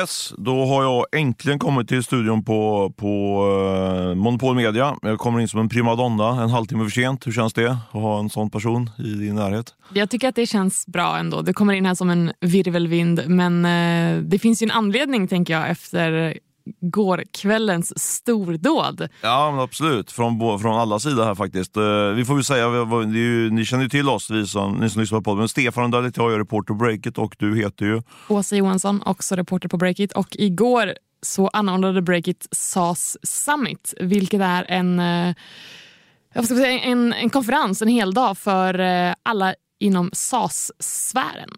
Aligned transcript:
Yes, 0.00 0.34
då 0.38 0.64
har 0.64 0.82
jag 0.82 1.20
äntligen 1.20 1.58
kommit 1.58 1.88
till 1.88 2.02
studion 2.02 2.44
på, 2.44 2.92
på 2.96 3.44
uh, 3.46 4.14
Monopol 4.14 4.56
Media. 4.56 4.96
Jag 5.02 5.18
kommer 5.18 5.40
in 5.40 5.48
som 5.48 5.60
en 5.60 5.68
primadonna 5.68 6.42
en 6.42 6.50
halvtimme 6.50 6.84
för 6.84 6.90
sent. 6.90 7.26
Hur 7.26 7.32
känns 7.32 7.52
det 7.52 7.70
att 7.70 7.92
ha 7.92 8.18
en 8.18 8.30
sån 8.30 8.50
person 8.50 8.90
i 8.98 9.02
din 9.02 9.34
närhet? 9.34 9.74
Jag 9.94 10.10
tycker 10.10 10.28
att 10.28 10.34
det 10.34 10.46
känns 10.46 10.86
bra 10.86 11.18
ändå. 11.18 11.42
Du 11.42 11.52
kommer 11.52 11.74
in 11.74 11.86
här 11.86 11.94
som 11.94 12.10
en 12.10 12.32
virvelvind 12.40 13.22
men 13.26 13.64
uh, 13.64 14.22
det 14.22 14.38
finns 14.38 14.62
ju 14.62 14.64
en 14.64 14.70
anledning 14.70 15.28
tänker 15.28 15.52
jag 15.52 15.70
efter 15.70 16.38
gårkvällens 16.80 17.98
stordåd. 17.98 19.08
Ja, 19.22 19.50
men 19.50 19.60
absolut. 19.60 20.12
Från, 20.12 20.60
från 20.60 20.80
alla 20.80 20.98
sidor 20.98 21.24
här 21.24 21.34
faktiskt. 21.34 21.76
Eh, 21.76 22.08
vi 22.16 22.24
får 22.24 22.34
väl 22.34 22.44
säga, 22.44 22.66
ju, 23.14 23.50
ni 23.50 23.64
känner 23.64 23.82
ju 23.82 23.88
till 23.88 24.08
oss, 24.08 24.30
vi 24.30 24.46
som, 24.46 24.72
ni 24.72 24.90
som 24.90 25.00
lyssnar 25.00 25.18
på 25.18 25.24
podden. 25.24 25.38
Men 25.38 25.48
Stefan 25.48 25.90
Dalit, 25.90 26.16
jag 26.16 26.32
är 26.34 26.38
reporter 26.38 26.74
på 26.74 26.78
Breakit 26.78 27.18
och 27.18 27.36
du 27.38 27.56
heter 27.56 27.84
ju? 27.84 28.02
Åsa 28.28 28.56
Johansson, 28.56 29.02
också 29.06 29.36
reporter 29.36 29.68
på 29.68 29.76
Breakit. 29.76 30.12
Och 30.12 30.28
igår 30.30 30.94
så 31.22 31.48
anordnade 31.48 32.02
Breakit 32.02 32.48
SAS 32.50 33.16
Summit, 33.22 33.94
vilket 34.00 34.40
är 34.40 34.64
en, 34.68 35.00
eh, 35.00 35.34
jag 36.34 36.44
ska 36.44 36.54
säga, 36.54 36.80
en, 36.80 37.12
en 37.12 37.30
konferens, 37.30 37.82
en 37.82 37.88
hel 37.88 38.14
dag 38.14 38.38
för 38.38 38.80
eh, 38.80 39.14
alla 39.22 39.54
inom 39.80 40.10
SAS-sfären. 40.12 41.50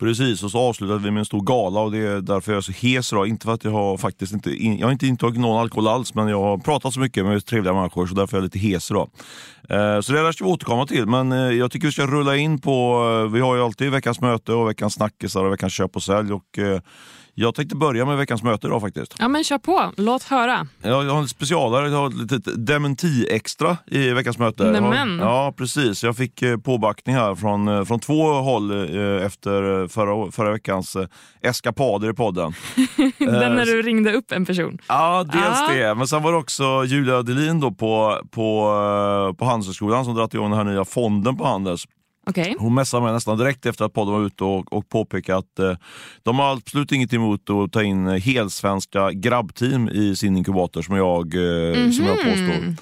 Precis, 0.00 0.42
och 0.42 0.50
så 0.50 0.58
avslutade 0.58 0.98
vi 0.98 1.10
med 1.10 1.18
en 1.18 1.24
stor 1.24 1.40
gala 1.40 1.80
och 1.80 1.92
det 1.92 1.98
är 1.98 2.20
därför 2.20 2.52
jag 2.52 2.56
är 2.56 2.62
så 2.62 2.72
hes 2.72 3.12
idag. 3.12 3.26
Inte 3.28 3.46
för 3.46 3.54
att 3.54 3.64
jag 3.64 3.70
har 3.70 3.96
faktiskt 3.96 4.32
inte, 4.32 4.50
jag 4.50 4.86
har 4.86 4.92
inte 4.92 5.06
intagit 5.06 5.40
någon 5.40 5.60
alkohol 5.60 5.88
alls, 5.88 6.14
men 6.14 6.28
jag 6.28 6.40
har 6.40 6.58
pratat 6.58 6.94
så 6.94 7.00
mycket 7.00 7.24
med 7.24 7.46
trevliga 7.46 7.74
människor 7.74 8.06
så 8.06 8.14
därför 8.14 8.36
är 8.36 8.40
jag 8.40 8.44
lite 8.44 8.58
hes 8.58 8.90
idag. 8.90 9.10
Eh, 9.68 10.00
så 10.00 10.12
det 10.12 10.22
där 10.22 10.32
ska 10.32 10.44
vi 10.44 10.50
återkomma 10.50 10.86
till, 10.86 11.06
men 11.06 11.32
eh, 11.32 11.38
jag 11.38 11.70
tycker 11.70 11.86
vi 11.86 11.92
ska 11.92 12.06
rulla 12.06 12.36
in 12.36 12.60
på, 12.60 13.04
eh, 13.24 13.32
vi 13.32 13.40
har 13.40 13.56
ju 13.56 13.62
alltid 13.62 13.90
veckans 13.90 14.20
möte 14.20 14.52
och 14.52 14.68
veckans 14.68 14.94
snackisar 14.94 15.44
och 15.44 15.52
veckans 15.52 15.72
köp 15.72 15.96
och 15.96 16.02
sälj. 16.02 16.32
Och, 16.32 16.58
eh, 16.58 16.80
jag 17.34 17.54
tänkte 17.54 17.76
börja 17.76 18.04
med 18.04 18.16
veckans 18.16 18.42
möte 18.42 18.66
idag 18.66 18.80
faktiskt. 18.80 19.14
Ja 19.18 19.28
men 19.28 19.44
kör 19.44 19.58
på, 19.58 19.92
låt 19.96 20.22
höra. 20.22 20.66
Jag, 20.82 21.04
jag 21.04 21.12
har 21.12 21.20
en 21.20 21.28
specialare, 21.28 21.88
jag 21.88 21.98
har 21.98 22.08
ett 22.08 22.14
litet 22.14 22.66
dementi-extra 22.66 23.76
i 23.86 24.10
veckans 24.10 24.38
möte. 24.38 24.70
Nämen. 24.70 25.18
Ja 25.18 25.54
precis, 25.56 26.04
jag 26.04 26.16
fick 26.16 26.42
eh, 26.42 26.56
påbackning 26.56 27.16
här 27.16 27.34
från, 27.34 27.68
eh, 27.68 27.84
från 27.84 28.00
två 28.00 28.32
håll 28.32 28.70
eh, 28.70 29.26
efter 29.26 29.88
förra, 29.88 30.30
förra 30.30 30.52
veckans 30.52 30.96
eskapader 31.42 32.10
i 32.10 32.14
podden. 32.14 32.52
Den 33.18 33.54
när 33.54 33.66
du 33.66 33.82
ringde 33.82 34.12
upp 34.12 34.32
en 34.32 34.46
person? 34.46 34.78
Ja, 34.88 35.24
dels 35.32 35.60
ah. 35.60 35.72
det. 35.72 35.94
Men 35.94 36.08
sen 36.08 36.22
var 36.22 36.32
det 36.32 36.38
också 36.38 36.84
Julia 36.84 37.22
Delin 37.22 37.60
då 37.60 37.70
på, 37.70 38.20
på, 38.30 39.34
på 39.38 39.44
Handelshögskolan 39.44 40.04
som 40.04 40.14
dragit 40.14 40.34
igång 40.34 40.50
den 40.50 40.58
här 40.58 40.74
nya 40.74 40.84
fonden 40.84 41.36
på 41.36 41.46
Handels. 41.46 41.86
Okay. 42.26 42.54
Hon 42.58 42.74
messade 42.74 43.02
mig 43.02 43.12
nästan 43.12 43.38
direkt 43.38 43.66
efter 43.66 43.84
att 43.84 43.92
podden 43.92 44.14
var 44.14 44.26
ute 44.26 44.44
och, 44.44 44.72
och 44.72 44.88
påpekade 44.88 45.38
att 45.38 45.58
eh, 45.58 45.76
de 46.22 46.38
har 46.38 46.52
absolut 46.52 46.92
inget 46.92 47.12
emot 47.12 47.50
att 47.50 47.72
ta 47.72 47.82
in 47.82 48.06
helsvenska 48.06 49.10
grabbteam 49.12 49.88
i 49.88 50.16
sin 50.16 50.36
inkubator 50.36 50.82
som 50.82 50.96
jag, 50.96 51.34
eh, 51.34 51.40
mm 51.40 51.74
-hmm. 51.74 51.92
som 51.92 52.06
jag 52.06 52.16
påstår. 52.16 52.74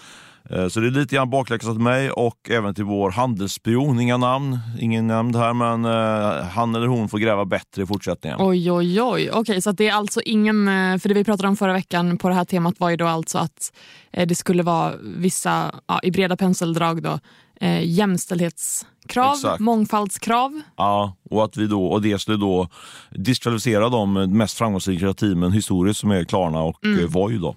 Eh, 0.50 0.68
så 0.68 0.80
det 0.80 0.86
är 0.86 0.90
lite 0.90 1.14
grann 1.14 1.30
bakläxa 1.30 1.72
till 1.72 1.80
mig 1.80 2.10
och 2.10 2.50
även 2.50 2.74
till 2.74 2.84
vår 2.84 3.10
handelsspion. 3.10 4.00
Inga 4.00 4.16
namn, 4.16 4.58
ingen 4.80 5.06
nämnd 5.06 5.36
här, 5.36 5.52
men 5.52 5.84
eh, 5.84 6.44
han 6.44 6.74
eller 6.74 6.86
hon 6.86 7.08
får 7.08 7.18
gräva 7.18 7.44
bättre 7.44 7.82
i 7.82 7.86
fortsättningen. 7.86 8.38
Oj, 8.40 8.72
oj, 8.72 9.02
oj. 9.02 9.30
Okej, 9.30 9.40
okay, 9.40 9.60
så 9.60 9.72
det 9.72 9.88
är 9.88 9.92
alltså 9.92 10.20
ingen... 10.20 10.68
Eh, 10.68 10.98
för 10.98 11.08
det 11.08 11.14
vi 11.14 11.24
pratade 11.24 11.48
om 11.48 11.56
förra 11.56 11.72
veckan 11.72 12.18
på 12.18 12.28
det 12.28 12.34
här 12.34 12.44
temat 12.44 12.74
var 12.80 12.90
ju 12.90 12.96
då 12.96 13.06
alltså 13.06 13.38
att 13.38 13.72
det 14.10 14.34
skulle 14.34 14.62
vara 14.62 14.92
vissa, 15.02 15.74
ja, 15.86 16.00
i 16.02 16.10
breda 16.10 16.36
penseldrag 16.36 17.02
då, 17.02 17.18
eh, 17.60 17.84
jämställdhetskrav, 17.84 19.34
Exakt. 19.34 19.60
mångfaldskrav. 19.60 20.60
Ja, 20.76 21.16
och 21.30 21.44
att 21.44 21.56
vi 21.56 21.66
då, 21.66 21.86
och 21.86 22.02
det 22.02 22.18
skulle 22.18 22.36
då 22.36 22.68
diskvalificera 23.10 23.88
de 23.88 24.12
mest 24.12 24.58
framgångsrika 24.58 25.14
teamen 25.14 25.52
historiskt 25.52 26.00
som 26.00 26.10
är 26.10 26.24
Klarna 26.24 26.62
och 26.62 26.84
mm. 26.84 27.08
Voi. 27.08 27.38
Då. 27.38 27.56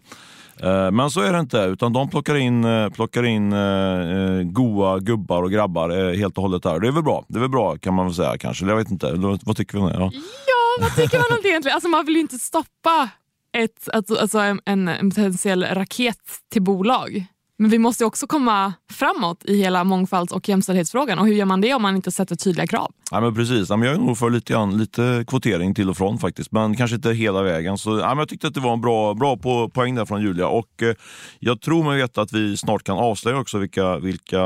Eh, 0.64 0.92
men 0.92 1.12
så 1.12 1.22
är 1.22 1.34
det 1.34 1.40
inte, 1.40 1.58
utan 1.58 1.94
de 1.94 2.09
plockar 2.09 2.36
in, 2.36 2.64
eh, 2.64 2.90
plockar 2.90 3.24
in 3.24 3.53
eh, 3.53 4.44
goa 4.44 5.00
gubbar 5.00 5.44
och 5.44 5.52
grabbar 5.52 6.14
helt 6.14 6.38
och 6.38 6.44
hållet 6.44 6.64
där. 6.64 6.80
Det 6.80 6.88
är 6.88 6.92
väl 6.92 7.03
bra, 7.03 7.26
det 7.28 7.38
är 7.38 7.42
väl 7.42 7.50
bra 7.50 7.78
kan 7.78 7.94
man 7.94 8.06
väl 8.06 8.16
säga 8.16 8.38
kanske. 8.38 8.66
Jag 8.66 8.76
vet 8.76 8.92
inte, 8.92 9.14
vad 9.44 9.58
tycker 9.58 9.78
vi 9.78 9.84
om 9.84 9.90
det? 9.90 9.96
Ja, 9.96 10.12
ja 10.47 10.81
vad 10.81 10.96
tycker 10.96 11.18
man 11.18 11.38
om 11.38 11.40
det 11.44 11.50
egentligen? 11.50 11.76
Alltså 11.76 11.90
man 11.90 12.06
vill 12.06 12.16
ju 12.16 12.22
inte 12.22 12.40
stoppa 12.40 13.09
ett, 13.58 13.90
alltså, 13.94 14.16
alltså 14.16 14.40
en, 14.40 14.88
en 14.88 15.09
potentiell 15.09 15.64
raket 15.64 16.18
till 16.52 16.62
bolag. 16.62 17.26
Men 17.62 17.70
vi 17.70 17.80
måste 17.80 18.06
också 18.06 18.28
komma 18.28 18.74
framåt 18.92 19.46
i 19.46 19.58
hela 19.58 19.84
mångfalds 19.84 20.34
och 20.34 20.50
jämställdhetsfrågan. 20.50 21.20
Och 21.20 21.28
hur 21.28 21.34
gör 21.34 21.46
man 21.46 21.62
det 21.62 21.74
om 21.74 21.82
man 21.82 21.96
inte 21.96 22.12
sätter 22.12 22.36
tydliga 22.36 22.68
krav? 22.68 22.92
Ja, 23.12 23.22
men 23.22 23.36
precis, 23.36 23.70
ja, 23.70 23.78
men 23.78 23.88
jag 23.88 23.98
är 23.98 24.02
nog 24.02 24.18
för 24.18 24.30
lite, 24.30 24.66
lite 24.66 25.26
kvotering 25.28 25.76
till 25.76 25.90
och 25.90 25.98
från 25.98 26.18
faktiskt. 26.18 26.52
Men 26.52 26.78
kanske 26.78 26.96
inte 26.96 27.12
hela 27.12 27.42
vägen. 27.42 27.78
Så, 27.78 28.00
ja, 28.00 28.08
men 28.08 28.18
jag 28.18 28.30
tyckte 28.30 28.48
att 28.48 28.54
det 28.54 28.60
var 28.60 28.74
en 28.74 28.82
bra, 28.82 29.14
bra 29.14 29.38
på, 29.38 29.70
poäng 29.70 29.96
där 29.96 30.06
från 30.06 30.22
Julia. 30.22 30.48
Och 30.48 30.84
eh, 30.84 30.96
Jag 31.40 31.62
tror 31.62 31.84
mig 31.84 31.98
veta 31.98 32.22
att 32.22 32.34
vi 32.34 32.58
snart 32.58 32.84
kan 32.84 32.98
avslöja 32.98 33.38
också 33.38 33.58
vilka, 33.58 33.98
vilka 33.98 34.44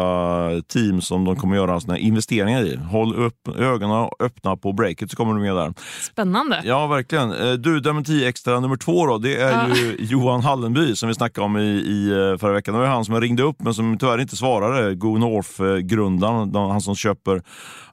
team 0.68 1.02
som 1.02 1.26
de 1.26 1.36
kommer 1.36 1.56
göra 1.56 1.80
sina 1.80 1.98
investeringar 1.98 2.62
i. 2.62 2.76
Håll 2.76 3.16
upp 3.16 3.48
ögonen 3.58 4.10
öppna 4.20 4.58
på 4.58 4.74
breaket 4.74 5.12
så 5.12 5.18
kommer 5.18 5.34
du 5.34 5.40
med 5.40 5.56
där. 5.56 5.74
Spännande. 6.02 6.62
Ja, 6.64 6.88
verkligen. 6.88 7.32
Eh, 7.32 7.54
du, 7.54 7.80
Dementi 7.80 8.26
Extra 8.26 8.60
nummer 8.60 8.78
två 8.78 9.06
då, 9.06 9.18
det 9.18 9.36
är 9.36 9.52
ja. 9.52 9.76
ju 9.76 9.96
Johan 10.00 10.42
Hallenby 10.42 10.96
som 10.96 11.10
vi 11.10 11.16
snackade 11.16 11.46
om 11.46 11.58
i, 11.58 11.62
i 11.62 12.12
eh, 12.12 12.38
förra 12.38 12.54
veckan. 12.54 12.74
Det 12.74 12.80
var 12.80 12.88
han 12.88 13.05
som 13.06 13.14
jag 13.14 13.24
ringde 13.24 13.44
upp 13.44 13.62
men 13.62 13.74
som 13.74 13.98
tyvärr 13.98 14.22
inte 14.22 14.36
svarade. 14.36 14.96
Go 14.96 15.18
North-grundaren, 15.18 16.56
eh, 16.56 16.70
han 16.70 16.82
som 16.82 16.96
köper 16.96 17.42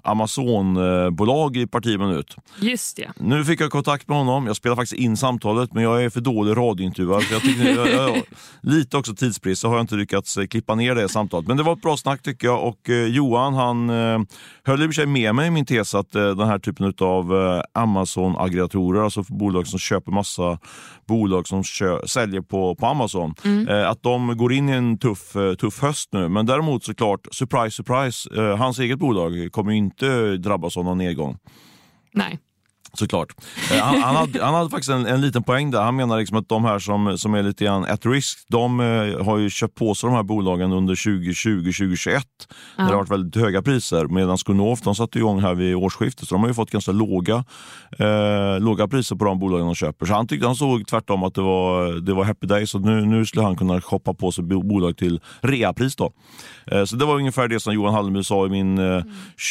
Amazon-bolag 0.03 1.57
i 1.57 1.67
parti 1.67 1.99
minut. 1.99 2.37
Just 2.61 2.97
det. 2.97 3.13
Nu 3.17 3.45
fick 3.45 3.61
jag 3.61 3.71
kontakt 3.71 4.09
med 4.09 4.19
honom. 4.19 4.47
Jag 4.47 4.57
spelar 4.57 4.77
faktiskt 4.77 5.01
in 5.01 5.17
samtalet 5.17 5.73
men 5.73 5.83
jag 5.83 6.05
är 6.05 6.11
för 6.11 6.21
dålig 6.21 6.57
radiointervjuare. 6.57 7.23
Jag 7.31 7.43
jag, 7.77 7.89
jag, 7.89 8.23
lite 8.61 8.97
också 8.97 9.15
tidsbrist 9.15 9.61
så 9.61 9.69
har 9.69 9.75
jag 9.75 9.83
inte 9.83 9.95
lyckats 9.95 10.37
eh, 10.37 10.47
klippa 10.47 10.75
ner 10.75 10.95
det 10.95 11.09
samtalet. 11.09 11.49
Men 11.49 11.57
det 11.57 11.63
var 11.63 11.73
ett 11.73 11.83
bra 11.83 11.97
snack 11.97 12.23
tycker 12.23 12.47
jag 12.47 12.65
och 12.65 12.91
eh, 12.91 13.07
Johan 13.07 13.55
han 13.55 13.91
eh, 13.91 14.21
höll 14.65 14.83
i 14.83 14.85
och 14.85 14.89
för 14.89 14.93
sig 14.93 15.07
med 15.07 15.35
mig 15.35 15.47
i 15.47 15.51
min 15.51 15.67
tes 15.67 15.95
att 15.95 16.15
eh, 16.15 16.31
den 16.31 16.49
här 16.49 16.59
typen 16.59 16.95
av 17.01 17.37
eh, 17.37 17.63
Amazon-aggregatorer, 17.83 19.05
alltså 19.05 19.23
bolag 19.29 19.67
som 19.67 19.79
köper 19.79 20.13
massa 20.13 20.59
bolag 21.09 21.49
som 21.49 21.63
kö 21.63 22.07
säljer 22.07 22.41
på, 22.41 22.75
på 22.75 22.87
Amazon, 22.87 23.35
mm. 23.45 23.69
eh, 23.69 23.89
att 23.89 24.03
de 24.03 24.37
går 24.37 24.53
in 24.53 24.69
i 24.69 24.73
en 24.73 24.99
tuff, 24.99 25.37
eh, 25.37 25.55
tuff 25.55 25.83
höst 25.83 26.09
nu. 26.13 26.29
Men 26.29 26.47
däremot 26.47 26.85
såklart, 26.85 27.21
surprise 27.31 27.71
surprise, 27.71 28.57
hans 28.57 28.79
eget 28.79 28.99
bolag 28.99 29.49
kommer 29.53 29.73
inte 29.73 29.92
inte 29.93 30.37
drabbas 30.37 30.77
av 30.77 30.85
någon 30.85 30.99
nedgång. 30.99 31.39
Nej. 32.13 32.39
Såklart. 32.99 33.29
Eh, 33.73 33.79
han, 33.79 34.03
han, 34.03 34.17
hade, 34.17 34.45
han 34.45 34.55
hade 34.55 34.71
faktiskt 34.71 34.91
en, 34.91 35.07
en 35.07 35.21
liten 35.21 35.43
poäng 35.43 35.71
där. 35.71 35.83
Han 35.83 35.97
menar 35.97 36.19
liksom 36.19 36.37
att 36.37 36.49
de 36.49 36.65
här 36.65 36.79
som, 36.79 37.19
som 37.19 37.35
är 37.35 37.43
lite 37.43 37.65
grann 37.65 37.85
at 37.85 38.07
risk, 38.07 38.39
de 38.49 38.81
eh, 38.81 39.25
har 39.25 39.39
ju 39.39 39.51
köpt 39.51 39.75
på 39.75 39.95
sig 39.95 40.09
de 40.09 40.17
här 40.17 40.23
bolagen 40.23 40.73
under 40.73 40.95
2020-2021. 40.95 42.21
Ja. 42.77 42.85
Det 42.85 42.91
har 42.91 42.97
varit 42.97 43.11
väldigt 43.11 43.43
höga 43.43 43.63
priser. 43.63 44.05
Medan 44.05 44.39
Skunov, 44.39 44.79
de 44.85 44.95
satte 44.95 45.19
igång 45.19 45.41
här 45.41 45.55
vid 45.55 45.75
årsskiftet, 45.75 46.29
så 46.29 46.35
de 46.35 46.41
har 46.41 46.49
ju 46.49 46.55
fått 46.55 46.71
ganska 46.71 46.93
låga, 46.93 47.45
eh, 47.99 48.61
låga 48.61 48.89
priser 48.89 49.17
på 49.17 49.25
de 49.25 49.39
bolagen 49.39 49.67
de 49.67 49.75
köper. 49.75 50.07
Så 50.07 50.15
han 50.15 50.27
tyckte 50.27 50.47
han 50.47 50.57
såg 50.57 50.87
tvärtom 50.87 51.23
att 51.23 51.35
det 51.35 51.43
var, 51.43 51.93
det 52.01 52.15
var 52.15 52.25
happy 52.25 52.47
day, 52.47 52.67
så 52.67 52.79
nu, 52.79 53.07
nu 53.07 53.27
skulle 53.27 53.45
han 53.45 53.57
kunna 53.57 53.81
shoppa 53.81 54.15
på 54.15 54.33
sig 54.33 54.45
bolag 54.45 54.97
till 54.97 55.21
reapris. 55.41 55.97
Då. 55.97 56.13
Eh, 56.67 56.85
så 56.85 56.97
det 56.97 57.05
var 57.05 57.17
ungefär 57.17 57.49
det 57.49 57.61
som 57.61 57.75
Johan 57.75 57.95
Hallenby 57.95 58.25
sa 58.25 58.47
i 58.47 58.49
min 58.49 58.79
eh, 58.79 59.03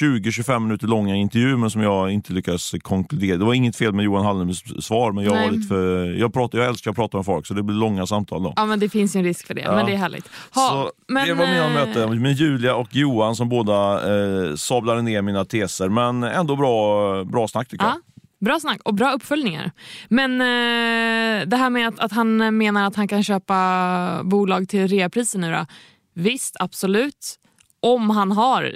20-25 0.02 0.60
minuter 0.60 0.88
långa 0.88 1.16
intervju, 1.16 1.58
men 1.58 1.70
som 1.70 1.82
jag 1.82 2.12
inte 2.12 2.34
lyckades 2.34 2.72
konkludera 2.82 3.31
det 3.38 3.46
var 3.46 3.54
inget 3.54 3.76
fel 3.76 3.94
med 3.94 4.06
Johan 4.06 4.26
Hallenbys 4.26 4.86
svar, 4.86 5.12
men 5.12 5.24
jag, 5.24 5.32
var 5.32 5.52
lite 5.52 5.68
för, 5.68 6.06
jag, 6.14 6.34
pratar, 6.34 6.58
jag 6.60 6.68
älskar 6.68 6.92
att 6.92 6.98
prata 6.98 7.18
med 7.18 7.26
folk 7.26 7.48
så 7.48 7.54
det 7.54 7.64
blir 7.64 7.76
långa 7.76 8.08
samtal. 8.08 8.44
Då. 8.44 8.54
Ja, 8.56 8.66
men 8.66 8.80
det 8.80 8.90
finns 8.90 9.16
ju 9.16 9.18
en 9.18 9.24
risk 9.24 9.48
för 9.48 9.54
det, 9.54 9.62
ja. 9.62 9.76
men 9.76 9.86
det 9.86 9.92
är 9.92 9.98
härligt. 9.98 10.30
Ha, 10.52 10.70
så 10.70 10.92
men, 11.08 11.28
det 11.28 11.34
var 11.34 11.46
mina 11.46 11.66
äh... 11.66 11.74
möten 11.74 12.22
med 12.22 12.34
Julia 12.34 12.76
och 12.76 12.96
Johan 12.96 13.36
som 13.36 13.50
båda 13.50 13.94
eh, 13.94 14.56
sablade 14.56 15.02
ner 15.02 15.22
mina 15.22 15.46
teser, 15.46 15.90
men 15.90 16.24
ändå 16.24 16.56
bra, 16.56 17.24
bra 17.24 17.48
snack 17.48 17.68
tycker 17.68 17.86
ja. 17.86 17.92
jag. 17.92 18.02
Bra 18.46 18.60
snack 18.60 18.82
och 18.86 18.94
bra 18.94 19.12
uppföljningar. 19.12 19.72
Men 20.08 20.42
eh, 20.42 21.48
det 21.48 21.58
här 21.58 21.70
med 21.70 21.88
att, 21.88 22.00
att 22.00 22.12
han 22.12 22.58
menar 22.58 22.88
att 22.88 22.96
han 22.96 23.08
kan 23.08 23.24
köpa 23.24 24.24
bolag 24.24 24.70
till 24.70 24.88
reapriser 24.88 25.40
nu 25.40 25.52
då. 25.52 25.66
Visst, 26.14 26.56
absolut. 26.60 27.38
Om 27.80 28.10
han 28.10 28.32
har 28.32 28.76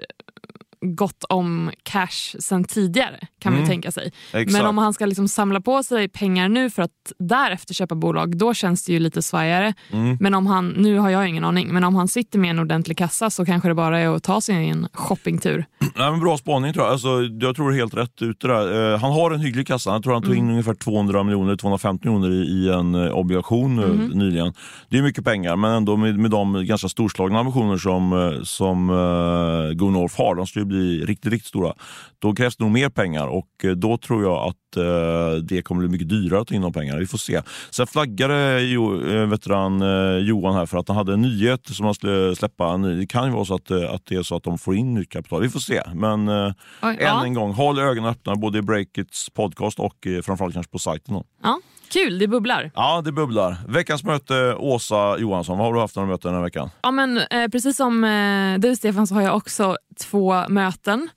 gott 0.85 1.23
om 1.29 1.71
cash 1.83 2.35
sen 2.39 2.63
tidigare 2.63 3.19
kan 3.39 3.53
mm. 3.53 3.61
man 3.61 3.69
tänka 3.69 3.91
sig. 3.91 4.11
Exakt. 4.33 4.51
Men 4.51 4.65
om 4.65 4.77
han 4.77 4.93
ska 4.93 5.05
liksom 5.05 5.27
samla 5.27 5.61
på 5.61 5.83
sig 5.83 6.09
pengar 6.09 6.49
nu 6.49 6.69
för 6.69 6.81
att 6.81 6.91
därefter 7.19 7.73
köpa 7.73 7.95
bolag, 7.95 8.37
då 8.37 8.53
känns 8.53 8.85
det 8.85 8.93
ju 8.93 8.99
lite 8.99 9.21
svajigare. 9.21 9.73
Mm. 9.91 10.17
Men 10.19 10.33
om 10.33 10.47
han, 10.47 10.69
nu 10.69 10.97
har 10.97 11.09
jag 11.09 11.27
ingen 11.27 11.43
aning, 11.43 11.73
men 11.73 11.83
om 11.83 11.95
han 11.95 12.07
sitter 12.07 12.39
med 12.39 12.49
en 12.49 12.59
ordentlig 12.59 12.97
kassa 12.97 13.29
så 13.29 13.45
kanske 13.45 13.69
det 13.69 13.75
bara 13.75 13.99
är 13.99 14.15
att 14.15 14.23
ta 14.23 14.41
sig 14.41 14.69
en 14.69 14.87
shoppingtur. 14.93 15.65
Ja, 15.97 16.11
men 16.11 16.19
bra 16.19 16.37
spaning 16.37 16.73
tror 16.73 16.85
jag. 16.85 16.91
Alltså, 16.91 17.21
jag 17.39 17.55
tror 17.55 17.71
helt 17.71 17.93
rätt 17.93 18.21
ute 18.21 18.47
där. 18.47 18.93
Uh, 18.93 18.99
han 18.99 19.11
har 19.11 19.31
en 19.31 19.39
hygglig 19.39 19.67
kassa. 19.67 19.89
Jag 19.89 20.03
tror 20.03 20.13
han 20.13 20.23
tog 20.23 20.35
in 20.35 20.39
mm. 20.39 20.51
ungefär 20.51 20.73
200 20.73 21.23
miljoner, 21.23 21.55
250 21.55 22.07
miljoner 22.07 22.31
i, 22.31 22.41
i 22.41 22.69
en 22.69 22.95
uh, 22.95 23.17
obligation 23.17 23.79
uh, 23.79 24.15
nyligen. 24.15 24.53
Det 24.89 24.97
är 24.97 25.01
mycket 25.01 25.25
pengar, 25.25 25.55
men 25.55 25.71
ändå 25.71 25.97
med, 25.97 26.19
med 26.19 26.31
de 26.31 26.65
ganska 26.65 26.89
storslagna 26.89 27.39
ambitioner 27.39 27.77
som, 27.77 28.41
som 28.43 28.89
uh, 28.89 29.73
Go 29.73 29.89
North 29.89 30.17
har. 30.17 30.35
De 30.35 30.47
skulle 30.47 30.65
bli 30.65 30.74
bli 30.75 31.05
riktigt, 31.05 31.31
riktigt 31.31 31.47
stora, 31.49 31.73
då 32.19 32.33
krävs 32.33 32.57
det 32.57 32.63
nog 32.63 32.73
mer 32.73 32.89
pengar 32.89 33.27
och 33.27 33.49
eh, 33.63 33.71
då 33.71 33.97
tror 33.97 34.23
jag 34.23 34.37
att 34.37 34.77
eh, 34.77 35.43
det 35.43 35.61
kommer 35.61 35.79
bli 35.79 35.89
mycket 35.89 36.09
dyrare 36.09 36.41
att 36.41 36.47
ta 36.47 36.55
in 36.55 36.61
de 36.61 36.73
pengarna. 36.73 36.99
Vi 36.99 37.07
får 37.07 37.17
se. 37.17 37.41
Sen 37.69 37.87
flaggade 37.87 38.61
jo, 38.61 39.01
eh, 39.07 39.25
veteran 39.25 39.81
eh, 39.81 40.17
Johan 40.17 40.55
här 40.55 40.65
för 40.65 40.77
att 40.77 40.87
han 40.87 40.97
hade 40.97 41.13
en 41.13 41.21
nyhet 41.21 41.67
som 41.67 41.85
han 41.85 41.95
skulle 41.95 42.35
släppa. 42.35 42.77
Det 42.77 43.07
kan 43.07 43.25
ju 43.25 43.31
vara 43.31 43.45
så 43.45 43.55
att, 43.55 43.71
att 43.71 44.05
det 44.05 44.15
är 44.15 44.23
så 44.23 44.35
att 44.35 44.43
de 44.43 44.57
får 44.57 44.75
in 44.75 44.93
nytt 44.93 45.09
kapital. 45.09 45.41
Vi 45.41 45.49
får 45.49 45.59
se. 45.59 45.81
Men 45.93 46.27
eh, 46.27 46.51
Oj, 46.81 46.93
än 46.93 46.97
ja. 46.99 47.25
en 47.25 47.33
gång, 47.33 47.53
håll 47.53 47.79
ögonen 47.79 48.09
öppna 48.09 48.35
både 48.35 48.57
i 48.57 48.61
Breakits 48.61 49.29
podcast 49.29 49.79
och 49.79 50.07
eh, 50.07 50.21
framförallt 50.21 50.53
kanske 50.53 50.71
på 50.71 50.79
sajten. 50.79 51.23
Ja, 51.43 51.59
kul, 51.93 52.19
det 52.19 52.27
bubblar. 52.27 52.71
Ja, 52.75 53.01
det 53.01 53.11
bubblar. 53.11 53.57
Veckans 53.67 54.03
möte, 54.03 54.55
Åsa 54.55 55.17
Johansson. 55.17 55.57
Vad 55.57 55.67
har 55.67 55.73
du 55.73 55.79
haft 55.79 55.95
några 55.95 56.09
möten 56.09 56.31
den 56.31 56.35
här 56.35 56.43
veckan? 56.43 56.69
Ja, 56.81 56.91
men, 56.91 57.17
eh, 57.17 57.47
precis 57.51 57.77
som 57.77 58.03
eh, 58.03 58.59
du 58.59 58.75
Stefan 58.75 59.07
så 59.07 59.15
har 59.15 59.21
jag 59.21 59.35
också 59.35 59.77
två 59.99 60.43
möten. 60.55 61.09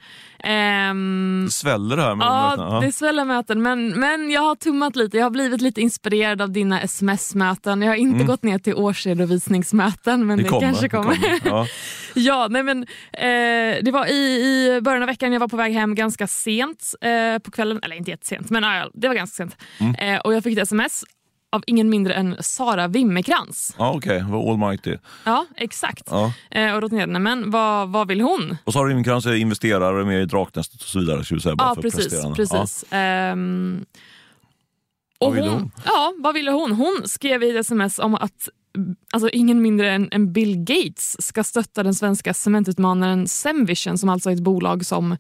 Ehm, 0.45 1.43
Det 1.47 1.51
sväller 1.53 1.97
det 1.97 2.03
här 2.03 2.15
med 2.15 2.25
Ja, 2.27 2.51
mötena. 2.57 2.81
det 2.81 2.93
sväller 2.93 3.25
möten. 3.25 3.63
Men, 3.63 3.89
men 4.01 4.31
jag 4.31 4.41
har 4.41 4.55
tummat 4.55 4.97
lite. 4.97 5.17
Jag 5.17 5.25
har 5.25 5.31
blivit 5.31 5.61
lite 5.61 5.81
inspirerad 5.81 6.43
av 6.43 6.51
dina 6.53 6.81
sms-möten. 6.81 7.83
Jag 7.83 7.89
har 7.91 7.97
inte 7.97 8.25
gått 8.25 8.43
ner 8.43 8.59
till 8.59 8.75
årsredovisningsmöten, 8.75 10.27
men 10.27 10.39
det, 10.39 10.49
kanske 10.49 10.89
kommer. 10.89 11.17
Mm. 11.17 11.31
Det 11.33 11.41
kommer. 11.41 11.57
Ja. 11.57 11.67
ja, 12.15 12.47
nej, 12.51 12.63
men, 12.63 12.83
eh, 13.13 13.83
det 13.85 13.91
var 13.93 14.07
i, 14.07 14.15
i 14.77 14.81
början 14.81 15.03
av 15.03 15.07
veckan, 15.07 15.33
jag 15.33 15.41
var 15.41 15.49
på 15.49 15.57
väg 15.57 15.73
hem 15.73 15.95
ganska 15.95 16.27
sent 16.27 16.95
eh, 17.01 17.39
på 17.39 17.51
kvällen. 17.51 17.81
Eller 17.83 17.97
inte 17.97 18.11
jättesent, 18.11 18.51
men 18.51 18.63
ja, 18.63 18.91
det 18.95 19.09
var 19.09 19.15
ganska 19.15 19.35
sent. 19.37 19.57
Mm. 19.79 19.95
Eh, 19.95 20.21
och 20.21 20.35
jag 20.35 20.43
fick 20.43 20.59
ett 20.59 20.63
sms 20.63 21.05
av 21.53 21.63
ingen 21.67 21.91
mindre 21.91 22.15
än 22.15 22.37
Sara 22.41 22.89
Wimmerkrans. 22.89 23.75
Ja, 23.79 23.93
Okej, 23.97 24.25
vad 24.29 24.49
almighty. 24.51 24.97
Ja, 25.25 25.47
exakt. 25.57 26.03
Ja. 26.11 26.33
Eh, 26.51 26.75
och 26.75 26.81
då 26.81 26.89
tänkte 26.89 27.11
jag, 27.11 27.21
men 27.23 27.51
vad, 27.51 27.89
vad 27.89 28.09
vill 28.09 28.21
hon? 28.21 28.57
Och 28.65 28.73
Sara 28.73 28.89
Rimkrantz 28.89 29.27
är 29.27 29.35
investerare 29.35 30.05
med 30.05 30.23
i 30.23 30.25
Draknästet 30.25 30.81
och 30.83 30.87
så 30.89 30.99
vidare. 30.99 31.23
Vi 31.31 31.41
säga, 31.41 31.57
bara 31.57 31.69
Ja, 31.69 31.75
för 31.75 31.83
precis. 31.83 32.25
precis. 32.37 32.85
Ehm, 32.91 33.85
Vad 35.19 35.29
och 35.31 35.37
ville 35.37 35.49
hon? 35.49 35.71
Ja, 35.85 36.13
vad 36.19 36.35
ville 36.35 36.51
hon? 36.51 36.73
Hon 36.73 37.03
skrev 37.05 37.43
i 37.43 37.51
ett 37.51 37.57
sms 37.57 37.99
om 37.99 38.15
att 38.15 38.49
alltså, 39.13 39.31
ingen 39.33 39.63
mindre 39.63 39.91
än, 39.91 40.09
än 40.13 40.33
Bill 40.33 40.57
Gates 40.57 41.23
ska 41.23 41.45
stötta 41.45 41.83
den 41.83 41.95
svenska 41.95 42.35
cementutmanaren 42.35 43.29
Semvision 43.29 43.99
som 43.99 44.09
alltså 44.09 44.31
är 44.31 44.35
ett 44.35 44.41
bolag 44.41 44.87
som 44.87 45.17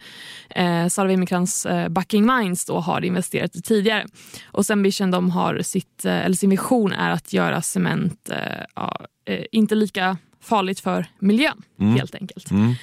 eh, 0.50 0.86
Sara 0.88 1.08
Wimmerkrans 1.08 1.66
eh, 1.66 1.88
Bucking 1.88 2.26
Mines 2.26 2.64
då 2.64 2.78
har 2.80 3.04
investerat 3.04 3.56
i 3.56 3.62
tidigare. 3.62 4.06
Och 4.46 4.66
Semvision 4.66 5.10
de 5.10 5.30
har 5.30 5.62
sitt, 5.62 6.04
eh, 6.04 6.24
eller 6.24 6.36
sin 6.36 6.50
vision 6.50 6.92
är 6.92 7.10
att 7.10 7.32
göra 7.32 7.62
cement 7.62 8.30
eh, 8.30 8.64
ja, 8.74 9.00
eh, 9.24 9.44
inte 9.52 9.74
lika 9.74 10.16
farligt 10.40 10.80
för 10.80 11.06
miljön 11.18 11.62
helt 11.78 12.14
enkelt. 12.14 12.50
Mm. 12.50 12.74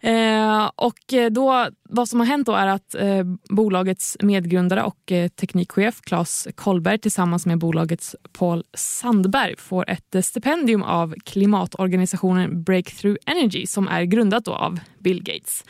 Eh, 0.00 0.70
och 0.76 1.14
då, 1.30 1.68
vad 1.94 2.08
som 2.08 2.20
har 2.20 2.26
hänt 2.26 2.46
då 2.46 2.52
är 2.52 2.66
att 2.66 2.94
eh, 2.94 3.24
bolagets 3.48 4.16
medgrundare 4.22 4.82
och 4.82 5.12
eh, 5.12 5.28
teknikchef 5.28 6.00
Claes 6.00 6.48
Kollberg 6.54 6.98
tillsammans 6.98 7.46
med 7.46 7.58
bolagets 7.58 8.16
Paul 8.32 8.64
Sandberg 8.74 9.56
får 9.58 9.90
ett 9.90 10.14
eh, 10.14 10.22
stipendium 10.22 10.82
av 10.82 11.14
klimatorganisationen 11.24 12.62
Breakthrough 12.64 13.16
Energy 13.26 13.66
som 13.66 13.88
är 13.88 14.02
grundat 14.02 14.48
av 14.48 14.80
Bill 14.98 15.22
Gates. 15.22 15.64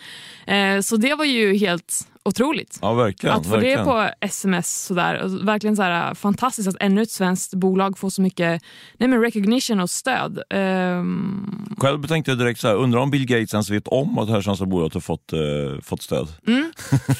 Eh, 0.46 0.80
så 0.80 0.96
det 0.96 1.14
var 1.14 1.24
ju 1.24 1.56
helt 1.56 2.08
otroligt. 2.24 2.78
Ja, 2.82 2.94
verkligen. 2.94 3.36
Att 3.36 3.46
få 3.46 3.50
verkligen. 3.50 3.78
det 3.78 3.84
på 3.84 4.10
sms 4.20 4.84
sådär. 4.84 5.22
Och 5.22 5.48
verkligen 5.48 5.76
så 5.76 5.82
här, 5.82 6.14
fantastiskt 6.14 6.68
att 6.68 6.76
ännu 6.80 7.02
ett 7.02 7.10
svenskt 7.10 7.54
bolag 7.54 7.98
får 7.98 8.10
så 8.10 8.22
mycket 8.22 8.62
nej 8.98 9.08
men 9.08 9.20
recognition 9.20 9.80
och 9.80 9.90
stöd. 9.90 10.42
Ehm, 10.50 11.76
Själv 11.78 12.06
tänkte 12.06 12.30
jag 12.30 12.38
direkt 12.38 12.60
så 12.60 12.68
här, 12.68 12.74
undrar 12.74 13.00
om 13.00 13.10
Bill 13.10 13.26
Gates 13.26 13.54
ens 13.54 13.70
vet 13.70 13.88
om 13.88 14.18
att 14.18 14.26
det 14.26 14.32
här 14.32 14.40
svenska 14.40 14.66
bolaget 14.66 14.94
har 14.94 15.00
fått, 15.00 15.32
eh, 15.32 15.38
fått 15.82 16.02
stöd? 16.02 16.13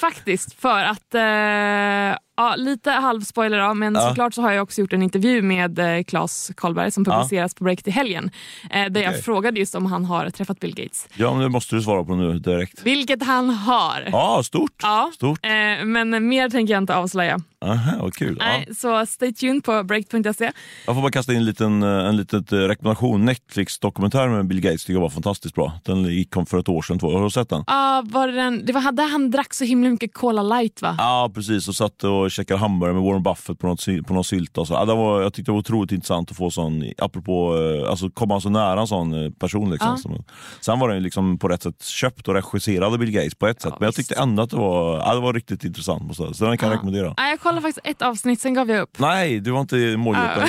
Faktiskt, 0.01 0.61
för 0.61 0.85
att... 0.85 1.15
Eh, 1.15 2.19
ja, 2.37 2.55
lite 2.57 2.91
halvspoiler 2.91 3.59
då, 3.69 3.75
men 3.75 3.95
Ja. 3.95 4.09
såklart 4.09 4.35
så 4.35 4.43
har 4.43 4.53
jag 4.53 4.63
också 4.63 4.81
gjort 4.81 4.93
en 4.93 5.03
intervju 5.03 5.43
med 5.43 5.79
eh, 5.79 6.03
Claes 6.05 6.51
Karlberg 6.57 6.91
som 6.91 7.05
publiceras 7.05 7.55
på 7.55 7.65
Break 7.65 7.83
till 7.83 7.93
helgen. 7.93 8.31
Eh, 8.71 8.87
där 8.91 9.01
jag 9.03 9.11
Okej. 9.11 9.23
frågade 9.23 9.59
just 9.61 9.75
om 9.75 9.87
han 9.87 10.05
har 10.05 10.31
träffat 10.31 10.61
Bill 10.61 10.75
Gates. 10.75 11.09
Ja, 11.15 11.33
men 11.33 11.43
det 11.43 11.49
måste 11.49 11.77
du 11.77 11.83
svara 11.83 12.05
på 12.05 12.15
nu 12.15 12.39
direkt. 12.39 12.83
Vilket 12.83 13.23
han 13.23 13.51
har. 13.51 14.09
Ja, 14.13 14.43
stort. 14.45 14.73
Ja, 14.83 15.11
Stort. 15.15 15.45
eh, 15.47 15.51
men 15.85 16.29
mer 16.29 16.49
tänker 16.51 16.75
jag 16.75 16.83
inte 16.83 16.95
avslöja. 16.97 17.41
Aha, 17.65 17.93
vad 18.01 18.15
kul. 18.15 18.37
Ja. 18.41 18.45
Nej, 18.47 18.69
så 18.77 19.07
stay 19.07 19.33
tuned 19.33 19.65
på 19.65 19.83
break.se. 19.83 20.53
Jag 20.87 20.95
får 20.95 21.03
bara 21.03 21.11
kasta 21.11 21.33
in 21.33 21.39
en 21.39 21.45
liten, 21.45 21.83
eh, 21.83 21.89
en 21.89 22.17
liten 22.17 22.45
eh, 22.53 22.55
rekommendation. 22.57 23.25
Netflix-dokumentär 23.25 24.29
med 24.29 24.47
Bill 24.47 24.61
Gates 24.61 24.85
tycker 24.85 24.93
jag 24.95 25.01
var 25.01 25.09
fantastiskt 25.09 25.55
bra. 25.55 25.73
Den 25.85 26.05
gick 26.05 26.31
kom 26.35 26.47
för 26.47 26.59
ett 26.59 26.69
år 26.69 26.83
sedan. 26.83 26.99
Två. 26.99 27.13
Har 27.17 27.25
du 27.25 27.31
sett 27.31 27.49
den? 27.49 27.65
Ah, 27.67 28.03
var 28.05 28.27
det, 28.29 28.33
den, 28.33 28.67
det 28.67 28.73
var 28.73 28.93
där 28.93 29.11
han 29.11 29.31
drack 29.31 29.55
så 29.55 29.65
himla 29.65 29.91
mycket 29.91 30.15
Cola 30.15 30.43
light 30.43 30.83
va? 30.83 30.95
Ja, 30.99 31.31
precis. 31.35 31.69
Och 31.69 31.75
satt 31.75 32.05
och 32.05 32.31
käkade 32.31 32.61
hamburgare 32.61 32.95
med 32.95 33.03
Warren 33.05 33.23
Buffett 33.23 33.59
på, 33.59 33.67
något, 33.67 33.87
på 34.07 34.15
någon 34.15 34.25
sylt. 34.25 34.59
Och 34.59 34.67
så. 34.67 34.75
Ja, 34.75 34.85
det 34.85 34.95
var, 34.95 35.23
jag 35.23 35.33
tyckte 35.35 35.51
det 35.51 35.53
var 35.53 35.59
otroligt 35.61 35.93
intressant 35.93 36.31
att 36.31 36.37
få 36.37 36.51
sån, 36.51 36.85
apropå, 36.99 37.57
eh, 37.85 37.91
alltså 37.91 38.11
komma 38.11 38.41
så 38.41 38.49
nära 38.51 38.81
en 38.81 38.87
sån 38.87 39.33
person. 39.39 39.71
Liksom, 39.71 39.89
Ja. 39.91 39.97
som, 39.97 40.25
sen 40.61 40.79
var 40.79 40.89
den 40.89 41.03
liksom 41.03 41.39
på 41.39 41.49
rätt 41.49 41.63
sätt 41.63 41.85
köpt 41.85 42.29
och 42.29 42.35
regisserad 42.35 42.85
av 42.93 42.99
Bill 42.99 43.11
Gates 43.11 43.35
på 43.35 43.47
ett 43.47 43.63
sätt. 43.63 43.71
Ja, 43.73 43.77
Men 43.81 43.87
jag 43.87 43.95
tyckte 43.95 44.15
ändå 44.15 44.43
att 44.43 44.51
det 44.51 44.57
var, 44.57 44.99
ja, 44.99 45.15
det 45.15 45.21
var 45.21 45.33
riktigt 45.33 45.65
intressant. 45.65 46.17
Så 46.17 46.25
den 46.25 46.35
kan 46.37 46.49
jag 46.69 46.75
Ja. 46.75 46.77
rekommendera. 46.77 47.15
Nej, 47.17 47.31
jag 47.31 47.41
kollade 47.55 47.69
faktiskt 47.75 47.87
ett 47.87 48.03
avsnitt, 48.03 48.41
sen 48.41 48.55
gav 48.55 48.71
jag 48.71 48.81
upp. 48.83 48.99
Nej, 48.99 49.41
du 49.41 49.51
var 49.51 49.61
inte 49.61 49.77
målgruppen. 49.97 50.49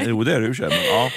jo, 0.06 0.24
det 0.24 0.34
är 0.34 0.40
du 0.40 0.46
i 0.46 0.50
och 0.50 0.56
men 0.60 0.70
ja. 0.90 1.10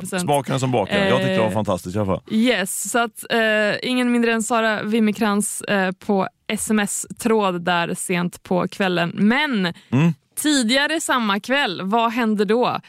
100%. 0.00 0.08
ja. 0.12 0.18
Smaken 0.18 0.60
som 0.60 0.72
baken. 0.72 1.06
Jag 1.08 1.16
tyckte 1.16 1.32
det 1.32 1.38
var 1.38 1.46
Eh, 1.46 1.52
fantastiskt 1.52 1.96
i 1.96 1.98
alla 1.98 2.06
fall. 2.06 2.22
Yes, 2.30 2.90
så 2.90 2.98
att 2.98 3.24
eh, 3.30 3.88
ingen 3.90 4.12
mindre 4.12 4.32
än 4.32 4.42
Sara 4.42 4.82
Wimmerkrans 4.82 5.62
eh, 5.62 5.92
på 5.92 6.28
sms-tråd 6.48 7.64
där 7.64 7.94
sent 7.94 8.42
på 8.42 8.68
kvällen. 8.68 9.12
Men 9.14 9.72
Mm. 9.90 10.12
tidigare 10.36 11.00
samma 11.00 11.40
kväll, 11.40 11.80
vad 11.84 12.12
hände 12.12 12.44
då? 12.44 12.80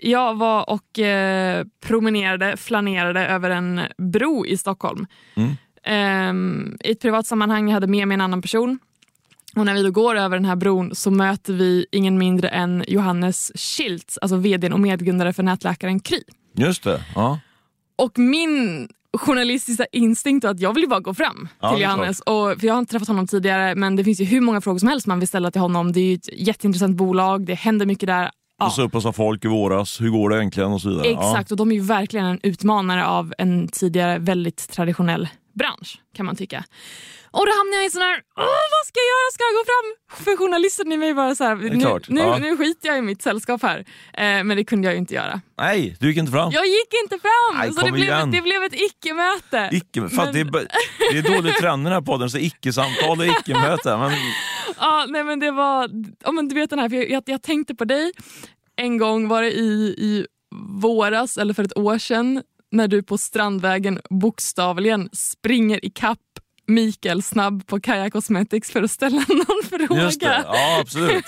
Jag 0.00 0.34
var 0.38 0.70
och 0.70 0.98
eh, 0.98 1.64
promenerade, 1.86 2.56
flanerade 2.56 3.26
över 3.26 3.50
en 3.50 3.80
bro 4.12 4.46
i 4.46 4.56
Stockholm. 4.56 5.06
Mm. 5.36 5.56
Ehm, 5.84 6.76
I 6.84 6.90
ett 6.92 7.00
privat 7.00 7.26
sammanhang, 7.26 7.68
jag 7.68 7.74
hade 7.74 7.86
med 7.86 8.08
mig 8.08 8.14
en 8.14 8.20
annan 8.20 8.42
person. 8.42 8.78
Och 9.58 9.66
när 9.66 9.74
vi 9.74 9.82
då 9.82 9.90
går 9.90 10.16
över 10.16 10.36
den 10.36 10.44
här 10.44 10.56
bron 10.56 10.94
så 10.94 11.10
möter 11.10 11.52
vi 11.52 11.86
ingen 11.92 12.18
mindre 12.18 12.48
än 12.48 12.84
Johannes 12.88 13.52
Schildt, 13.54 14.18
alltså 14.22 14.36
vd 14.36 14.72
och 14.72 14.80
medgrundare 14.80 15.32
för 15.32 15.42
nätläkaren 15.42 16.00
Kry. 16.00 16.20
Just 16.54 16.84
det. 16.84 17.02
Ja. 17.14 17.38
Och 17.96 18.18
min 18.18 18.88
journalistiska 19.16 19.86
instinkt 19.92 20.44
var 20.44 20.50
att 20.50 20.60
jag 20.60 20.74
vill 20.74 20.82
ju 20.82 20.88
bara 20.88 21.00
gå 21.00 21.14
fram 21.14 21.48
Ja, 21.60 21.68
till 21.70 21.78
är 21.78 21.82
Johannes. 21.82 22.20
Och, 22.20 22.60
för 22.60 22.66
jag 22.66 22.74
har 22.74 22.78
inte 22.78 22.90
träffat 22.90 23.08
honom 23.08 23.26
tidigare 23.26 23.74
men 23.74 23.96
det 23.96 24.04
finns 24.04 24.20
ju 24.20 24.24
hur 24.24 24.40
många 24.40 24.60
frågor 24.60 24.78
som 24.78 24.88
helst 24.88 25.06
man 25.06 25.18
vill 25.18 25.28
ställa 25.28 25.50
till 25.50 25.60
honom. 25.60 25.92
Det 25.92 26.00
är 26.00 26.04
ju 26.04 26.14
ett 26.14 26.28
jätteintressant 26.32 26.96
bolag, 26.96 27.46
det 27.46 27.54
händer 27.54 27.86
mycket 27.86 28.06
där. 28.06 28.30
Ja, 28.58 28.64
Du 28.66 28.70
sa 28.70 28.82
upp 28.82 28.94
oss 28.94 29.16
folk 29.16 29.44
i 29.44 29.48
våras. 29.48 30.00
Hur 30.00 30.10
går 30.10 30.30
det 30.30 30.36
egentligen? 30.36 30.72
Och 30.72 30.80
så 30.80 30.88
vidare. 30.88 31.06
exakt, 31.08 31.50
och 31.50 31.56
de 31.56 31.70
är 31.70 31.74
ju 31.74 31.80
verkligen 31.80 32.26
en 32.26 32.40
utmanare 32.42 33.06
av 33.06 33.34
en 33.38 33.68
tidigare 33.68 34.18
väldigt 34.18 34.68
traditionell 34.70 35.28
bransch 35.54 36.00
kan 36.16 36.26
man 36.26 36.36
tycka. 36.36 36.64
Och 37.30 37.46
då 37.46 37.52
hamnar 37.58 37.76
jag 37.76 37.86
i 37.86 37.90
sån 37.90 38.02
här, 38.02 38.20
Åh, 38.36 38.44
vad 38.44 38.84
ska 38.88 38.96
jag 39.00 39.10
göra? 39.14 39.28
Ska 39.34 39.42
jag 39.48 39.54
gå 39.58 39.64
fram? 39.72 39.88
För 40.24 40.36
journalisten 40.36 40.92
i 40.92 40.96
mig 40.96 41.14
bara 41.14 41.34
så 41.34 41.44
här, 41.44 41.50
är 41.52 41.56
nu, 41.56 42.00
nu, 42.08 42.20
Ja. 42.20 42.38
nu 42.38 42.56
skiter 42.56 42.88
jag 42.88 42.98
i 42.98 43.02
mitt 43.02 43.22
sällskap 43.22 43.62
här. 43.62 43.78
Eh, 44.14 44.44
men 44.44 44.48
det 44.56 44.64
kunde 44.64 44.86
jag 44.88 44.92
ju 44.94 44.98
inte 44.98 45.14
göra. 45.14 45.40
Nej, 45.58 45.96
du 46.00 46.08
gick 46.08 46.16
inte 46.16 46.32
fram. 46.32 46.50
Jag 46.52 46.66
gick 46.66 46.92
inte 47.04 47.18
fram! 47.18 47.58
Nej, 47.58 47.72
så 47.72 47.80
det 47.86 47.92
blev, 47.92 48.04
igen. 48.04 48.30
det 48.30 48.40
blev 48.42 48.62
ett 48.62 48.74
icke-möte. 48.74 49.68
Icke, 49.72 50.00
Men- 50.00 50.32
det, 50.32 50.40
är, 50.40 50.66
det 51.12 51.18
är 51.18 51.36
dålig 51.36 51.54
trend 51.56 51.82
i 51.82 51.84
den 51.84 51.92
här 51.92 52.00
podden, 52.00 52.30
så 52.30 52.38
icke-samtal 52.38 53.18
och 53.18 53.26
icke-möte. 53.26 53.96
Men, 53.96 54.12
Ja, 54.80 55.06
nej 55.08 55.24
men 55.24 55.40
det 55.40 55.50
var, 55.50 55.90
ja, 56.24 56.32
men 56.32 56.48
du 56.48 56.54
vet 56.54 56.70
den 56.70 56.78
här, 56.78 56.88
för 56.88 56.96
jag, 56.96 57.10
jag, 57.10 57.22
jag 57.26 57.42
tänkte 57.42 57.74
på 57.74 57.84
dig 57.84 58.12
en 58.76 58.98
gång 58.98 59.28
var 59.28 59.42
det 59.42 59.50
i, 59.52 59.94
i 59.98 60.26
våras 60.80 61.36
eller 61.38 61.54
för 61.54 61.64
ett 61.64 61.78
år 61.78 61.98
sedan 61.98 62.42
när 62.70 62.88
du 62.88 63.02
på 63.02 63.18
Strandvägen 63.18 64.00
bokstavligen 64.10 65.08
springer 65.12 65.84
i 65.84 65.90
kapp 65.90 66.18
Mikael 66.68 67.22
snabb 67.22 67.66
på 67.66 67.80
Kaja 67.80 68.10
Cosmetics 68.10 68.70
för 68.70 68.82
att 68.82 68.90
ställa 68.90 69.16
någon 69.28 69.86
fråga. 69.86 70.02
just 70.02 70.20
det, 70.20 70.44
ja 70.46 70.80
absolut. 70.80 71.24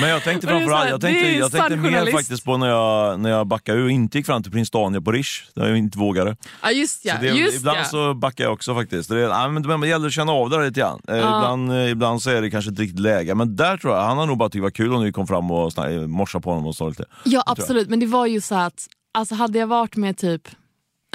Men 0.00 0.08
jag 0.08 0.22
tänkte 0.22 0.46
framförallt, 0.46 0.90
jag 0.90 1.00
tänkte, 1.00 1.30
jag 1.30 1.52
tänkte 1.52 1.76
mer 1.76 2.12
faktiskt 2.12 2.44
på 2.44 2.56
när 2.56 2.68
jag, 2.68 3.20
när 3.20 3.30
jag 3.30 3.46
backade 3.46 3.78
ur 3.78 3.84
och 3.84 3.90
inte 3.90 4.18
gick 4.18 4.26
fram 4.26 4.42
till 4.42 4.52
Prins 4.52 4.70
Daniel 4.70 5.02
på 5.02 5.12
Rish, 5.12 5.42
där 5.54 5.68
jag 5.68 5.78
inte 5.78 5.98
vågade. 5.98 6.36
Ja 6.62 6.70
just 6.70 7.04
ja. 7.04 7.14
Så 7.14 7.20
det, 7.20 7.28
just 7.28 7.56
ibland 7.56 7.78
ja. 7.78 7.84
så 7.84 8.14
backar 8.14 8.44
jag 8.44 8.52
också 8.52 8.74
faktiskt. 8.74 9.08
Det, 9.08 9.16
är, 9.16 9.20
ja, 9.20 9.48
men 9.48 9.80
det, 9.80 9.88
gäller 9.88 10.06
att 10.06 10.12
känna 10.12 10.32
av 10.32 10.50
det 10.50 10.56
där 10.56 10.64
lite 10.64 10.80
grann. 10.80 11.00
Eh, 11.08 11.16
ibland, 11.16 11.72
eh, 11.72 11.90
ibland 11.90 12.22
så 12.22 12.30
är 12.30 12.42
det 12.42 12.50
kanske 12.50 12.70
inte 12.70 12.82
riktigt 12.82 13.00
läge. 13.00 13.34
Men 13.34 13.56
där 13.56 13.76
tror 13.76 13.94
jag, 13.94 14.02
han 14.02 14.18
har 14.18 14.26
nog 14.26 14.38
bara 14.38 14.48
tyckt 14.48 14.54
det 14.54 14.62
var 14.62 14.70
kul 14.70 14.94
om 14.94 15.02
vi 15.02 15.12
kom 15.12 15.26
fram 15.26 15.50
och 15.50 15.72
morsade 16.08 16.42
på 16.42 16.50
honom 16.50 16.66
och 16.66 16.76
sa 16.76 16.88
lite. 16.88 17.04
Ja 17.24 17.42
absolut, 17.46 17.88
men 17.88 18.00
det 18.00 18.06
var 18.06 18.26
ju 18.26 18.40
så 18.40 18.54
att 18.54 18.86
alltså, 19.14 19.34
hade 19.34 19.58
jag 19.58 19.66
varit 19.66 19.96
med 19.96 20.16
typ 20.16 20.48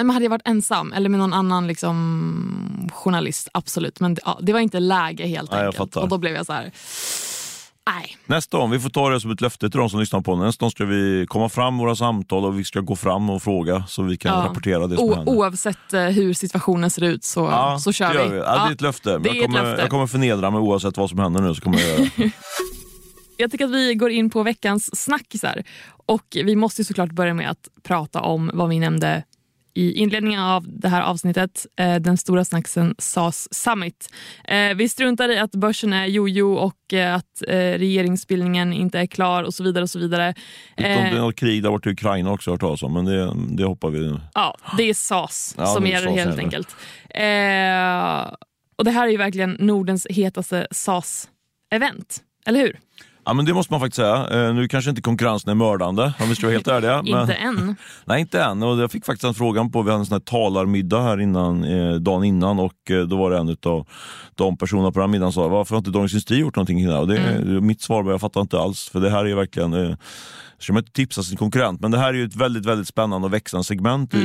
men 0.03 0.09
hade 0.13 0.25
jag 0.25 0.29
varit 0.29 0.47
ensam 0.47 0.93
eller 0.93 1.09
med 1.09 1.19
någon 1.19 1.33
annan 1.33 1.67
liksom, 1.67 2.89
journalist, 2.93 3.47
absolut. 3.53 3.99
Men 3.99 4.17
ja, 4.25 4.39
det 4.41 4.53
var 4.53 4.59
inte 4.59 4.79
läge 4.79 5.25
helt 5.27 5.51
Nej, 5.51 5.65
enkelt. 5.65 5.95
Och 5.95 6.07
då 6.09 6.17
blev 6.17 6.33
jag 6.35 6.45
så 6.45 6.53
här. 6.53 6.71
Nej. 7.95 8.17
Nästa 8.25 8.57
gång, 8.57 8.71
vi 8.71 8.79
får 8.79 8.89
ta 8.89 9.09
det 9.09 9.21
som 9.21 9.31
ett 9.31 9.41
löfte 9.41 9.69
till 9.69 9.79
de 9.79 9.89
som 9.89 9.99
lyssnar 9.99 10.21
på 10.21 10.35
den. 10.35 10.45
Nästa 10.45 10.63
gång 10.65 10.71
ska 10.71 10.85
vi 10.85 11.25
komma 11.29 11.49
fram 11.49 11.77
våra 11.77 11.95
samtal 11.95 12.45
och 12.45 12.59
vi 12.59 12.63
ska 12.63 12.79
gå 12.79 12.95
fram 12.95 13.29
och 13.29 13.43
fråga 13.43 13.83
så 13.87 14.03
vi 14.03 14.17
kan 14.17 14.39
Ja. 14.39 14.45
rapportera 14.45 14.87
det 14.87 14.95
som 14.95 15.05
O- 15.09 15.15
händer. 15.15 15.31
oavsett 15.33 15.93
eh, 15.93 16.01
hur 16.03 16.33
situationen 16.33 16.89
ser 16.89 17.03
ut 17.03 17.23
så, 17.23 17.77
så 17.79 17.91
kör 17.91 18.13
det 18.13 18.19
gör 18.19 18.29
vi. 18.29 18.37
Ja, 18.37 18.43
det 18.65 18.69
är 18.69 18.71
ett 18.71 18.81
löfte. 18.81 19.17
det 19.17 19.29
är 19.29 19.33
jag, 19.35 19.45
kommer, 19.45 19.59
ett 19.59 19.65
löfte. 19.65 19.81
jag 19.81 19.89
kommer 19.89 20.07
förnedra 20.07 20.51
mig 20.51 20.59
oavsett 20.59 20.97
vad 20.97 21.09
som 21.09 21.19
händer 21.19 21.41
nu. 21.41 21.55
Så 21.55 21.61
kommer 21.61 21.79
jag 21.79 21.89
göra 21.89 22.09
det. 22.17 22.31
Jag 23.37 23.51
tycker 23.51 23.65
att 23.65 23.71
vi 23.71 23.95
går 23.95 24.09
in 24.11 24.29
på 24.29 24.43
veckans 24.43 25.01
snackisar. 25.03 25.63
Och 26.05 26.23
vi 26.31 26.55
måste 26.55 26.81
ju 26.81 26.85
såklart 26.85 27.11
börja 27.11 27.33
med 27.33 27.49
att 27.49 27.67
prata 27.83 28.21
om 28.21 28.51
vad 28.53 28.69
vi 28.69 28.79
nämnde 28.79 29.23
i 29.73 29.93
inledningen 29.93 30.39
av 30.39 30.65
det 30.67 30.87
här 30.89 31.01
avsnittet, 31.01 31.65
eh, 31.79 31.95
den 31.95 32.17
stora 32.17 32.45
snacksen 32.45 32.95
SAS 32.97 33.47
Summit. 33.53 34.09
Eh, 34.47 34.73
vi 34.75 34.89
struntar 34.89 35.29
i 35.29 35.37
att 35.39 35.51
börsen 35.51 35.93
är 35.93 36.05
jojo 36.05 36.53
och 36.53 36.93
eh, 36.93 37.15
att 37.15 37.41
eh, 37.47 37.53
regeringsbildningen 37.55 38.73
inte 38.73 38.99
är 38.99 39.05
klar 39.05 39.43
och 39.43 39.53
så 39.53 39.63
vidare. 39.63 39.83
och 39.83 39.89
så 39.89 39.99
vidare. 39.99 40.29
Utom 40.77 40.83
det 40.83 40.89
är 40.89 41.13
Eh, 41.15 41.21
något 41.21 41.35
krig 41.35 41.63
där 41.63 41.69
borta 41.69 41.89
i 41.89 41.93
Ukraina 41.93 42.31
också 42.31 42.51
hört 42.51 42.59
talas 42.59 42.83
om, 42.83 42.93
men 42.93 43.05
det, 43.05 43.33
det 43.49 43.63
hoppar 43.63 43.89
vi 43.89 44.15
ja, 44.33 44.57
det 44.77 44.83
är 44.83 44.93
SAS 44.93 45.55
Ja, 45.57 45.65
som 45.65 45.87
gäller 45.87 46.07
helt 46.11 46.17
gäller. 46.17 46.43
enkelt. 46.43 46.75
Eh, 47.09 48.33
och 48.77 48.85
det 48.85 48.91
här 48.91 49.07
är 49.07 49.11
ju 49.11 49.17
verkligen 49.17 49.51
Nordens 49.59 50.07
hetaste 50.09 50.67
SAS-event, 50.71 52.19
eller 52.45 52.59
hur? 52.59 52.79
Ja, 53.29 53.33
men 53.33 53.45
det 53.45 53.53
måste 53.53 53.73
man 53.73 53.79
faktiskt 53.79 53.95
säga. 53.95 54.47
Eh, 54.47 54.53
nu 54.53 54.67
kanske 54.67 54.89
inte 54.89 55.01
konkurrensen 55.01 55.51
är 55.51 55.55
mördande 55.55 56.13
om 56.19 56.29
vi 56.29 56.35
ska 56.35 56.45
vara 56.47 56.53
helt 56.53 56.67
ärliga. 56.77 57.01
men- 57.03 57.21
Inte 57.21 57.33
än. 57.33 57.75
Nej, 58.05 58.21
inte 58.21 58.41
än. 58.43 58.63
Och 58.63 58.79
jag 58.79 58.91
fick 58.91 59.05
faktiskt 59.05 59.23
en 59.23 59.33
frågan 59.33 59.71
på, 59.71 59.81
vi 59.81 59.91
hade 59.91 60.01
en 60.01 60.05
sån 60.05 60.15
här 60.15 60.19
talarmiddag 60.19 61.01
här 61.01 61.21
innan, 61.21 61.63
eh, 61.63 61.93
dagen 61.95 62.23
innan 62.23 62.59
och 62.59 62.91
eh, 62.91 63.01
då 63.01 63.17
var 63.17 63.31
det 63.31 63.37
en 63.37 63.57
av 63.65 63.87
de 64.35 64.57
personerna 64.57 64.91
på 64.91 64.99
den 64.99 65.11
middagen 65.11 65.31
som 65.33 65.43
sa, 65.43 65.47
varför 65.49 65.75
har 65.75 65.77
inte 65.77 65.91
Dagens 65.91 66.11
Industri 66.13 66.37
gjort 66.37 66.55
någonting 66.55 66.87
här? 66.87 66.99
Och 66.99 67.07
det, 67.07 67.43
Mitt 67.61 67.81
svar 67.81 68.03
var, 68.03 68.11
jag 68.11 68.21
fattar 68.21 68.41
inte 68.41 68.59
alls, 68.59 68.89
för 68.89 68.99
det 68.99 69.09
här 69.09 69.25
är 69.25 69.35
verkligen 69.35 69.73
eh, 69.73 69.95
ska 70.59 70.73
man 70.73 70.81
inte 70.81 70.91
tipsa 70.91 71.23
sin 71.23 71.37
konkurrent, 71.37 71.81
men 71.81 71.91
det 71.91 71.97
här 71.97 72.13
är 72.13 72.25
ett 72.25 72.35
väldigt, 72.35 72.65
väldigt 72.65 72.87
spännande 72.87 73.25
och 73.27 73.33
växande 73.33 73.63
segment 73.63 74.13
i, 74.13 74.17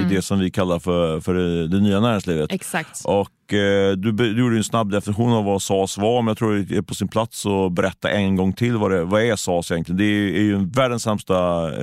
i 0.00 0.06
det 0.10 0.22
som 0.22 0.38
vi 0.38 0.50
kallar 0.50 0.78
för, 0.78 1.20
för 1.20 1.34
det, 1.34 1.68
det 1.68 1.80
nya 1.80 2.00
näringslivet. 2.00 2.52
Exakt. 2.52 3.00
Och 3.04 3.28
du, 3.96 4.12
be- 4.12 4.32
du 4.32 4.40
gjorde 4.40 4.56
en 4.56 4.64
snabb 4.64 4.90
definition 4.90 5.32
av 5.32 5.44
vad 5.44 5.62
SAS 5.62 5.98
var, 5.98 6.22
men 6.22 6.28
jag 6.28 6.38
tror 6.38 6.54
det 6.54 6.76
är 6.76 6.82
på 6.82 6.94
sin 6.94 7.08
plats 7.08 7.46
att 7.46 7.72
berätta 7.72 8.10
en 8.10 8.36
gång 8.36 8.52
till 8.52 8.76
vad, 8.76 8.90
det, 8.90 9.04
vad 9.04 9.22
är 9.22 9.36
SAS 9.36 9.70
egentligen. 9.70 9.96
Det 9.98 10.04
är, 10.04 10.34
är 10.34 10.42
ju 10.42 10.54
en 10.54 10.70
världens 10.70 11.02
sämsta 11.02 11.34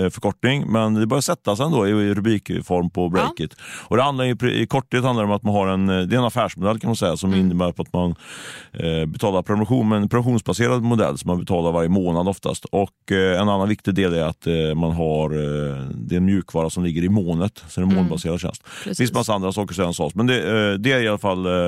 eh, 0.03 0.09
förkortning, 0.09 0.71
men 0.71 0.93
det 0.93 1.07
börjar 1.07 1.21
sätta 1.21 1.55
sig 1.55 1.65
ändå 1.65 1.87
i, 1.87 2.13
rubrikform 2.13 2.89
på 2.89 3.09
Breakit. 3.09 3.55
Och 3.87 3.97
det 3.97 4.03
handlar 4.03 4.25
ju, 4.25 4.51
I 4.51 4.67
korthet 4.67 5.03
handlar 5.03 5.23
det 5.23 5.29
om 5.29 5.35
att 5.35 5.43
man 5.43 5.53
har 5.53 5.67
en, 5.67 5.89
eh, 5.89 6.01
det 6.01 6.15
är 6.15 6.19
en 6.19 6.25
affärsmodell 6.25 6.79
kan 6.79 6.87
man 6.87 6.95
säga, 6.95 7.17
som 7.17 7.33
innebär 7.33 7.69
att 7.69 7.93
man 7.93 8.15
eh, 8.71 9.05
betalar 9.05 9.41
prenumeration, 9.41 9.89
men 9.89 10.01
en 10.01 10.09
prenumerationbaserad 10.09 10.83
modell 10.83 11.17
som 11.17 11.27
man 11.27 11.39
betalar 11.39 11.71
varje 11.71 11.89
månad 11.89 12.27
oftast. 12.27 12.65
Och 12.65 13.11
eh, 13.11 13.41
en 13.41 13.49
annan 13.49 13.69
viktig 13.69 13.93
del 13.95 14.13
är 14.13 14.23
att 14.23 14.47
eh, 14.47 14.75
man 14.75 14.91
har, 14.91 15.29
eh, 15.31 15.85
det 15.95 16.15
är 16.15 16.17
en 16.17 16.25
mjukvara 16.25 16.69
som 16.69 16.83
ligger 16.83 17.03
i 17.03 17.09
molnet, 17.09 17.63
så 17.67 17.81
det 17.81 17.87
är 17.87 17.89
en 17.89 17.95
molnbaserad 17.95 18.39
tjänst. 18.39 18.63
Det 18.63 18.69
Precis. 18.83 18.97
finns 18.97 19.13
massa 19.13 19.33
andra 19.33 19.51
saker 19.51 19.73
som 19.73 19.93
SAS, 19.93 20.15
men 20.15 20.27
det, 20.27 20.37
eh, 20.37 20.73
det 20.73 20.91
är 20.91 21.01
i 21.03 21.07
alla 21.07 21.17
fall 21.17 21.45
eh, 21.45 21.51
eh, 21.51 21.60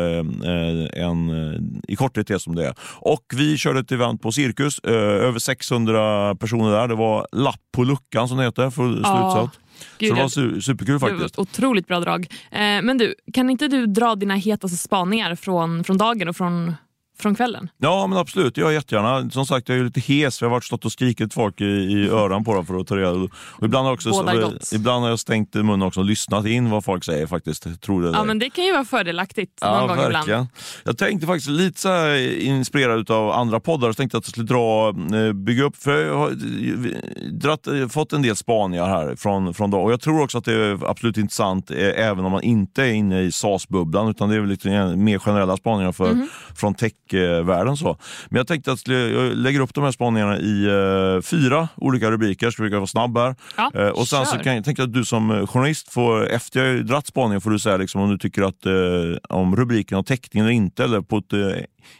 en, 1.03 1.29
eh, 1.53 1.59
i 1.87 1.95
korthet 1.95 2.27
det 2.27 2.39
som 2.39 2.55
det 2.55 2.67
är. 2.67 2.73
Och 2.99 3.23
vi 3.35 3.57
körde 3.57 3.79
ett 3.79 3.91
event 3.91 4.21
på 4.21 4.31
Cirkus, 4.31 4.79
eh, 4.79 4.93
över 4.93 5.39
600 5.39 6.35
personer 6.35 6.71
där. 6.71 6.87
Det 6.87 6.95
var 6.95 7.27
lapp 7.31 7.59
på 7.75 7.83
luckan 7.83 8.27
som 8.27 8.37
det 8.37 8.43
heter, 8.43 8.69
för 8.69 8.99
Ja. 9.03 9.49
Gud, 9.97 10.09
Så 10.09 10.15
det 10.15 10.21
var 10.21 10.27
su- 10.29 10.61
superkul 10.61 10.99
faktiskt. 10.99 11.39
otroligt 11.39 11.87
bra 11.87 11.99
drag. 11.99 12.27
Eh, 12.51 12.59
men 12.59 12.97
du, 12.97 13.13
kan 13.33 13.49
inte 13.49 13.67
du 13.67 13.85
dra 13.85 14.15
dina 14.15 14.35
hetaste 14.35 14.77
spaningar 14.77 15.35
från, 15.35 15.83
från 15.83 15.97
dagen 15.97 16.27
och 16.29 16.35
från, 16.35 16.73
från 17.19 17.35
kvällen? 17.35 17.69
Ja 17.77 18.07
men 18.07 18.17
absolut, 18.17 18.57
jag 18.57 18.73
jättegärna. 18.73 19.29
Som 19.29 19.45
sagt 19.45 19.69
jag 19.69 19.77
är 19.77 19.83
lite 19.83 19.99
hes, 19.99 20.41
jag 20.41 20.47
har 20.49 20.51
varit 20.55 20.63
stått 20.63 20.85
och 20.85 20.91
skrikit 20.91 21.33
folk 21.33 21.61
i, 21.61 21.65
i 21.65 22.09
öron 22.09 22.43
på 22.43 22.53
dem 22.53 22.65
för 22.65 22.75
att 22.79 22.87
ta 22.87 22.97
reda 22.97 23.09
och 23.11 23.29
ibland, 23.65 23.85
har 23.87 23.93
också, 23.93 24.09
ibland 24.75 25.03
har 25.03 25.09
jag 25.09 25.19
stängt 25.19 25.53
munnen 25.53 25.81
också 25.81 25.99
och 25.99 26.05
lyssnat 26.05 26.45
in 26.45 26.69
vad 26.69 26.85
folk 26.85 27.03
säger 27.03 27.27
faktiskt. 27.27 27.81
Tror 27.81 28.01
det 28.01 28.09
Ja, 28.09 28.19
ej. 28.19 28.25
men 28.27 28.39
det 28.39 28.49
kan 28.49 28.65
ju 28.65 28.71
vara 28.71 28.85
fördelaktigt 28.85 29.61
någon 29.61 29.71
Ja, 29.73 29.79
gång 29.87 29.97
verkligen. 29.97 30.21
ibland. 30.23 30.47
Jag 30.83 30.97
tänkte 30.97 31.27
faktiskt 31.27 31.49
lite 31.49 31.81
så 31.81 32.15
inspirerad 32.39 33.11
av 33.11 33.31
andra 33.31 33.59
poddar, 33.59 33.87
så 33.91 33.93
tänkte 33.93 34.15
jag 34.15 34.19
att 34.19 34.25
jag 34.27 34.31
skulle 34.31 34.47
dra, 34.47 34.89
eh, 35.27 35.33
bygga 35.33 35.63
upp, 35.63 35.75
för 35.77 36.05
jag 36.05 36.17
har 36.17 36.31
dratt, 37.31 37.67
eh, 37.67 37.87
fått 37.87 38.13
en 38.13 38.21
del 38.21 38.35
spaningar 38.35 38.85
här 38.87 39.15
från, 39.15 39.53
från 39.53 39.71
dag. 39.71 39.83
Och 39.83 39.91
jag 39.91 40.01
tror 40.01 40.21
också 40.21 40.37
att 40.37 40.45
det 40.45 40.53
är 40.53 40.89
absolut 40.89 41.17
intressant 41.17 41.71
eh, 41.71 41.77
även 42.07 42.25
om 42.25 42.31
man 42.31 42.41
inte 42.43 42.83
är 42.83 42.93
inne 42.93 43.21
i 43.21 43.31
SAS-bubblan, 43.31 44.07
utan 44.09 44.29
det 44.29 44.35
är 44.35 44.39
väl 44.39 44.49
lite 44.49 44.95
mer 44.95 45.19
generella 45.19 45.57
spaningar 45.57 45.91
för, 45.91 46.13
Mhm. 46.13 46.27
från 46.55 46.73
techvärlden. 47.13 47.77
Så. 47.77 47.97
Men 48.29 48.37
jag 48.37 48.47
tänkte 48.47 48.71
att 48.71 48.87
jag 48.87 49.37
lägger 49.37 49.59
upp 49.59 49.73
de 49.73 49.83
här 49.83 49.91
spaningarna 49.91 50.37
i 50.39 50.65
eh, 50.65 51.21
fyra 51.21 51.67
olika 51.75 52.11
rubriker, 52.11 52.51
så 52.51 52.63
vi 52.63 52.69
kan 52.69 52.77
vara 52.79 52.87
snabb 52.87 53.17
här. 53.17 53.35
Ja, 53.57 53.71
Eh, 53.73 53.87
och 53.87 54.07
sen 54.07 54.25
så 54.25 54.35
kör. 54.35 54.43
kan 54.43 54.55
jag 54.55 54.65
tänka 54.65 54.83
att 54.83 54.93
du 54.93 55.05
som 55.05 55.31
eh, 55.31 55.47
journalist, 55.47 55.93
får, 55.93 56.27
efter 56.29 56.59
jag 56.65 56.77
har 56.77 56.83
dratt 56.83 57.07
spaningen, 57.07 57.41
får 57.41 57.49
du 57.49 57.59
säga 57.59 57.77
liksom, 57.77 58.01
om 58.01 58.09
du 58.09 58.17
tycker 58.17 58.41
att 58.41 58.65
eh, 58.65 59.37
om 59.37 59.55
rubriken 59.55 59.95
har 59.95 60.03
täckning 60.03 60.41
eller 60.43 60.51
inte, 60.53 60.83
eller 60.83 61.01
på 61.01 61.17
ett 61.17 61.33
eh, 61.33 61.39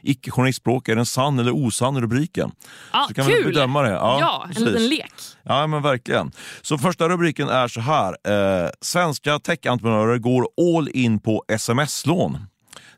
icke-journalistspråk, 0.02 0.90
är 0.90 0.96
den 0.96 1.06
sann 1.06 1.40
eller 1.40 1.52
osann 1.52 2.02
rubriken? 2.02 2.52
Ja, 2.94 3.06
så 3.08 3.14
kan 3.14 3.26
vi 3.26 3.32
kul! 3.34 3.46
bedöma 3.54 3.82
det. 3.82 3.90
Ja, 3.90 4.18
Ja, 4.20 4.48
en 4.56 4.64
liten 4.64 4.88
lek. 4.88 5.12
Ja, 5.44 5.68
men 5.68 5.82
verkligen. 5.82 6.32
Så 6.62 6.78
första 6.78 7.10
rubriken 7.10 7.50
är 7.50 7.68
så 7.68 7.82
här. 7.82 8.08
Eh, 8.64 8.70
svenska 8.82 9.40
techentreprenörer 9.40 10.18
går 10.18 10.48
all 10.78 10.90
in 10.94 11.20
på 11.20 11.44
sms-lån. 11.48 12.38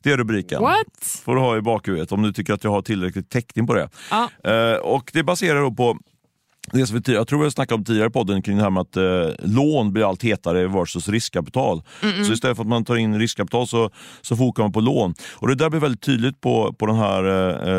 Det 0.05 0.11
är 0.11 0.17
rubriken. 0.17 0.61
What? 0.61 1.21
får 1.23 1.35
du 1.35 1.41
ha 1.41 1.57
i 1.57 1.61
bakhuvudet 1.61 2.11
om 2.11 2.21
du 2.21 2.33
tycker 2.33 2.53
att 2.53 2.63
jag 2.63 2.71
har 2.71 2.81
tillräckligt 2.81 3.29
täckning 3.29 3.67
på 3.67 3.73
det. 3.73 3.89
Ja. 4.11 4.51
Eh, 4.51 4.77
och 4.77 5.11
det 5.13 5.23
baserar 5.23 5.61
då 5.61 5.71
på 5.71 5.97
det 6.71 6.87
som 6.87 7.01
vi, 7.05 7.13
jag 7.13 7.27
tror 7.27 7.43
vi 7.43 7.51
snackade 7.51 7.75
om 7.75 7.83
tidigare 7.83 8.07
i 8.07 8.11
podden 8.11 8.41
kring 8.41 8.57
det 8.57 8.63
här 8.63 8.69
med 8.69 8.81
att 8.81 8.97
eh, 8.97 9.45
lån 9.47 9.93
blir 9.93 10.09
allt 10.09 10.23
hetare 10.23 10.67
versus 10.67 11.09
riskkapital. 11.09 11.81
Så 12.25 12.33
istället 12.33 12.57
för 12.57 12.63
att 12.63 12.69
man 12.69 12.85
tar 12.85 12.95
in 12.95 13.19
riskkapital 13.19 13.67
så, 13.67 13.89
så 14.21 14.35
fokar 14.35 14.63
man 14.63 14.71
på 14.71 14.79
lån. 14.79 15.13
Och 15.33 15.47
Det 15.47 15.55
där 15.55 15.69
blir 15.69 15.79
väldigt 15.79 16.01
tydligt 16.01 16.41
på, 16.41 16.73
på 16.73 16.85
den 16.85 16.95
här 16.95 17.23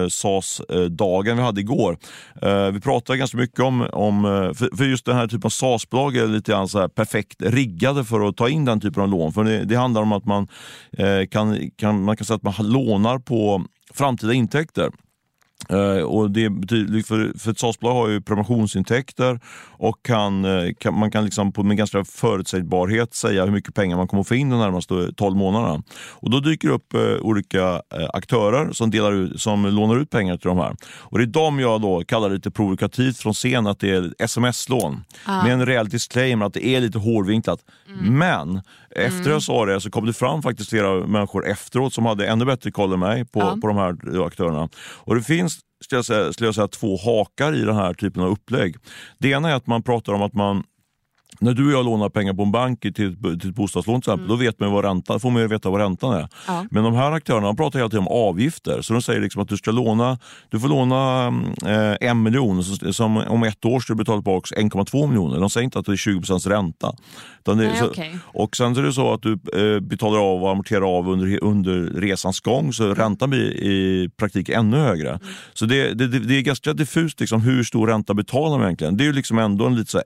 eh, 0.02 0.09
SAS-dagen 0.09 1.37
vi 1.37 1.43
hade 1.43 1.61
igår. 1.61 1.99
Eh, 2.43 2.71
vi 2.71 2.81
pratade 2.81 3.19
ganska 3.19 3.37
mycket 3.37 3.61
om, 3.61 3.88
om 3.93 4.25
eh, 4.25 4.31
för, 4.31 4.76
för 4.76 4.85
just 4.85 5.07
den 5.07 5.16
här 5.16 5.26
typen 5.26 5.47
av 5.47 5.50
SAS-bolag 5.50 6.16
är 6.16 6.26
lite 6.26 6.52
grann 6.52 6.69
så 6.69 6.81
här 6.81 6.88
perfekt 6.88 7.43
riggade 7.43 8.05
för 8.05 8.28
att 8.28 8.37
ta 8.37 8.49
in 8.49 8.64
den 8.64 8.81
typen 8.81 9.02
av 9.02 9.09
lån. 9.09 9.33
För 9.33 9.45
det, 9.45 9.64
det 9.64 9.76
handlar 9.76 10.02
om 10.02 10.12
att 10.12 10.25
man 10.25 10.49
eh, 10.99 11.26
kan, 11.31 11.71
kan, 11.76 12.02
man 12.02 12.16
kan 12.16 12.25
säga 12.25 12.37
att 12.37 12.43
man 12.43 12.55
lånar 12.59 13.19
på 13.19 13.64
framtida 13.95 14.33
intäkter. 14.33 14.90
Eh, 15.68 16.02
och 16.02 16.30
det 16.30 16.50
betyder, 16.50 17.02
för, 17.02 17.38
för 17.38 17.50
ett 17.50 17.58
SAS-bolag 17.58 17.94
har 17.94 18.08
ju 18.08 18.20
prenumerationsintäkter 18.20 19.40
och 19.78 20.02
kan, 20.02 20.44
eh, 20.44 20.72
kan, 20.78 20.98
man 20.98 21.10
kan 21.10 21.25
liksom 21.25 21.52
på, 21.52 21.62
med 21.62 21.76
ganska 21.76 22.04
förutsägbarhet 22.04 23.14
säga 23.14 23.44
hur 23.44 23.52
mycket 23.52 23.75
pengar 23.75 23.96
man 23.96 24.08
kommer 24.08 24.22
få 24.22 24.34
in 24.34 24.50
de 24.50 24.58
närmaste 24.58 25.12
12 25.16 25.36
månaderna. 25.36 25.82
Och 26.12 26.30
Då 26.30 26.40
dyker 26.40 26.68
det 26.68 26.75
upp 26.75 26.94
eh, 26.94 27.00
olika 27.00 27.82
aktörer 28.12 28.72
som, 28.72 28.90
delar 28.90 29.12
ut, 29.12 29.40
som 29.40 29.66
lånar 29.66 29.96
ut 29.96 30.10
pengar 30.10 30.36
till 30.36 30.48
de 30.48 30.58
här. 30.58 30.76
Och 30.98 31.18
Det 31.18 31.25
är 31.25 31.26
de 31.26 31.60
jag 31.60 31.80
då 31.80 32.04
kallar 32.04 32.30
lite 32.30 32.50
provokativt 32.50 33.18
från 33.18 33.34
scen 33.34 33.66
att 33.66 33.80
det 33.80 33.90
är 33.90 34.14
sms-lån. 34.18 35.04
Med 35.26 35.52
en 35.52 35.66
rejäl 35.66 35.88
disclaimer 35.88 36.46
att 36.46 36.54
det 36.54 36.66
är 36.66 36.80
lite 36.80 36.98
hårdvinklat. 36.98 37.60
Men 38.00 38.62
efter 38.96 39.30
jag 39.30 39.42
sa 39.42 39.66
det 39.66 39.80
så 39.80 39.90
kom 39.90 40.06
det 40.06 40.12
fram 40.12 40.42
faktiskt 40.42 40.70
flera 40.70 41.06
människor 41.06 41.46
efteråt 41.46 41.92
som 41.94 42.06
hade 42.06 42.26
ännu 42.26 42.44
bättre 42.44 42.70
koll 42.70 42.92
än 42.92 43.00
mig 43.00 43.24
på, 43.24 43.40
Ja. 43.40 43.58
på 43.60 43.66
de 43.66 43.76
här 43.76 44.14
eh, 44.16 44.22
aktörerna. 44.26 44.68
Och 44.78 45.14
det 45.14 45.22
finns 45.22 45.58
skulle 45.84 45.98
jag, 45.98 46.04
säga, 46.04 46.32
skulle 46.32 46.48
jag 46.48 46.54
säga, 46.54 46.68
två 46.68 46.96
hakar 46.96 47.54
i 47.54 47.60
den 47.62 47.76
här 47.76 47.94
typen 47.94 48.22
av 48.22 48.28
upplägg. 48.30 48.76
Det 49.18 49.28
ena 49.28 49.50
är 49.50 49.54
att 49.54 49.66
man 49.66 49.82
pratar 49.82 50.12
om 50.12 50.22
att 50.22 50.34
man 50.34 50.62
när 51.40 51.52
du 51.54 51.66
och 51.66 51.73
jag 51.73 51.85
lånar 51.85 52.09
pengar 52.09 52.35
på 52.35 52.42
en 52.42 52.52
bank 52.52 52.80
till, 52.80 52.90
ett- 52.90 53.40
till 53.40 53.49
ett 53.50 53.54
bostadslån 53.56 54.00
till 54.02 54.11
exempel, 54.11 54.28
då 54.28 54.37
vet 54.37 54.61
man 54.61 54.73
vad 54.73 54.85
räntan, 54.85 55.21
får 55.21 55.30
man 55.30 55.42
ju 55.42 55.49
veta 55.49 55.71
vad 55.71 55.80
räntan 55.80 56.12
är. 56.14 56.28
Ja. 56.47 56.64
Men 56.71 56.85
de 56.85 56.95
här 56.95 57.12
aktörerna 57.12 57.47
de 57.47 57.56
pratar 57.56 57.78
hela 57.78 57.88
tiden 57.88 58.06
om 58.06 58.28
avgifter. 58.28 58.83
Så 58.83 58.92
de 58.92 59.02
säger 59.02 59.21
liksom 59.21 59.42
att 59.42 59.49
du 59.49 59.56
ska 59.56 59.71
låna, 59.71 60.18
du 60.50 60.61
får 60.61 60.68
låna 60.68 61.26
eh, 61.66 62.09
en 62.09 62.23
miljon, 62.23 62.64
så- 62.64 62.92
som 62.92 63.16
om 63.16 63.42
ett 63.42 63.64
år 63.64 63.80
ska 63.80 63.92
du 63.92 63.97
betala 63.97 64.18
tillbaka 64.18 64.54
1,2 64.61 65.06
miljoner. 65.06 65.40
De 65.40 65.50
säger 65.50 65.64
inte 65.64 65.78
att 65.78 65.87
det 65.87 65.92
är 65.92 65.97
20 65.97 66.23
ränta. 66.50 66.92
Utan 67.40 67.59
det, 67.59 67.64
Nej, 67.68 67.78
så, 67.78 67.87
okej. 67.87 68.18
Och 68.25 68.56
sen 68.56 68.76
är 68.76 68.83
det 68.83 68.92
så 68.92 69.12
att 69.12 69.23
du 69.23 69.33
eh, 69.33 69.80
betalar 69.80 70.18
av 70.18 70.42
och 70.45 70.50
amorterar 70.50 70.99
av 70.99 71.09
under, 71.09 71.45
under 71.45 71.73
resans 72.00 72.40
gång, 72.40 72.73
så 72.73 72.95
räntan 72.95 73.30
blir 73.30 73.52
i 73.64 74.09
praktik 74.16 74.49
ännu 74.49 74.76
högre. 74.76 75.21
Så 75.54 75.66
det, 75.66 75.95
det, 75.95 76.06
det, 76.06 76.35
är 76.38 76.40
ganska 76.42 76.73
diffust 76.73 77.21
liksom, 77.21 77.40
hur 77.40 77.64
stor 77.64 77.87
ränta 77.87 78.14
betalar 78.14 78.56
man 78.59 78.66
egentligen. 78.66 78.97
Det 78.97 79.04
är 79.04 79.06
ju 79.06 79.12
liksom 79.12 79.38
ändå 79.38 79.66
en 79.66 79.76
lite 79.76 79.90
så 79.90 80.02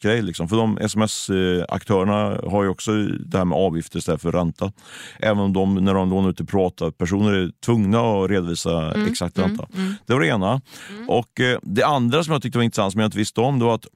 sms-lånvarningsgrej. 0.00 0.22
Liksom. 0.22 0.48
För 0.48 0.56
de 0.56 0.78
sms-aktörerna 0.78 2.50
har 2.50 2.62
ju 2.62 2.68
också 2.68 2.92
det 3.26 3.38
här 3.38 3.44
med 3.44 3.58
avgifter 3.58 3.98
istället 3.98 4.22
för 4.22 4.32
ränta. 4.32 4.72
Även 5.18 5.38
om 5.38 5.52
de, 5.52 5.74
när 5.74 5.94
de 5.94 6.10
lånar 6.10 6.30
ut 6.30 6.36
till 6.36 6.46
privatpersoner, 6.46 7.32
är 7.32 7.50
tvungna 7.64 8.00
att 8.00 8.30
redovisa 8.30 8.94
exakt 9.08 9.38
ränta. 9.38 9.66
Det 10.06 10.12
var 10.12 10.20
det 10.20 10.26
ena. 10.28 10.60
Och 11.08 11.40
eh, 11.40 11.58
Det 11.62 11.82
andra 11.82 12.24
som 12.24 12.32
jag 12.32 12.42
tyckte 12.42 12.58
var 12.58 12.64
intressant, 12.64 12.92
som 12.92 13.00
jag 13.00 13.08
inte 13.08 13.18
visste 13.18 13.40
om, 13.40 13.58
det 13.58 13.64
var 13.64 13.74
att 13.74 13.86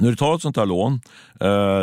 När 0.00 0.10
du 0.10 0.16
tar 0.16 0.34
ett 0.34 0.42
sånt 0.42 0.56
här 0.56 0.66
lån, 0.66 1.00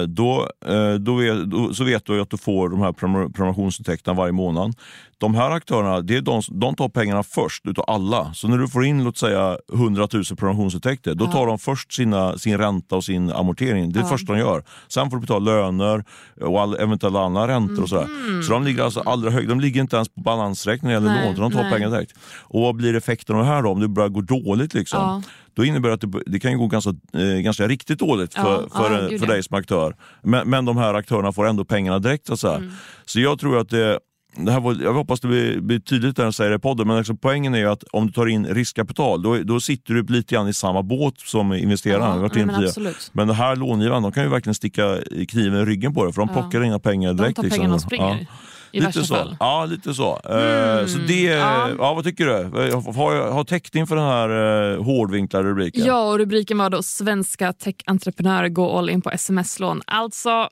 då, 0.08 0.48
eh, 0.66 0.94
då, 0.94 1.16
vet, 1.16 1.52
då, 1.52 1.74
så 1.74 1.84
vet 1.84 2.06
du 2.06 2.22
att 2.22 2.30
du 2.30 2.38
får 2.38 2.70
de 2.70 2.82
här 2.82 2.92
prenumerationsintäkterna 2.92 4.18
varje 4.18 4.32
månad. 4.32 4.76
De 5.18 5.36
här 5.36 5.52
aktörerna 5.52 6.02
det 6.02 6.18
är 6.18 6.22
de, 6.22 6.42
de 6.52 6.76
tar 6.76 6.90
pengarna 6.90 7.24
först 7.24 7.66
utav 7.66 7.86
alla. 7.88 8.34
Så 8.34 8.48
när 8.48 8.58
du 8.58 8.68
får 8.68 8.86
in 8.86 9.04
låt 9.04 9.18
säga 9.18 9.58
100 9.74 10.08
000 10.14 10.24
prenumerationsintäkter, 10.24 11.16
då 11.16 11.28
tar 11.28 11.48
de 11.48 11.60
först 11.60 11.94
sina, 11.94 12.38
sin 12.38 12.58
ränta 12.58 12.96
och 12.96 13.04
sin 13.04 13.32
amortering. 13.32 13.92
Det 13.92 14.00
är 14.00 14.04
det 14.04 14.10
första 14.10 14.34
de 14.34 14.40
gör. 14.40 14.64
Sen 14.88 15.10
får 15.10 15.18
du 15.18 15.22
betala 15.22 15.52
löner 15.52 16.04
och 16.42 16.62
all, 16.62 16.76
eventuella 16.76 17.22
andra 17.26 17.48
räntor. 17.48 17.84
och 17.84 17.90
sådär. 17.90 18.04
Mm. 18.30 18.44
Så 18.44 18.54
de 18.54 18.64
ligger 18.64 18.84
alltså 18.84 19.00
allra 19.00 19.30
högst. 19.30 19.50
De 19.50 19.60
ligger 19.60 19.82
inte 19.82 19.96
ens 19.96 20.10
på 20.10 20.22
balansräkningen 20.22 21.04
gäller 21.04 21.26
lån, 21.26 21.36
de 21.36 21.52
tar 21.52 21.64
nej. 21.64 21.72
pengar 21.72 21.90
direkt. 21.90 22.14
Och 22.40 22.62
vad 22.62 22.76
blir 22.76 22.96
effekten 22.96 23.36
av 23.36 23.42
det 23.42 23.48
här 23.48 23.62
då? 23.62 23.70
Om 23.70 23.80
det 23.80 23.88
börjar 23.88 24.10
gå 24.10 24.22
dåligt, 24.22 24.74
liksom, 24.74 25.00
Ja. 25.00 25.22
då 25.54 25.66
innebär 25.66 25.90
det 25.90 25.96
att 25.96 26.02
det, 26.02 26.22
det 26.26 26.40
kan 26.40 26.58
gå 26.58 26.68
ganska, 26.68 26.90
eh, 27.14 27.42
ganska 27.42 27.68
riktigt 27.68 28.00
dåligt 28.00 28.34
för, 28.34 28.70
för, 28.70 29.14
eh, 29.14 29.20
för 29.20 29.28
ja. 29.28 29.34
Dig 29.42 29.48
som 29.48 29.58
aktör. 29.58 29.96
Men, 30.24 30.50
men 30.50 30.66
de 30.66 30.78
här 30.78 30.94
aktörerna 30.94 31.32
får 31.32 31.48
ändå 31.48 31.66
pengarna 31.66 32.00
direkt. 32.00 32.28
Så, 32.28 32.38
säga. 32.38 32.56
Mm. 32.56 32.72
så 33.06 33.20
jag 33.20 33.40
tror 33.40 33.60
att 33.60 33.70
det, 33.70 34.00
det 34.38 34.52
här 34.52 34.60
var, 34.60 34.78
jag 34.84 34.94
hoppas 34.94 35.20
det 35.20 35.28
blir, 35.28 35.60
blir 35.62 35.80
tydligt 35.80 36.18
när 36.18 36.26
jag 36.26 36.34
säger 36.34 36.50
det 36.50 36.56
i 36.56 36.60
podden, 36.60 36.88
men 36.88 36.98
liksom 36.98 37.18
poängen 37.18 37.54
är 37.56 37.60
ju 37.60 37.68
att 37.70 37.84
om 37.84 38.08
du 38.08 38.14
tar 38.14 38.28
in 38.28 38.46
riskkapital, 38.48 39.22
då, 39.22 39.38
då 39.38 39.60
sitter 39.60 39.94
du 39.94 40.04
lite 40.04 40.36
grann 40.36 40.48
i 40.48 40.54
samma 40.54 40.84
båt 40.84 41.20
som 41.20 41.54
investeraren. 41.54 42.22
Ja, 42.22 42.30
men 42.46 42.66
absolut. 42.66 43.10
men 43.14 43.28
det 43.28 43.34
här 43.34 43.56
långivaren, 43.56 44.04
de 44.04 44.12
kan 44.12 44.24
ju 44.24 44.30
verkligen 44.30 44.56
sticka 44.56 44.98
kniven 45.28 45.62
i 45.62 45.66
ryggen 45.66 45.94
på 45.94 46.06
det, 46.06 46.14
för 46.14 46.22
de 46.22 46.30
Ja. 46.36 46.42
plockar 46.42 46.64
inga 46.64 46.80
pengar 46.80 47.10
De 47.14 47.18
direkt. 47.18 47.36
tar 47.36 47.44
liksom. 47.44 47.58
pengarna 47.60 47.76
och 47.76 47.82
springer. 47.82 48.18
Ja. 48.20 48.26
I 48.74 48.78
Lite 48.80 48.86
värsta 48.88 49.04
så. 49.04 49.16
fall. 49.16 49.36
Ja, 49.40 49.66
lite 49.66 49.94
så. 49.94 50.12
Eh, 50.14 50.86
så 50.86 50.98
det, 51.08 51.24
ja. 51.24 51.70
ja. 51.78 51.94
vad 51.94 52.04
tycker 52.04 52.26
du? 52.26 52.34
Har, 52.76 53.32
har 53.32 53.44
täckning 53.44 53.88
för 53.88 53.96
den 53.96 54.06
här 54.06 54.30
uh, 54.74 54.84
hårdvinklade 54.84 55.50
rubriken? 55.50 55.86
Ja, 55.86 56.12
och 56.12 56.18
rubriken 56.18 56.58
var 56.58 56.70
då 56.70 56.84
“Svenska 56.84 57.54
tech-entreprenörer 57.54 58.50
går 58.50 58.80
all 58.80 58.90
in 58.90 59.02
på 59.02 59.10
sms-lån”. 59.10 59.82
Alltså, 59.88 60.50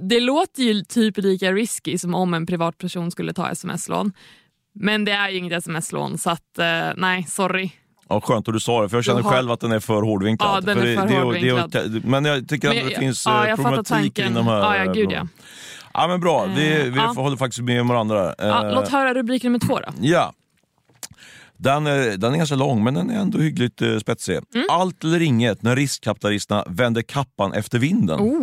det 0.00 0.20
låter 0.20 0.62
ju 0.62 0.84
typ 0.84 1.18
lika 1.18 1.52
risky 1.52 1.98
som 1.98 2.14
om 2.14 2.34
en 2.34 2.46
privatperson 2.46 3.10
skulle 3.10 3.32
ta 3.32 3.50
sms-lån. 3.50 4.12
Men 4.74 5.04
det 5.04 5.12
är 5.12 5.28
ju 5.28 5.38
inget 5.38 5.52
sms-lån, 5.52 6.18
så 6.18 6.30
att, 6.30 6.58
eh, 6.58 6.88
nej, 6.96 7.26
sorry. 7.28 7.70
Ja, 8.08 8.20
skönt 8.20 8.48
att 8.48 8.54
du 8.54 8.60
sa 8.60 8.82
det, 8.82 8.88
för 8.88 8.96
jag 8.96 9.04
känner 9.04 9.22
har- 9.22 9.30
själv 9.30 9.50
att 9.50 9.60
den 9.60 9.72
är 9.72 9.80
för 9.80 10.02
hårdvinklad. 10.02 10.56
Ja, 10.56 10.60
den 10.60 10.78
är 10.78 10.96
för 10.96 11.06
det, 11.08 11.20
hårdvinklad. 11.20 11.70
Det, 11.70 11.88
det, 11.88 12.06
men 12.06 12.24
jag 12.24 12.48
tycker 12.48 12.68
Men 12.68 12.78
att 12.78 12.84
det 12.84 12.90
jag- 12.92 13.00
finns 13.00 13.26
ja, 13.26 13.42
eh, 13.44 13.48
jag 13.48 13.56
problematik 13.56 13.88
tanken. 13.88 14.34
de 14.34 14.46
här... 14.46 14.58
Ja, 14.58 14.76
ja, 14.76 14.84
eh, 14.84 14.92
gud, 14.92 15.12
ja. 15.12 15.26
Ja, 15.94 16.06
men 16.08 16.20
bra. 16.20 16.44
Vi, 16.44 16.90
vi 16.90 16.96
ja. 16.96 17.12
håller 17.16 17.36
faktiskt 17.36 17.62
med 17.62 17.84
varandra. 17.84 18.34
Ja, 18.38 18.66
Eh, 18.66 18.74
låt 18.74 18.88
höra 18.88 19.14
rubrik 19.14 19.42
nummer 19.42 19.58
två 19.58 19.78
då. 19.78 19.92
Ja. 20.00 20.32
Den 21.64 21.86
är, 21.86 22.16
den 22.16 22.32
är 22.32 22.36
ganska 22.36 22.56
lång, 22.56 22.84
men 22.84 22.94
den 22.94 23.10
är 23.10 23.20
ändå 23.20 23.38
hyggligt 23.38 23.82
uh, 23.82 23.98
spetsig. 23.98 24.34
Mm. 24.54 24.66
Allt 24.70 25.04
eller 25.04 25.22
inget 25.22 25.62
när 25.62 25.76
riskkapitalisterna 25.76 26.64
vänder 26.68 27.02
kappan 27.02 27.52
efter 27.52 27.78
vinden. 27.78 28.20
Oh, 28.20 28.34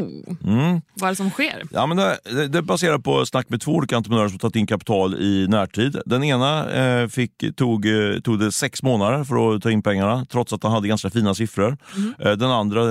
Mm. 0.46 0.82
vad 0.94 1.08
är 1.08 1.12
det 1.12 1.16
som 1.16 1.30
sker? 1.30 1.64
Ja, 1.72 1.86
men 1.86 1.98
det, 1.98 2.18
det- 2.24 2.48
det 2.48 2.62
baserar 2.62 2.98
på 2.98 3.26
snack 3.26 3.50
med 3.50 3.62
två 3.62 3.72
olika 3.72 3.98
entreprenörer 3.98 4.30
som 4.30 4.40
tagit 4.40 4.56
in 4.56 4.68
kapital 4.68 5.16
i 5.16 5.48
närtid. 5.50 5.98
Den 6.06 6.24
ena 6.24 6.72
eh, 6.72 7.08
fick, 7.08 7.32
tog, 7.56 7.86
eh, 7.86 8.20
tog 8.24 8.40
det 8.40 8.52
sex 8.52 8.84
månader 8.84 9.24
för 9.24 9.56
att 9.56 9.62
ta 9.64 9.72
in 9.72 9.82
pengarna, 9.82 10.26
trots 10.32 10.54
att 10.54 10.64
han 10.64 10.72
hade 10.72 10.88
ganska 10.88 11.10
fina 11.10 11.36
siffror. 11.36 11.78
Eh, 12.20 12.32
den 12.32 12.52
andra 12.52 12.82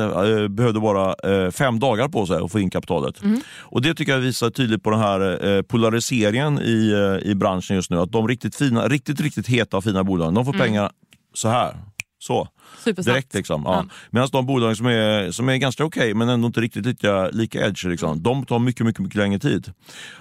eh, 0.43 0.49
behövde 0.49 0.81
bara 0.81 1.15
eh, 1.45 1.51
fem 1.51 1.79
dagar 1.79 2.09
på 2.09 2.27
sig 2.27 2.37
att 2.37 2.53
få 2.53 2.61
in 2.61 2.71
kapitalet. 2.71 3.15
Och 3.59 3.83
Det 3.83 3.95
tycker 3.95 4.13
jag 4.13 4.19
visar 4.21 4.51
tydligt 4.51 4.83
på 4.83 4.91
den 4.91 5.01
här 5.01 5.47
eh, 5.57 5.63
polariseringen 5.63 6.59
i, 6.63 6.91
eh, 7.23 7.31
i 7.31 7.35
branschen 7.35 7.77
just 7.77 7.91
nu. 7.91 7.99
Att 7.99 8.13
de 8.13 8.29
riktigt 8.29 8.55
fina, 8.57 8.89
riktigt, 8.89 9.21
riktigt 9.21 9.47
heta 9.49 9.81
fina 9.81 10.05
bolagen, 10.05 10.20
de 10.27 10.45
får 10.45 10.53
pengar 10.53 10.91
så 11.35 11.49
här. 11.49 11.77
Så. 12.23 12.49
Direkt 12.85 13.35
liksom. 13.35 13.63
Ja. 13.65 13.75
Ja. 13.75 13.95
Medan 14.11 14.29
de 14.33 14.47
bolag 14.47 14.77
som 14.77 14.87
är, 14.87 15.31
som 15.31 15.49
är 15.49 15.57
ganska 15.57 15.85
okej 15.85 16.15
men 16.15 16.29
ändå 16.29 16.47
inte 16.47 16.61
riktigt 16.61 16.87
lika, 16.87 17.29
lika 17.29 17.67
edge, 17.67 17.85
liksom, 17.85 18.23
de 18.23 18.45
tar 18.47 18.59
mycket, 18.59 18.87
mycket, 18.87 19.01
mycket 19.03 19.17
längre 19.17 19.39
tid. 19.39 19.73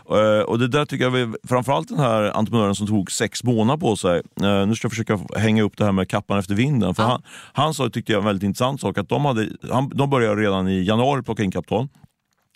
Eh, 0.09 0.41
och 0.43 0.59
det 0.59 0.67
där 0.67 0.85
tycker 0.85 1.03
jag, 1.05 1.11
vi, 1.11 1.33
framförallt 1.47 1.87
den 1.87 1.99
här 1.99 2.37
entreprenören 2.37 2.75
som 2.75 2.87
tog 2.87 3.11
sex 3.11 3.43
månader 3.43 3.77
på 3.79 3.95
sig. 3.95 4.21
eh, 4.41 4.67
nu 4.67 4.75
ska 4.75 4.85
jag 4.85 4.91
försöka 4.91 5.19
hänga 5.37 5.63
upp 5.63 5.77
det 5.77 5.85
här 5.85 5.91
med 5.91 6.09
kappan 6.09 6.39
efter 6.39 6.55
vinden. 6.55 6.95
För 6.95 7.03
Ja. 7.03 7.09
han, 7.09 7.21
han 7.53 7.73
sa, 7.73 7.89
tyckte 7.89 8.11
jag, 8.11 8.19
en 8.19 8.25
väldigt 8.25 8.43
intressant 8.43 8.81
sak, 8.81 8.97
att 8.97 9.09
de, 9.09 9.25
hade, 9.25 9.49
han, 9.71 9.89
de 9.89 10.09
började 10.09 10.41
redan 10.41 10.67
i 10.67 10.83
januari 10.83 11.23
plocka 11.23 11.43
in 11.43 11.51
kapital. 11.51 11.87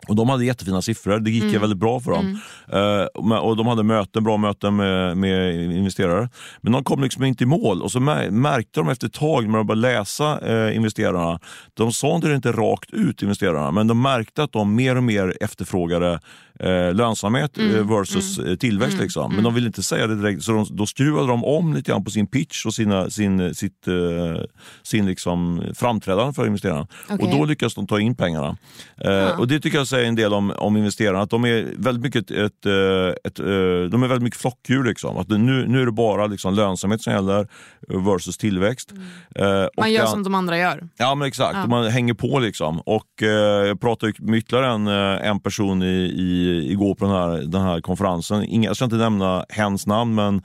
Och 0.07 0.15
De 0.15 0.29
hade 0.29 0.45
jättefina 0.45 0.81
siffror, 0.81 1.19
det 1.19 1.31
gick 1.31 1.61
väldigt 1.61 1.79
bra 1.79 1.99
för 1.99 2.11
dem. 2.11 2.39
Eh, 2.67 3.23
men- 3.23 3.37
och 3.37 3.57
De 3.57 3.67
hade 3.67 3.83
möten, 3.83 4.23
bra 4.23 4.37
möten 4.37 4.75
med, 4.75 5.17
med 5.17 5.55
investerare. 5.71 6.29
Men 6.61 6.73
de 6.73 6.83
kom 6.83 7.01
liksom 7.03 7.23
inte 7.23 7.43
i 7.43 7.47
mål 7.47 7.81
och 7.81 7.91
så 7.91 7.99
mär, 7.99 8.29
märkte 8.29 8.79
de 8.79 8.89
efter 8.89 9.07
ett 9.07 9.13
tag 9.13 9.47
när 9.49 9.57
de 9.57 9.67
började 9.67 9.81
läsa 9.81 10.39
eh, 10.39 10.75
investerarna, 10.75 11.39
de 11.73 11.91
sa 11.91 12.17
det 12.19 12.35
inte 12.35 12.51
rakt 12.51 12.89
ut 12.93 13.21
investerarna, 13.21 13.71
men 13.71 13.87
de 13.87 14.01
märkte 14.01 14.43
att 14.43 14.51
de 14.51 14.75
mer 14.75 14.95
och 14.95 15.03
mer 15.03 15.37
efterfrågade 15.41 16.19
eh, 16.59 16.93
lönsamhet 16.93 17.57
eh, 17.57 17.65
versus 17.97 18.39
eh, 18.39 18.55
tillväxt. 18.55 18.99
liksom. 18.99 19.33
Men 19.35 19.43
de 19.43 19.53
ville 19.53 19.67
inte 19.67 19.83
säga 19.83 20.07
det 20.07 20.15
direkt, 20.15 20.43
så 20.43 20.51
de, 20.51 20.65
då 20.71 20.85
skruvade 20.85 21.27
de 21.27 21.43
om 21.45 21.73
lite 21.73 21.91
grann 21.91 22.03
på 22.03 22.11
sin 22.11 22.27
pitch 22.27 22.65
och 22.65 22.73
sina, 22.73 23.09
sin, 23.09 23.55
sitt, 23.55 23.87
eh, 23.87 24.43
sin 24.83 25.05
liksom 25.05 25.63
framträdande 25.75 26.33
för 26.33 26.47
investerarna. 26.47 26.87
Okej. 27.09 27.25
Och 27.25 27.37
då 27.37 27.45
lyckas 27.45 27.73
de 27.75 27.87
ta 27.87 27.99
in 27.99 28.15
pengarna. 28.15 28.57
Eh, 28.97 29.39
och 29.39 29.47
Det 29.47 29.59
tycker 29.59 29.77
jag 29.77 29.87
säger 29.87 30.07
en 30.07 30.15
del 30.15 30.33
om, 30.33 30.51
om 30.57 30.77
investerarna, 30.77 31.21
att 31.21 31.29
de 31.29 31.45
är 31.45 31.67
väldigt 31.77 32.03
mycket, 32.03 32.31
ett, 32.31 32.37
ett, 32.37 32.65
eh, 32.65 33.07
ett, 33.23 33.39
eh, 33.39 33.45
de 33.89 34.03
är 34.03 34.07
väldigt 34.07 34.23
mycket 34.23 34.41
flockdjur. 34.41 34.83
Liksom. 34.83 35.17
Att 35.17 35.29
nu, 35.29 35.65
nu 35.67 35.81
är 35.81 35.85
det 35.85 35.91
bara 35.91 36.27
liksom 36.27 36.53
lönsamhet 36.53 37.01
som 37.01 37.13
gäller 37.13 37.47
versus 37.87 38.37
tillväxt. 38.37 38.93
Eh, 39.35 39.63
och 39.63 39.69
Man 39.77 39.91
gör 39.91 40.01
det- 40.01 40.07
som 40.07 40.23
de 40.23 40.35
andra 40.35 40.57
gör. 40.57 40.89
Ja 40.97 41.15
men 41.15 41.27
exakt, 41.27 41.55
Ja. 41.57 41.67
man 41.67 41.87
hänger 41.91 42.13
på 42.13 42.39
liksom. 42.39 42.79
Och 42.79 43.23
eh, 43.23 43.27
Jag 43.67 43.81
pratade 43.81 44.13
med 44.19 44.37
ytterligare 44.39 44.67
en, 44.73 44.87
eh, 44.87 45.27
en 45.29 45.39
person 45.39 45.81
i, 45.83 45.85
i, 46.17 46.43
igår 46.53 46.95
på 46.95 47.05
den 47.05 47.13
här, 47.13 47.37
den 47.37 47.61
här 47.61 47.81
konferensen. 47.81 48.43
Inga, 48.43 48.69
jag 48.69 48.75
ska 48.75 48.85
inte 48.85 48.97
nämna 48.97 49.45
hens 49.49 49.87
namn 49.87 50.15
men 50.15 50.41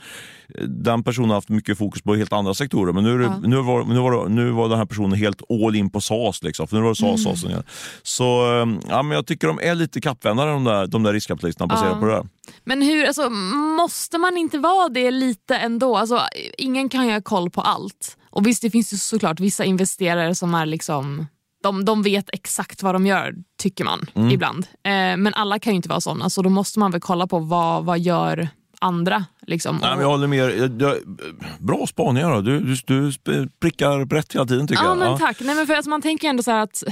den 0.69 1.05
personen 1.05 1.29
har 1.31 1.35
haft 1.37 1.49
mycket 1.49 1.79
fokus 1.79 2.03
på 2.03 2.15
helt 2.15 2.33
andra 2.33 2.55
sektorer. 2.55 2.93
Men 2.93 3.05
nu, 3.05 3.19
det, 3.19 3.25
Ja. 3.25 3.39
nu, 3.43 3.57
var, 3.57 3.85
nu, 3.85 3.99
var, 3.99 4.29
nu 4.29 4.51
var 4.51 4.69
den 4.69 4.79
här 4.79 4.85
personen 4.87 5.13
helt 5.19 5.43
all 5.51 5.77
in 5.77 5.91
på 5.91 6.01
SAS. 6.01 6.43
Liksom, 6.43 6.69
för 6.69 6.77
nu 6.77 6.83
var 6.83 6.95
det 6.95 7.07
Mm. 7.07 7.17
SAS, 7.19 7.25
SAS 7.25 7.41
som 7.41 7.51
gällde. 7.51 7.67
Så 8.03 8.25
eh, 8.53 8.67
ja, 8.89 9.03
men 9.03 9.11
jag 9.11 9.27
tycker 9.27 9.47
de 9.49 9.59
är 9.63 9.75
lite 9.75 10.01
kappvändare 10.01 10.51
de 10.51 10.65
där, 10.65 10.87
de 10.87 11.03
där 11.03 11.13
riskkapitalisterna 11.13 11.67
baserat 11.67 11.93
Ja. 11.95 12.01
på 12.01 12.07
det 12.07 12.13
där. 12.13 12.27
Men 12.65 12.83
hur, 12.83 13.05
alltså, 13.07 13.31
måste 13.79 14.19
man 14.19 14.37
inte 14.37 14.59
vara 14.59 14.89
det 14.89 15.11
lite 15.11 15.57
ändå? 15.57 15.97
Alltså, 15.97 16.21
ingen 16.59 16.89
kan 16.89 17.07
ju 17.07 17.13
ha 17.13 17.21
koll 17.23 17.51
på 17.51 17.61
allt. 17.61 18.17
Och 18.31 18.47
visst, 18.47 18.63
det 18.63 18.71
finns 18.71 18.93
ju 18.93 18.97
såklart 18.97 19.41
vissa 19.41 19.65
investerare 19.65 20.35
som 20.35 20.55
är 20.55 20.67
liksom 20.67 21.27
de, 21.63 21.85
de 21.85 22.03
vet 22.03 22.31
exakt 22.33 22.83
vad 22.83 22.95
de 22.95 23.07
gör, 23.07 23.35
tycker 23.63 23.85
man 23.85 24.07
Mm. 24.15 24.31
ibland. 24.31 24.67
Eh, 24.85 24.91
men 25.17 25.35
alla 25.35 25.59
kan 25.59 25.73
ju 25.73 25.77
inte 25.77 25.89
vara 25.89 26.01
såna, 26.01 26.31
så 26.31 26.43
då 26.43 26.51
måste 26.51 26.79
man 26.79 26.91
väl 26.91 27.01
kolla 27.01 27.27
på 27.27 27.39
vad, 27.39 27.85
vad 27.85 27.99
gör 27.99 28.49
andra. 28.81 29.25
Liksom. 29.47 29.79
Nej, 29.83 29.91
men 29.91 30.01
jag 30.01 30.09
håller 30.09 30.27
med. 30.27 30.73
Bra 31.59 31.87
spaningar. 31.87 32.43
Du, 32.43 32.61
du, 32.87 33.13
du 33.23 33.49
prickar 33.61 34.15
rätt 34.15 34.35
hela 34.35 34.47
tiden 34.47 34.69
tycker 34.69 34.83
ja, 34.83 34.89
jag. 34.89 34.99
men 34.99 35.19
tack. 35.19 35.37
Nej, 35.41 35.55
men 35.55 35.67
för 35.67 35.75
att 35.75 35.87
man 35.87 36.03
tänker 36.03 36.29
ändå 36.29 36.43
så 36.43 36.51
här 36.51 36.63
att 36.63 36.83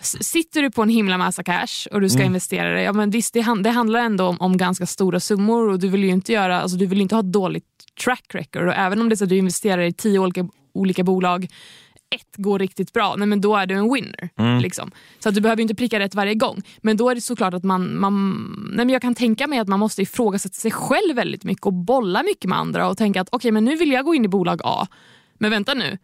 Sitter 0.00 0.62
du 0.62 0.70
på 0.70 0.82
en 0.82 0.88
himla 0.88 1.18
massa 1.18 1.42
cash 1.42 1.88
och 1.92 2.00
du 2.00 2.08
ska 2.08 2.18
Mm. 2.18 2.26
investera 2.26 2.74
det, 2.74 2.82
ja, 2.82 2.92
men 2.92 3.10
visst, 3.10 3.34
det, 3.34 3.46
det 3.64 3.70
handlar 3.70 4.00
ändå 4.00 4.24
om, 4.26 4.36
om 4.40 4.56
ganska 4.56 4.86
stora 4.86 5.20
summor 5.20 5.68
och 5.68 5.78
du 5.78 5.88
vill 5.88 6.04
ju 6.04 6.10
inte, 6.10 6.32
göra, 6.32 6.60
alltså, 6.60 6.76
du 6.76 6.86
vill 6.86 7.00
inte 7.00 7.14
ha 7.14 7.20
ett 7.20 7.32
dåligt 7.32 7.64
track 8.04 8.24
record. 8.28 8.66
Och 8.68 8.74
även 8.74 9.00
om 9.00 9.08
det 9.08 9.14
är 9.14 9.16
så 9.16 9.24
du 9.24 9.36
investerar 9.36 9.82
i 9.82 9.92
tio 9.92 10.18
olika, 10.18 10.48
olika 10.74 11.04
bolag, 11.04 11.48
ett 12.14 12.36
går 12.36 12.58
riktigt 12.58 12.92
bra, 12.92 13.14
nej, 13.16 13.28
men 13.28 13.40
då 13.40 13.56
är 13.56 13.66
du 13.66 13.74
en 13.74 13.92
winner. 13.92 14.28
Mm. 14.36 14.58
Liksom. 14.58 14.90
Så 15.18 15.28
att 15.28 15.34
du 15.34 15.40
behöver 15.40 15.62
inte 15.62 15.74
pricka 15.74 15.98
rätt 15.98 16.14
varje 16.14 16.34
gång. 16.34 16.62
Men 16.82 16.96
då 16.96 17.10
är 17.10 17.14
det 17.14 17.20
såklart 17.20 17.54
att 17.54 17.64
man, 17.64 18.00
man 18.00 18.32
nej, 18.68 18.86
men 18.86 18.92
jag 18.92 19.02
kan 19.02 19.14
tänka 19.14 19.46
mig 19.46 19.58
att 19.58 19.68
man 19.68 19.80
måste 19.80 20.02
ifrågasätta 20.02 20.54
sig 20.54 20.70
själv 20.70 21.16
väldigt 21.16 21.44
mycket 21.44 21.66
och 21.66 21.72
bolla 21.72 22.22
mycket 22.22 22.44
med 22.44 22.58
andra 22.58 22.88
och 22.88 22.98
tänka 22.98 23.20
att 23.20 23.28
okej, 23.32 23.52
men 23.52 23.64
nu 23.64 23.76
vill 23.76 23.92
jag 23.92 24.04
gå 24.04 24.14
in 24.14 24.24
i 24.24 24.28
bolag 24.28 24.60
A. 24.64 24.86
Men 25.38 25.50
vänta 25.50 25.74
nu, 25.74 25.98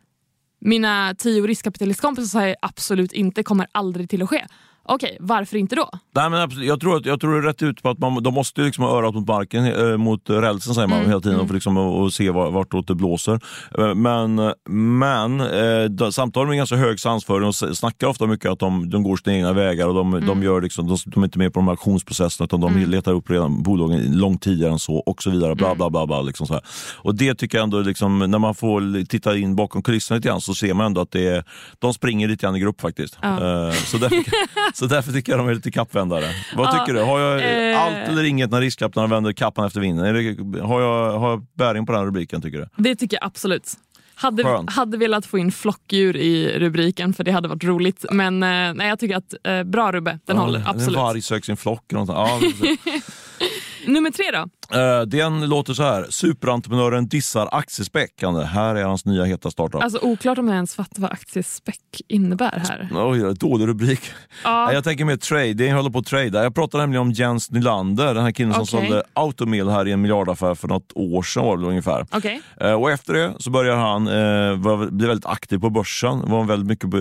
mina 0.61 1.15
tio 1.19 1.43
riskkapitalistkompisar 1.43 2.41
säger 2.41 2.57
absolut 2.63 3.13
inte, 3.13 3.43
kommer 3.43 3.67
aldrig 3.73 4.11
till 4.11 4.23
att 4.23 4.29
ske. 4.29 4.47
Okej, 4.93 5.17
varför 5.21 5.57
inte 5.57 5.77
då? 5.77 5.89
Nej, 6.15 6.31
men 6.31 6.41
absolut. 6.41 6.69
Jag, 6.69 6.81
tror 6.81 6.97
att, 6.97 7.07
jag 7.07 7.21
tror 7.21 7.33
det 7.33 7.39
är 7.39 7.43
rätt 7.43 7.63
ut 7.63 7.83
på 7.83 7.89
att 7.91 7.99
man, 7.99 8.23
de 8.23 8.35
måste 8.35 8.61
liksom 8.61 8.85
ha 8.85 8.91
örat 8.99 9.15
mot 9.15 9.29
marken, 9.29 9.65
eh, 9.67 9.97
mot 9.97 10.31
rälsen 10.31 10.75
säger 10.75 10.89
man 10.89 10.99
Mm, 10.99 11.09
hela 11.11 11.21
tiden, 11.21 11.41
och, 11.41 11.55
liksom, 11.55 11.77
och, 11.77 12.01
och 12.03 12.13
se 12.13 12.31
var, 12.31 12.51
vartåt 12.51 12.87
det 12.87 12.95
blåser. 12.95 13.41
Eh, 13.79 13.95
men 13.95 14.53
men 14.71 15.41
eh, 15.41 16.11
samtidigt 16.11 16.51
en 16.51 16.57
ganska 16.57 16.77
hög 16.77 17.01
svansföring 17.01 17.49
och 17.49 17.55
snackar 17.55 18.07
ofta 18.07 18.27
mycket 18.27 18.51
att 18.51 18.59
de, 18.59 18.91
de 18.91 19.03
går 19.03 19.17
sina 19.17 19.37
egna 19.37 19.53
vägar 19.53 19.87
och 19.89 19.95
de, 19.95 20.11
Mm. 20.15 20.27
de, 20.27 20.43
gör 20.43 20.61
liksom, 20.61 20.89
de, 20.89 20.97
de 21.07 21.23
är 21.23 21.27
inte 21.27 21.39
med 21.39 21.53
på 21.53 21.61
de 21.61 21.65
här 21.67 21.73
auktionsprocesserna 21.73 22.45
utan 22.45 22.61
de 22.61 22.79
letar 22.85 23.13
upp 23.13 23.31
redan 23.31 23.63
bolagen 23.63 24.19
långt 24.19 24.43
tidigare 24.43 24.73
än 24.73 24.79
så 24.79 24.95
och 24.97 25.23
så 25.23 25.31
vidare. 25.31 25.47
Mm. 25.53 25.57
Bla, 25.57 25.75
bla, 25.75 25.91
bla, 25.91 26.07
bla, 26.07 26.23
liksom 26.23 26.47
så 26.47 26.53
här. 26.53 26.63
Och 26.97 27.15
det 27.15 27.35
tycker 27.35 27.59
jag 27.59 27.63
ändå, 27.65 27.81
liksom, 27.81 28.19
när 28.19 28.39
man 28.39 28.55
får 28.55 29.05
titta 29.05 29.37
in 29.37 29.57
bakom 29.57 29.83
kulisserna 29.83 30.17
lite 30.17 30.29
grann 30.29 30.41
så 30.41 30.55
ser 30.55 30.75
man 30.75 30.87
ändå 30.87 31.01
att 31.01 31.11
det 31.11 31.27
är, 31.29 31.45
de 31.79 31.95
springer 31.95 32.29
lite 32.29 32.47
grann 32.47 32.57
i 32.57 32.61
grupp 32.61 32.81
faktiskt. 32.81 33.19
Ja. 33.23 33.29
Eh, 33.29 33.73
så, 33.73 33.99
därför, 33.99 34.25
så 34.81 34.87
därför 34.87 35.13
tycker 35.13 35.33
jag 35.33 35.39
de 35.39 35.49
är 35.49 35.55
lite 35.55 35.71
kappvändare. 35.71 36.25
Vad 36.57 36.67
Ja, 36.67 36.73
tycker 36.73 36.95
du? 36.99 37.05
Har 37.05 37.21
jag 37.21 37.71
eh. 37.73 37.83
allt 37.83 38.09
eller 38.09 38.25
inget 38.25 38.51
när 38.51 38.61
riskkaptarna 38.61 39.07
vänder 39.07 39.33
kappan 39.33 39.67
efter 39.67 39.81
vinden? 39.81 40.15
Det, 40.53 40.61
har, 40.61 40.81
jag, 40.81 41.19
har 41.19 41.31
jag 41.31 41.47
bäring 41.55 41.87
på 41.87 41.93
den 41.93 42.05
rubriken 42.05 42.43
tycker 42.43 42.59
du? 42.59 42.69
Det 42.77 42.97
tycker 42.97 43.17
jag 43.17 43.27
absolut. 43.27 43.73
hade, 44.15 44.43
Skönt. 44.45 44.71
hade 44.71 44.97
velat 44.99 45.27
få 45.27 45.39
in 45.39 45.53
flockdjur 45.53 46.17
i 46.17 46.59
rubriken 46.59 47.13
för 47.15 47.25
det 47.25 47.31
hade 47.31 47.49
varit 47.49 47.65
roligt. 47.65 48.05
Men 48.13 48.43
eh, 48.43 48.49
nej, 48.75 48.89
jag 48.89 48.99
tycker 48.99 49.17
att 49.17 49.35
eh, 49.45 49.63
bra 49.63 49.93
Rubbe, 49.93 50.19
den 50.25 50.37
håller 50.39 50.59
En 50.59 50.67
absolut. 50.67 50.97
varg 50.97 51.23
söker 51.23 51.45
sin 51.45 51.57
flock. 51.57 51.93
eller 51.93 52.01
något 52.05 52.09
sånt. 52.09 52.81
Ja. 52.85 52.93
Nummer 53.87 54.11
tre 54.11 54.25
då? 54.33 54.49
Eh, 54.79 55.03
Den 55.03 55.49
låter 55.49 55.75
så 55.75 55.83
här. 55.83 56.07
Superentreprenören 56.11 57.09
dissar 57.09 57.49
aktiespäckande. 57.53 58.45
Här 58.45 58.75
är 58.75 58.85
hans 58.85 59.05
nya 59.05 59.25
heta 59.25 59.51
startup. 59.51 59.83
Alltså 59.83 59.99
oklart 60.03 60.39
om 60.39 60.49
jag 60.49 60.55
ens 60.55 60.75
fattar 60.75 61.03
vad 61.03 61.11
aktiespeck 61.11 62.01
innebär 62.09 62.63
här. 62.69 62.89
Oj, 62.95 63.35
dålig 63.35 63.67
rubrik. 63.69 64.01
Ja. 64.45 64.73
Jag 64.73 64.85
tänker 64.85 65.05
mer 65.05 65.17
trading, 65.17 65.73
håller 65.73 65.91
på 65.91 65.99
att 65.99 66.07
trada. 66.07 66.43
Jag 66.43 66.55
pratade 66.55 66.83
nämligen 66.83 67.03
om 67.03 67.11
Jens 67.11 67.51
Nylander, 67.51 68.15
den 68.15 68.25
här 68.25 68.33
killen 68.33 68.53
som 68.55 68.63
Okej. 68.63 68.89
sålde 68.89 69.03
Automil 69.13 69.69
här 69.69 69.89
i 69.89 69.93
en 69.93 70.01
miljardaffär 70.01 70.55
för 70.55 70.69
något 70.69 70.93
år 70.95 71.23
sedan 71.23 71.45
var 71.45 71.57
det 71.57 71.67
ungefär. 71.67 72.07
Okej. 72.11 72.41
Eh, 72.61 72.73
Och 72.73 72.91
efter 72.91 73.13
det 73.15 73.33
så 73.39 73.51
börjar 73.51 73.77
han 73.77 74.09
eh, 74.09 74.89
bli 74.91 75.07
väldigt 75.07 75.27
aktiv 75.27 75.59
på 75.59 75.71
börsen. 75.71 76.31
Var 76.31 76.45
väldigt 76.45 76.69
mycket 76.69 76.91
på, 76.91 76.97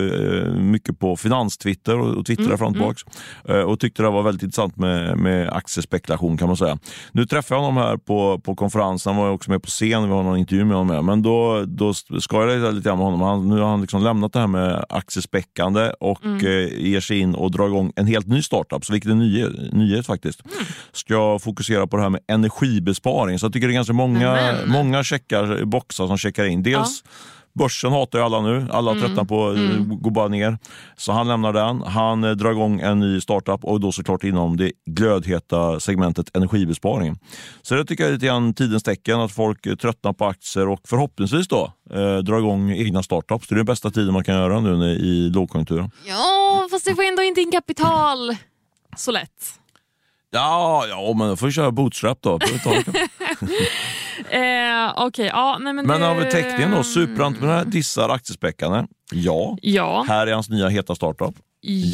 mycket 0.60 0.98
på 0.98 1.16
finanstwitter 1.16 1.98
och, 1.98 2.16
och 2.16 2.26
twittrade 2.26 2.58
fram 2.58 2.68
och 2.68 2.74
tillbaks. 2.74 3.02
Eh, 3.48 3.56
och 3.56 3.80
tyckte 3.80 4.02
det 4.02 4.10
var 4.10 4.22
väldigt 4.22 4.42
intressant 4.42 4.76
med, 4.76 5.18
med 5.18 5.48
aktiespekulation 5.48 6.29
kan 6.36 6.48
man 6.48 6.56
säga. 6.56 6.78
Nu 7.12 7.26
träffade 7.26 7.60
jag 7.60 7.64
honom 7.64 7.82
här 7.82 7.96
på, 7.96 8.38
på 8.38 8.54
konferensen, 8.54 9.14
han 9.14 9.22
var 9.22 9.30
också 9.30 9.50
med 9.50 9.62
på 9.62 9.68
scen, 9.68 10.08
vi 10.08 10.14
har 10.14 10.22
någon 10.22 10.38
intervju 10.38 10.64
med 10.64 10.76
honom 10.76 10.94
med. 10.94 11.04
Men 11.04 11.22
då, 11.22 11.64
då 11.66 11.94
skojade 11.94 12.54
jag 12.54 12.74
lite 12.74 12.88
grann 12.88 12.98
med 12.98 13.06
honom. 13.06 13.20
Han, 13.20 13.48
nu 13.48 13.60
har 13.60 13.70
han 13.70 13.80
liksom 13.80 14.02
lämnat 14.02 14.32
det 14.32 14.40
här 14.40 14.46
med 14.46 14.84
aktiespäckande 14.88 15.92
och 16.00 16.24
eh, 16.24 16.68
ger 16.78 17.00
sig 17.00 17.18
in 17.18 17.34
och 17.34 17.50
drar 17.50 17.66
igång 17.66 17.92
en 17.96 18.06
helt 18.06 18.26
ny 18.26 18.42
startup, 18.42 18.84
så 18.84 18.92
vilket 18.92 19.08
är 19.08 19.12
en 19.12 19.18
nyhet, 19.18 19.52
nyhet 19.72 20.06
faktiskt. 20.06 20.42
Ska 20.92 21.38
fokusera 21.38 21.86
på 21.86 21.96
det 21.96 22.02
här 22.02 22.10
med 22.10 22.20
energibesparing. 22.28 23.38
Så 23.38 23.46
jag 23.46 23.52
tycker 23.52 23.68
det 23.68 23.72
är 23.72 23.74
ganska 23.74 23.92
många, 23.92 24.54
många 24.66 25.04
checkar, 25.04 25.64
boxar 25.64 26.06
som 26.06 26.18
checkar 26.18 26.44
in. 26.44 26.62
Dels 26.62 27.02
Börsen 27.54 27.92
hatar 27.92 28.18
ju 28.18 28.24
alla 28.24 28.40
nu, 28.40 28.66
alla 28.70 28.94
tröttnar 28.94 29.24
på 29.24 29.48
att 29.48 30.02
gå 30.02 30.10
bara 30.10 30.28
ner. 30.28 30.58
Så 30.96 31.12
han 31.12 31.28
lämnar 31.28 31.52
den. 31.52 31.82
Han 31.82 32.24
eh, 32.24 32.30
drar 32.30 32.50
igång 32.50 32.80
en 32.80 33.00
ny 33.00 33.20
startup 33.20 33.64
och 33.64 33.80
då 33.80 33.92
såklart 33.92 34.24
inom 34.24 34.56
det 34.56 34.72
glödheta 34.86 35.80
segmentet 35.80 36.36
energibesparing. 36.36 37.18
Så 37.62 37.74
det 37.74 37.84
tycker 37.84 38.04
jag 38.04 38.08
är 38.08 38.14
lite 38.14 38.26
grann 38.26 38.54
tidens 38.54 38.82
tecken 38.82 39.20
att 39.20 39.32
folk 39.32 39.66
eh, 39.66 39.74
tröttnar 39.74 40.12
på 40.12 40.24
aktier 40.24 40.68
och 40.68 40.80
förhoppningsvis 40.88 41.48
då 41.48 41.72
eh, 41.90 42.16
drar 42.16 42.38
igång 42.38 42.70
egna 42.70 43.02
startups. 43.02 43.48
Det 43.48 43.54
är 43.54 43.56
den 43.56 43.66
bästa 43.66 43.90
tiden 43.90 44.12
man 44.12 44.24
kan 44.24 44.34
göra 44.34 44.60
nu 44.60 44.84
i 44.84 45.30
lågkonjunkturen. 45.30 45.90
Ja, 46.06 46.68
fast 46.70 46.84
det 46.84 46.94
får 46.94 47.02
ändå 47.02 47.22
inte 47.22 47.40
in 47.40 47.52
kapital 47.52 48.36
så 48.96 49.10
lätt. 49.10 49.60
Ja, 50.30 50.84
ja 50.88 51.14
men 51.16 51.28
då 51.28 51.36
får 51.36 51.46
vi 51.46 51.52
köra 51.52 51.70
bootstrap 51.70 52.18
då. 52.22 52.38
Vi. 54.30 54.36
Eh, 54.36 54.92
Okej, 55.06 55.26
ja, 55.26 55.58
nej 55.60 55.72
men 55.72 55.86
Men 55.86 56.00
det... 56.00 56.06
över 56.06 56.30
teckningen 56.30 56.70
då, 56.70 56.82
superentreprenör 56.82 57.64
dissar 57.64 58.08
aktiespäckande. 58.08 58.86
Ja. 59.12 59.58
Ja. 59.62 60.04
Här 60.08 60.26
är 60.26 60.32
hans 60.32 60.48
nya 60.50 60.68
heta 60.68 60.94
startup. 60.94 61.34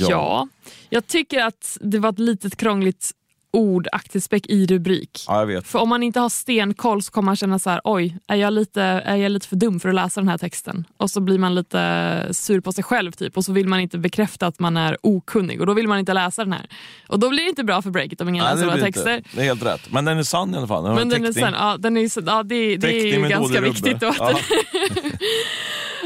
Ja. 0.09 0.49
Jag 0.89 1.07
tycker 1.07 1.43
att 1.45 1.79
det 1.81 1.99
var 1.99 2.09
ett 2.09 2.19
litet 2.19 2.57
krångligt 2.57 3.11
ord, 3.57 3.89
aktiespeck, 3.93 4.47
i 4.47 4.67
rubrik. 4.67 5.25
Ja, 5.29 5.39
jag 5.39 5.47
vet. 5.47 5.67
För 5.67 5.79
om 5.79 5.89
man 5.89 6.03
inte 6.03 6.21
har 6.21 6.29
stenkoll 6.29 7.03
så 7.03 7.13
kommer 7.13 7.27
man 7.27 7.37
känna 7.37 7.59
så 7.59 7.71
här, 7.71 7.81
oj, 7.85 8.17
är 8.29 8.37
jag, 8.37 8.53
lite, 8.53 8.83
är 8.83 9.17
jag 9.17 9.33
lite 9.33 9.49
för 9.49 9.57
dum 9.57 9.81
för 9.81 9.89
att 9.89 9.95
läsa 9.95 10.21
den 10.21 10.29
här 10.29 10.39
texten? 10.39 10.85
Och 10.97 11.11
så 11.11 11.21
blir 11.21 11.39
man 11.39 11.55
lite 11.55 12.29
sur 12.31 12.61
på 12.61 12.73
sig 12.73 12.85
själv 12.85 13.13
typ 13.13 13.37
och 13.37 13.45
så 13.45 13.53
vill 13.53 13.69
man 13.69 13.81
inte 13.81 13.99
bekräfta 13.99 14.47
att 14.47 14.59
man 14.59 14.77
är 14.77 14.97
okunnig 15.03 15.61
och 15.61 15.67
då 15.67 15.75
vill 15.75 15.89
man 15.89 15.99
inte 15.99 16.13
läsa 16.15 16.45
den 16.45 16.53
här. 16.53 16.67
Och 17.09 17.19
då 17.19 17.29
blir 17.29 17.43
det 17.43 17.49
inte 17.49 17.65
bra 17.65 17.83
för 17.83 17.91
breaket 17.91 18.21
om 18.21 18.29
ingen 18.29 18.45
Nej, 18.45 18.55
läser 18.55 18.67
våra 18.67 18.75
blir 18.77 18.87
inte. 18.87 19.03
texter. 19.03 19.37
Det 19.37 19.41
är 19.43 19.45
helt 19.45 19.65
rätt. 19.65 19.93
Men 19.93 20.05
den 20.05 20.19
är 20.19 20.23
sann 20.23 20.55
i 20.55 20.57
alla 20.57 20.67
fall. 20.67 20.85
Den 20.85 20.95
Men 20.95 21.09
den 21.09 21.25
är 21.25 21.33
sen, 21.33 21.55
ja, 21.59 21.77
den 21.79 21.97
är, 21.97 22.11
ja, 22.27 22.43
det, 22.43 22.77
det 22.77 23.15
är 23.15 23.29
ganska 23.29 23.61
viktigt. 23.61 24.01
Då 24.01 24.13
Ja. 24.19 24.39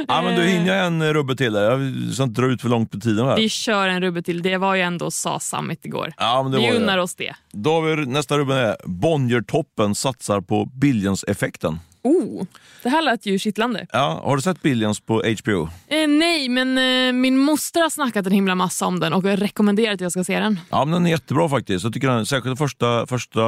ja, 0.08 0.22
men 0.22 0.36
då 0.36 0.42
hinner 0.42 0.76
jag 0.76 0.86
en 0.86 1.14
rubbe 1.14 1.36
till 1.36 1.52
där. 1.52 1.62
Jag 1.62 2.14
ska 2.14 2.22
inte 2.22 2.40
dra 2.40 2.50
ut 2.50 2.60
för 2.60 2.68
långt 2.68 2.90
på 2.90 2.98
tiden 3.00 3.26
här. 3.26 3.36
Vi 3.36 3.48
kör 3.48 3.88
en 3.88 4.00
rubbe 4.00 4.22
till, 4.22 4.42
det 4.42 4.56
var 4.56 4.74
ju 4.74 4.82
ändå 4.82 5.10
SA 5.10 5.40
Summit 5.40 5.86
igår. 5.86 6.12
Ja, 6.16 6.42
men 6.42 6.52
det 6.52 6.58
vi 6.58 6.70
unnar 6.70 6.96
det. 6.96 7.02
oss 7.02 7.14
det. 7.14 7.34
Då 7.52 7.72
har 7.72 7.82
vi 7.82 8.06
nästa 8.06 8.38
rubbe 8.38 8.54
är 8.54 8.76
Bonniertoppen 8.84 9.94
satsar 9.94 10.40
på 10.40 10.64
Billions-effekten. 10.64 11.80
Oh, 12.02 12.46
det 12.82 12.88
här 12.88 13.02
lät 13.02 13.26
ju 13.26 13.38
kittlande. 13.38 13.86
Ja, 13.92 14.20
har 14.24 14.36
du 14.36 14.42
sett 14.42 14.62
Billions 14.62 15.00
på 15.00 15.14
HBO? 15.14 15.68
Eh, 15.86 16.08
nej, 16.08 16.48
men 16.48 16.78
eh, 16.78 17.12
min 17.12 17.38
moster 17.38 17.80
har 17.80 17.90
snackat 17.90 18.26
en 18.26 18.32
himla 18.32 18.54
massa 18.54 18.86
om 18.86 19.00
den 19.00 19.12
och 19.12 19.24
rekommenderat 19.24 19.94
att 19.94 20.00
jag 20.00 20.12
ska 20.12 20.24
se 20.24 20.40
den. 20.40 20.60
Ja, 20.70 20.84
men 20.84 20.92
den 20.92 21.06
är 21.06 21.10
jättebra 21.10 21.48
faktiskt. 21.48 21.84
Jag 21.84 21.92
tycker 21.92 22.08
den, 22.08 22.26
särskilt 22.26 22.58
första, 22.58 23.06
första 23.06 23.40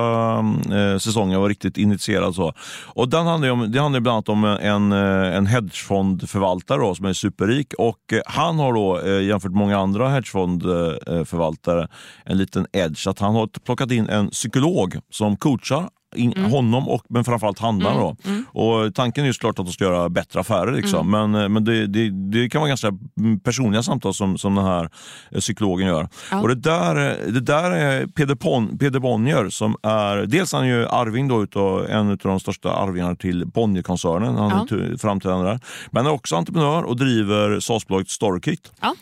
eh, 0.70 0.98
säsongen 0.98 1.40
var 1.40 1.48
riktigt 1.48 1.76
initierad. 1.76 2.34
Så. 2.34 2.54
Och 2.84 3.08
den 3.08 3.26
handlar 3.26 3.50
om, 3.50 3.72
det 3.72 3.80
handlar 3.80 4.00
bland 4.00 4.14
annat 4.14 4.28
om 4.28 4.44
en, 4.44 4.92
eh, 4.92 5.36
en 5.36 5.46
hedgefondförvaltare 5.46 6.78
då, 6.78 6.94
som 6.94 7.06
är 7.06 7.12
superrik. 7.12 7.74
Och 7.78 8.12
eh, 8.12 8.20
han 8.26 8.58
har 8.58 8.72
då, 8.72 9.00
eh, 9.00 9.22
jämfört 9.22 9.50
med 9.50 9.58
många 9.58 9.78
andra 9.78 10.08
hedgefondförvaltare, 10.08 11.88
en 12.24 12.38
liten 12.38 12.66
edge. 12.72 13.06
Att 13.06 13.18
han 13.18 13.34
har 13.34 13.46
plockat 13.46 13.90
in 13.90 14.08
en 14.08 14.30
psykolog 14.30 14.96
som 15.10 15.36
coachar 15.36 15.88
in, 16.14 16.44
honom 16.44 16.88
och 16.88 17.02
men 17.08 17.24
framförallt 17.24 17.58
handlaren. 17.58 17.96
Då. 17.98 18.16
Och 18.60 18.94
tanken 18.94 19.24
är 19.24 19.28
ju 19.28 19.32
såklart 19.34 19.58
att 19.58 19.66
de 19.66 19.72
ska 19.72 19.84
göra 19.84 20.08
bättre 20.08 20.40
affärer. 20.40 20.72
Liksom. 20.72 21.10
Men, 21.10 21.34
eh, 21.34 21.48
men 21.48 21.64
det, 21.64 21.86
det, 21.86 22.10
det 22.10 22.48
kan 22.48 22.60
vara 22.60 22.68
ganska 22.68 22.88
mm, 23.18 23.40
personliga 23.40 23.82
samtal 23.82 24.14
som, 24.14 24.38
som 24.38 24.54
den 24.54 24.64
här 24.64 24.90
eh, 25.30 25.38
psykologen 25.40 25.86
gör. 25.86 26.08
Ja. 26.30 26.40
Och 26.40 26.48
det 26.48 26.54
där, 26.54 26.94
det 27.32 27.40
där 27.40 27.70
är 27.70 28.06
Peder, 28.06 28.34
Pon, 28.34 28.78
Peder 28.78 29.00
Bonnier 29.00 29.48
som 29.48 29.76
är, 29.82 30.16
dels 30.16 30.54
är 30.54 30.58
han 30.58 30.68
ju 30.68 30.86
arving 30.86 31.28
då 31.28 31.42
utav 31.42 31.86
en 31.90 32.10
av 32.10 32.16
de 32.22 32.40
största 32.40 32.72
arvingarna 32.72 33.16
till 33.16 33.46
Bonnierkoncernen. 33.46 34.36
Han 34.36 34.66
Ja. 34.70 34.76
är 34.76 34.96
framträdande 34.98 35.46
där. 35.50 35.60
Men 35.90 36.04
han 36.04 36.12
är 36.12 36.16
också 36.16 36.36
entreprenör 36.36 36.82
och 36.82 36.96
driver 36.96 37.60
SaaS-bolaget 37.60 38.08
Storykit. 38.10 38.72
Ja. 38.80 38.94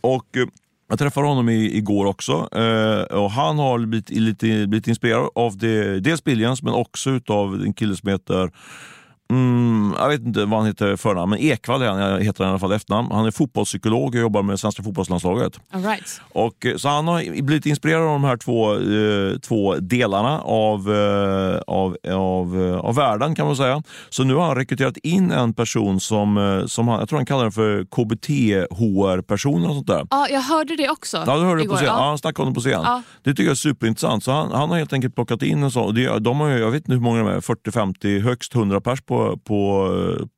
Och 0.00 0.36
eh, 0.36 0.46
jag 0.88 0.98
träffade 0.98 1.26
honom 1.26 1.48
i, 1.48 1.76
igår 1.76 2.06
också 2.06 2.48
eh, 2.52 3.16
och 3.16 3.30
han 3.30 3.58
har 3.58 3.78
blivit, 3.78 4.10
lite, 4.10 4.46
blivit 4.46 4.88
inspirerad 4.88 5.28
av 5.34 5.58
det, 5.58 6.00
dels 6.00 6.24
Billions 6.24 6.62
men 6.62 6.74
också 6.74 7.10
utav 7.10 7.54
en 7.54 7.72
kille 7.72 7.96
som 7.96 8.08
heter 8.08 8.50
Mm, 9.30 9.94
jag 9.98 10.08
vet 10.08 10.20
inte 10.20 10.44
vad 10.44 10.58
han 10.58 10.66
heter 10.66 10.96
förnamn, 10.96 11.30
men 11.30 11.38
Ekvall 11.38 11.82
han, 11.82 12.22
heter 12.22 12.44
han 12.44 12.48
i 12.48 12.50
alla 12.50 12.58
fall 12.58 12.72
efternamn. 12.72 13.08
Han 13.12 13.26
är 13.26 13.30
fotbollspsykolog 13.30 14.14
och 14.14 14.20
jobbar 14.20 14.42
med 14.42 14.60
svenska 14.60 14.82
fotbollslandslaget. 14.82 15.60
All 15.70 15.82
right. 15.82 16.20
Och, 16.32 16.66
eh, 16.66 16.76
så 16.76 16.88
han 16.88 17.08
har 17.08 17.42
blivit 17.42 17.66
inspirerad 17.66 18.02
av 18.02 18.08
de 18.08 18.24
här 18.24 18.36
två, 18.36 18.74
eh, 18.74 19.38
två 19.38 19.74
delarna 19.74 20.40
av, 20.40 20.92
eh, 20.94 21.60
av, 21.66 21.96
av, 22.12 22.62
eh, 22.62 22.76
av 22.76 22.94
världen 22.94 23.34
kan 23.34 23.46
man 23.46 23.56
säga. 23.56 23.82
Så 24.10 24.24
nu 24.24 24.34
har 24.34 24.46
han 24.46 24.56
rekryterat 24.56 24.96
in 24.96 25.30
en 25.30 25.52
person 25.54 26.00
som, 26.00 26.36
eh, 26.38 26.66
som 26.66 26.88
han, 26.88 26.98
jag 26.98 27.08
tror 27.08 27.18
han 27.18 27.26
kallar 27.26 27.42
den 27.42 27.52
för 27.52 27.84
KBT-HR-person 27.84 29.64
eller 29.64 29.74
sånt 29.74 29.86
där. 29.86 30.06
Ja, 30.10 30.26
jag 30.30 30.40
hörde 30.40 30.76
det 30.76 30.90
också. 30.90 31.16
Ja, 31.26 31.36
du 31.36 31.44
hörde 31.44 31.60
det 31.60 31.64
igår. 31.64 31.74
på 31.74 31.76
scen. 31.76 31.86
Ja. 31.86 31.98
Ja. 31.98 32.04
han 32.04 32.18
snackade 32.18 32.46
om 32.46 32.52
det 32.52 32.54
på 32.54 32.60
scen. 32.60 32.80
Ja. 32.84 33.02
Det 33.22 33.30
tycker 33.30 33.42
jag 33.42 33.50
är 33.50 33.54
superintressant. 33.54 34.24
Så 34.24 34.32
han, 34.32 34.52
han 34.52 34.70
har 34.70 34.78
helt 34.78 34.92
enkelt 34.92 35.14
plockat 35.14 35.42
in 35.42 35.62
en 35.62 35.70
sån. 35.70 35.84
och 35.84 35.94
Det, 35.94 36.18
de 36.18 36.40
har 36.40 36.48
jag 36.48 36.70
vet 36.70 36.80
inte 36.82 36.92
hur 36.92 37.00
många 37.00 37.18
de 37.18 37.28
är, 37.28 37.40
40-50, 37.40 38.20
högst 38.20 38.54
100 38.54 38.80
pers 38.80 39.00
på, 39.00 39.15
på, 39.44 39.88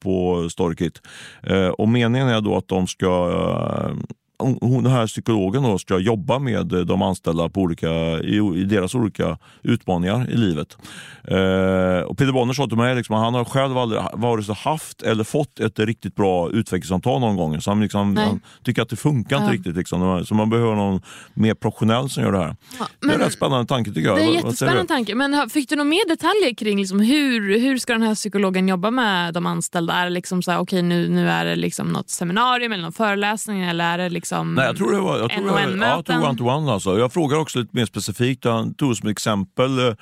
på 0.03 0.49
Storkit. 0.51 1.03
Eh, 1.43 1.69
och 1.69 1.89
meningen 1.89 2.29
är 2.29 2.41
då 2.41 2.57
att 2.57 2.69
de 2.69 2.87
ska 2.87 3.31
eh, 3.31 3.95
hon, 4.39 4.83
den 4.85 4.93
här 4.93 5.07
psykologen 5.07 5.63
då 5.63 5.79
ska 5.79 5.99
jobba 5.99 6.39
med 6.39 6.67
de 6.67 7.03
anställda 7.03 7.49
på 7.49 7.61
olika, 7.61 7.89
i, 8.19 8.37
i 8.57 8.65
deras 8.65 8.95
olika 8.95 9.39
utmaningar 9.63 10.31
i 10.31 10.37
livet. 10.37 10.77
Eh, 11.25 12.01
och 12.07 12.19
Peter 12.19 12.33
Bonner 12.33 12.53
sa 12.53 12.67
till 12.67 12.77
mig 12.77 12.95
liksom, 12.95 13.17
att 13.17 13.23
han 13.23 13.35
har 13.35 13.45
själv 13.45 13.79
aldrig 13.79 14.03
vare 14.13 14.43
sig 14.43 14.55
haft 14.55 15.03
eller 15.03 15.25
fått 15.25 15.61
ett 15.61 15.79
riktigt 15.79 16.15
bra 16.15 16.51
utvecklingssamtal 16.51 17.21
någon 17.21 17.37
gång. 17.37 17.61
Så 17.61 17.71
han, 17.71 17.81
liksom, 17.81 18.17
han 18.17 18.41
tycker 18.65 18.83
att 18.83 18.89
det 18.89 18.97
funkar 18.97 19.37
inte 19.37 19.49
Ja. 19.49 19.53
riktigt. 19.55 19.77
Liksom. 19.77 20.25
Så 20.27 20.35
man 20.35 20.51
behöver 20.51 20.75
någon 20.75 21.01
mer 21.35 21.55
professionell 21.55 22.11
som 22.11 22.23
gör 22.23 22.33
det 22.33 22.39
här. 22.39 22.57
Ja, 22.79 22.87
det 23.01 23.09
är 23.09 23.13
en 23.15 23.21
rätt 23.21 23.33
spännande 23.33 23.67
tanke 23.67 23.91
tycker 23.91 24.09
jag. 24.09 24.17
Det 24.17 24.23
är 24.23 24.27
en 24.27 24.33
jättespännande 24.35 24.85
tanke. 24.87 25.15
Men 25.15 25.51
fick 25.51 25.69
du 25.69 25.77
några 25.77 25.89
mer 25.91 26.09
detaljer 26.09 26.55
kring 26.55 26.79
liksom 26.79 27.01
hur, 27.01 27.59
hur 27.59 27.79
ska 27.79 27.93
den 27.93 28.03
här 28.03 28.15
psykologen 28.15 28.69
jobba 28.69 28.91
med 28.91 29.35
de 29.35 29.47
anställda? 29.47 29.95
Är 29.95 30.05
det 30.05 30.11
liksom 30.11 30.43
så 30.43 30.51
här, 30.51 30.59
okej 30.59 30.83
nu, 30.83 31.09
nu 31.09 31.29
är 31.31 31.45
det 31.45 31.57
liksom 31.57 31.89
något 31.93 32.11
seminarium 32.11 32.73
eller 32.73 32.83
någon 32.83 32.93
föreläsning 32.93 33.63
eller 33.63 33.85
är 33.85 33.99
det 33.99 34.09
liksom 34.09 34.28
Nej, 34.55 34.67
jag 34.67 34.77
tror 34.77 34.93
det 34.93 35.01
var 35.01 35.19
jag 35.19 35.31
tror, 35.31 35.39
en 35.43 35.49
och 35.51 35.57
det- 35.57 35.63
en 35.63 35.81
ja, 35.81 35.89
jag 35.89 36.05
tror 36.07 36.29
one-to-one. 36.29 36.73
Alltså. 36.73 36.99
Jag 36.99 37.13
frågar 37.13 37.39
också 37.39 37.59
lite 37.59 37.77
mer 37.77 37.87
specifikt. 37.87 38.45
Han 38.45 38.75
tog 38.75 38.97
som 38.97 39.09
exempel 39.09 39.79
eh, 39.89 39.95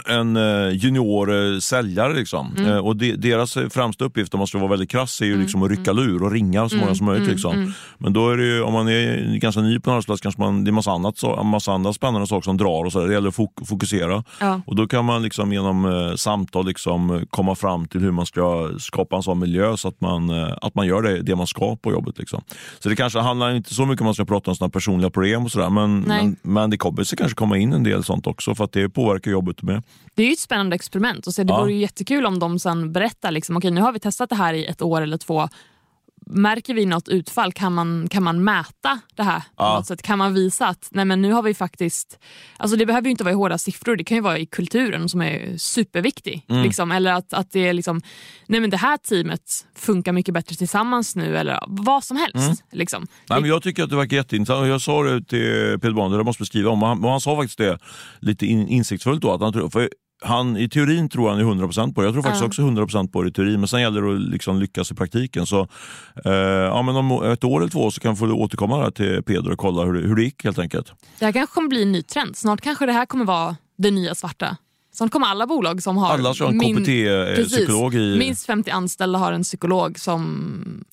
en 0.08 0.36
eh, 0.36 0.68
junior 0.76 1.52
eh, 1.54 1.58
säljare. 1.58 2.12
Liksom. 2.14 2.54
Mm. 2.58 2.70
Eh, 2.70 2.78
Och 2.78 2.96
de, 2.96 3.16
deras 3.16 3.54
främsta 3.70 4.04
uppgift, 4.04 4.34
om 4.34 4.38
man 4.38 4.46
ska 4.46 4.58
vara 4.58 4.70
väldigt 4.70 4.90
krass, 4.90 5.20
är 5.20 5.24
ju 5.26 5.40
liksom 5.42 5.62
att 5.62 5.70
rycka 5.70 5.92
lur 5.92 6.22
och 6.22 6.30
ringa 6.32 6.68
så 6.68 6.74
många 6.74 6.84
Mm, 6.84 6.94
som 6.94 7.06
möjligt. 7.06 7.28
Liksom. 7.28 7.72
Men 7.98 8.12
då 8.12 8.30
är 8.30 8.36
det 8.36 8.44
ju, 8.44 8.62
om 8.62 8.72
man 8.72 8.88
är 8.88 9.36
ganska 9.38 9.60
ny 9.60 9.78
på 9.80 9.90
en 9.90 9.94
arbetsplats 9.94 10.20
kanske 10.22 10.40
man, 10.40 10.64
det 10.64 10.70
är 10.70 10.72
massa, 10.72 10.90
annat, 10.90 11.22
massa 11.44 11.72
andra 11.72 11.92
spännande 11.92 12.26
saker 12.26 12.44
som 12.44 12.56
drar. 12.56 12.84
och 12.84 12.92
så. 12.92 13.00
där. 13.00 13.06
Det 13.08 13.14
gäller 13.14 13.28
att 13.28 13.34
fok- 13.36 13.66
fokusera. 13.66 14.24
Ja. 14.40 14.60
Och 14.66 14.76
Då 14.76 14.86
kan 14.86 15.04
man 15.04 15.22
liksom 15.22 15.52
genom 15.52 16.12
samtal 16.16 16.66
liksom, 16.66 17.26
komma 17.30 17.54
fram 17.54 17.86
till 17.88 18.00
hur 18.00 18.10
man 18.10 18.26
ska 18.26 18.70
skapa 18.78 19.16
en 19.16 19.22
sån 19.22 19.38
miljö 19.38 19.76
så 19.76 19.88
att 19.88 20.00
man, 20.00 20.30
att 20.62 20.74
man 20.74 20.86
gör 20.86 21.02
det, 21.02 21.22
det 21.22 21.36
man 21.36 21.46
ska 21.46 21.76
på 21.76 21.92
jobbet. 21.92 22.18
Liksom. 22.18 22.42
Så 22.78 22.88
det 22.88 22.96
kanske 22.96 23.18
handlar 23.18 23.54
inte 23.56 23.74
så 23.74 23.86
mycket 23.86 24.04
man 24.04 24.14
ska 24.14 24.24
prata 24.24 24.50
om 24.50 24.56
såna 24.56 24.68
personliga 24.70 25.10
problem 25.10 25.44
och 25.44 25.50
sådär. 25.52 25.70
Men, 25.70 26.00
men, 26.00 26.36
men, 26.42 26.70
det 26.70 26.76
kommer 26.76 27.04
sig 27.04 27.18
kanske 27.18 27.34
komma 27.36 27.58
in 27.58 27.72
en 27.72 27.82
del 27.82 28.04
sånt 28.04 28.26
också 28.26 28.54
för 28.54 28.64
att 28.64 28.72
det 28.72 28.88
påverkar 28.88 29.30
jobbet 29.30 29.62
med. 29.62 29.82
Det 30.14 30.22
är 30.22 30.26
ju 30.26 30.32
ett 30.32 30.38
spännande 30.38 30.74
experiment 30.74 31.26
och 31.26 31.34
så 31.34 31.42
det 31.42 31.52
ja. 31.52 31.60
vore 31.60 31.72
ju 31.72 31.78
jättekul 31.78 32.26
om 32.26 32.38
de 32.38 32.58
sen 32.58 32.92
berättar 32.92 33.30
liksom, 33.30 33.56
okej 33.56 33.68
okay, 33.68 33.74
nu 33.74 33.80
har 33.80 33.92
vi 33.92 34.00
testat 34.00 34.30
det 34.30 34.36
här 34.36 34.54
i 34.54 34.64
ett 34.64 34.82
år 34.82 35.00
eller 35.00 35.16
två 35.16 35.48
märker 36.26 36.74
vi 36.74 36.86
något 36.86 37.08
utfall, 37.08 37.52
kan 37.52 37.72
man, 37.72 38.08
kan 38.10 38.22
man 38.22 38.44
mäta 38.44 39.00
det 39.14 39.22
här 39.22 39.40
på 39.40 39.44
ja. 39.56 39.74
något 39.74 39.86
sätt? 39.86 40.02
Kan 40.02 40.18
man 40.18 40.34
visa 40.34 40.66
att 40.66 40.88
nej 40.90 41.04
men 41.04 41.22
nu 41.22 41.32
har 41.32 41.42
vi 41.42 41.54
faktiskt... 41.54 42.18
Alltså 42.56 42.76
det 42.76 42.86
behöver 42.86 43.04
ju 43.04 43.10
inte 43.10 43.24
vara 43.24 43.32
i 43.32 43.36
hårda 43.36 43.58
siffror, 43.58 43.96
det 43.96 44.04
kan 44.04 44.16
ju 44.16 44.20
vara 44.20 44.38
i 44.38 44.46
kulturen 44.46 45.08
som 45.08 45.22
är 45.22 45.56
superviktig. 45.56 46.46
Mm. 46.48 46.62
Liksom, 46.62 46.92
eller 46.92 47.12
att, 47.12 47.32
att 47.32 47.52
det 47.52 47.68
är 47.68 47.72
liksom, 47.72 48.00
nej 48.46 48.60
men 48.60 48.70
det 48.70 48.76
här 48.76 48.96
teamet 48.96 49.66
funkar 49.76 50.12
mycket 50.12 50.34
bättre 50.34 50.56
tillsammans 50.56 51.16
nu 51.16 51.36
eller 51.36 51.58
vad 51.66 52.04
som 52.04 52.16
helst. 52.16 52.36
Mm. 52.36 52.56
Liksom. 52.70 53.06
Nej, 53.28 53.40
men 53.40 53.50
jag 53.50 53.62
tycker 53.62 53.82
att 53.84 53.90
det 53.90 53.96
verkar 53.96 54.16
jätteintressant. 54.16 54.68
Jag 54.68 54.80
sa 54.80 55.02
det 55.02 55.24
till 55.24 55.78
Peter 55.80 55.92
Bond, 55.92 56.18
det 56.18 56.24
måste 56.24 56.42
beskriva 56.42 56.70
om, 56.70 56.82
och 56.82 56.88
han, 56.88 57.04
och 57.04 57.10
han 57.10 57.20
sa 57.20 57.36
faktiskt 57.36 57.58
det 57.58 57.78
lite 58.20 58.46
in, 58.46 58.68
insiktsfullt 58.68 59.22
då. 59.22 59.32
Att 59.32 59.40
han, 59.40 59.70
för 59.70 59.88
han, 60.22 60.56
I 60.56 60.68
teorin 60.68 61.08
tror 61.08 61.30
han 61.30 61.38
är 61.38 61.44
100% 61.44 61.94
på 61.94 62.00
det. 62.00 62.06
Jag 62.06 62.14
tror 62.14 62.22
faktiskt 62.22 62.42
ja. 62.42 62.46
också 62.46 62.62
100% 62.62 63.08
på 63.08 63.22
det 63.22 63.28
i 63.28 63.32
teorin. 63.32 63.60
Men 63.60 63.68
sen 63.68 63.80
gäller 63.80 64.02
det 64.02 64.14
att 64.14 64.20
liksom 64.20 64.60
lyckas 64.60 64.90
i 64.90 64.94
praktiken. 64.94 65.46
Så, 65.46 65.68
eh, 66.24 66.32
ja, 66.32 66.82
men 66.82 66.96
om 66.96 67.32
ett 67.32 67.44
år 67.44 67.60
eller 67.60 67.70
två 67.70 67.90
så 67.90 68.00
kan 68.00 68.14
vi 68.14 68.18
få 68.18 68.32
återkomma 68.32 68.90
till 68.90 69.22
Peder 69.22 69.50
och 69.50 69.58
kolla 69.58 69.84
hur 69.84 69.92
det, 69.92 70.08
hur 70.08 70.16
det 70.16 70.22
gick 70.22 70.44
helt 70.44 70.58
enkelt. 70.58 70.92
Det 71.18 71.24
här 71.24 71.32
kanske 71.32 71.54
kommer 71.54 71.68
bli 71.68 71.82
en 71.82 71.92
ny 71.92 72.02
trend. 72.02 72.36
Snart 72.36 72.60
kanske 72.60 72.86
det 72.86 72.92
här 72.92 73.06
kommer 73.06 73.24
vara 73.24 73.56
det 73.78 73.90
nya 73.90 74.14
svarta. 74.14 74.56
Snart 74.92 75.10
kommer 75.10 75.26
alla 75.26 75.46
bolag 75.46 75.82
som 75.82 75.96
har 75.96 76.12
alla 76.12 76.34
som 76.34 76.46
har 76.46 76.52
en 76.52 76.76
KBT-psykolog 76.76 77.94
i... 77.94 78.18
minst 78.18 78.46
50 78.46 78.70
anställda 78.70 79.18
har 79.18 79.32
en 79.32 79.42
psykolog 79.42 79.98
som 79.98 80.84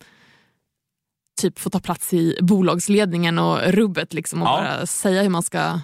typ 1.41 1.59
får 1.59 1.69
ta 1.69 1.79
plats 1.79 2.13
i 2.13 2.37
bolagsledningen 2.41 3.39
och 3.39 3.59
rubbet 3.67 4.13
liksom 4.13 4.41
och 4.41 4.47
ja. 4.47 4.51
bara 4.51 4.85
säga 4.85 5.21
hur 5.21 5.29
man 5.29 5.43
ska 5.43 5.79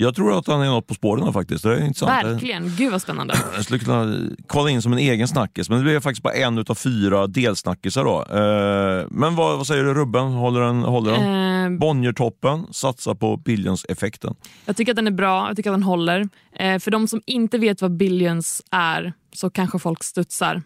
jag 0.00 0.14
tror 0.14 0.38
att 0.38 0.46
han 0.46 0.62
är 0.62 0.66
något 0.66 0.86
på 0.86 0.94
spåren 0.94 1.32
faktiskt. 1.32 1.62
Det 1.62 1.74
är 1.74 1.84
intressant. 1.84 2.26
Verkligen, 2.26 2.76
gud 2.76 2.92
vad 2.92 3.02
spännande. 3.02 3.34
Jag 3.54 3.64
skulle 3.64 3.78
kunna 3.78 4.18
kolla 4.46 4.70
in 4.70 4.82
som 4.82 4.92
en 4.92 4.98
egen 4.98 5.28
snackis, 5.28 5.68
men 5.68 5.78
det 5.78 5.84
blir 5.84 6.00
faktiskt 6.00 6.22
bara 6.22 6.34
en 6.34 6.58
av 6.58 6.74
fyra 6.74 7.26
delsnackisar. 7.26 8.04
Då. 8.04 8.20
Eh, 8.20 9.06
men 9.10 9.36
vad, 9.36 9.56
vad, 9.56 9.66
säger 9.66 9.84
du, 9.84 9.94
Rubben? 9.94 10.26
Håller 10.32 10.60
den? 10.60 10.82
Håller 10.82 11.12
den? 11.12 11.72
Eh, 11.72 11.78
Bonniertoppen, 11.78 12.66
satsa 12.70 13.14
på 13.14 13.36
Billions-effekten. 13.36 14.34
Jag 14.64 14.76
tycker 14.76 14.92
att 14.92 14.96
den 14.96 15.06
är 15.06 15.10
bra, 15.10 15.48
jag 15.48 15.56
tycker 15.56 15.70
att 15.70 15.74
den 15.74 15.82
håller. 15.82 16.28
Eh, 16.52 16.78
för 16.78 16.90
de 16.90 17.08
som 17.08 17.22
inte 17.26 17.58
vet 17.58 17.82
vad 17.82 17.96
Billions 17.96 18.62
är 18.70 19.12
så 19.32 19.50
kanske 19.50 19.78
folk 19.78 20.04
studsar. 20.04 20.62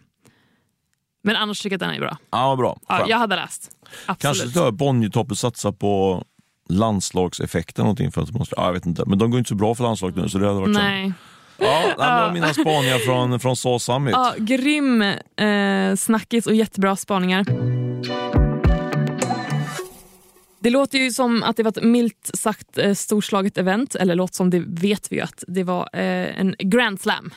Men 1.23 1.35
annars 1.35 1.61
tycker 1.61 1.73
jag 1.73 1.83
att 1.83 1.89
den 1.89 1.95
är 1.95 1.99
bra. 1.99 2.17
Ja, 2.31 2.55
bra. 2.55 2.79
Ja, 2.87 3.05
jag 3.07 3.17
hade 3.17 3.35
läst. 3.35 3.71
Absolut. 4.05 4.21
Kanske 4.21 4.59
ska 4.59 4.71
Bonniertoppen 4.71 5.35
satsa 5.35 5.71
på 5.71 6.23
landslagseffekten 6.69 7.83
någonting 7.83 8.11
för 8.11 8.21
att 8.21 8.33
man, 8.33 8.45
ja, 8.51 8.65
jag 8.65 8.73
vet 8.73 8.85
inte. 8.85 9.03
Men 9.05 9.17
de 9.17 9.31
går 9.31 9.37
inte 9.37 9.49
så 9.49 9.55
bra 9.55 9.75
för 9.75 9.83
landslaget 9.83 10.15
nu 10.15 10.29
så 10.29 10.37
det 10.37 10.47
hade 10.47 10.59
varit 10.59 10.73
Nej. 10.75 11.13
Ja, 11.57 11.81
det 11.87 11.97
var 11.97 12.31
mina 12.33 12.53
spaningar 12.53 12.97
från, 12.97 13.39
från 13.39 13.55
SA 13.55 13.79
Summit. 13.79 14.13
Ja, 14.13 14.33
grym 14.37 15.01
eh, 15.01 15.95
snackis 15.95 16.47
och 16.47 16.55
jättebra 16.55 16.95
spaningar. 16.95 17.45
Det 20.59 20.69
låter 20.69 20.97
ju 20.97 21.11
som 21.11 21.43
att 21.43 21.57
det 21.57 21.63
var 21.63 21.71
ett 21.71 21.83
milt 21.83 22.31
sagt 22.33 22.77
eh, 22.77 22.93
storslaget 22.93 23.57
event, 23.57 23.95
eller 23.95 24.15
låter 24.15 24.35
som 24.35 24.49
det 24.49 24.59
vet 24.59 25.11
vi 25.11 25.15
ju 25.15 25.21
att 25.21 25.43
det 25.47 25.63
var 25.63 25.89
eh, 25.93 26.39
en 26.39 26.55
grand 26.59 27.01
slam. 27.01 27.33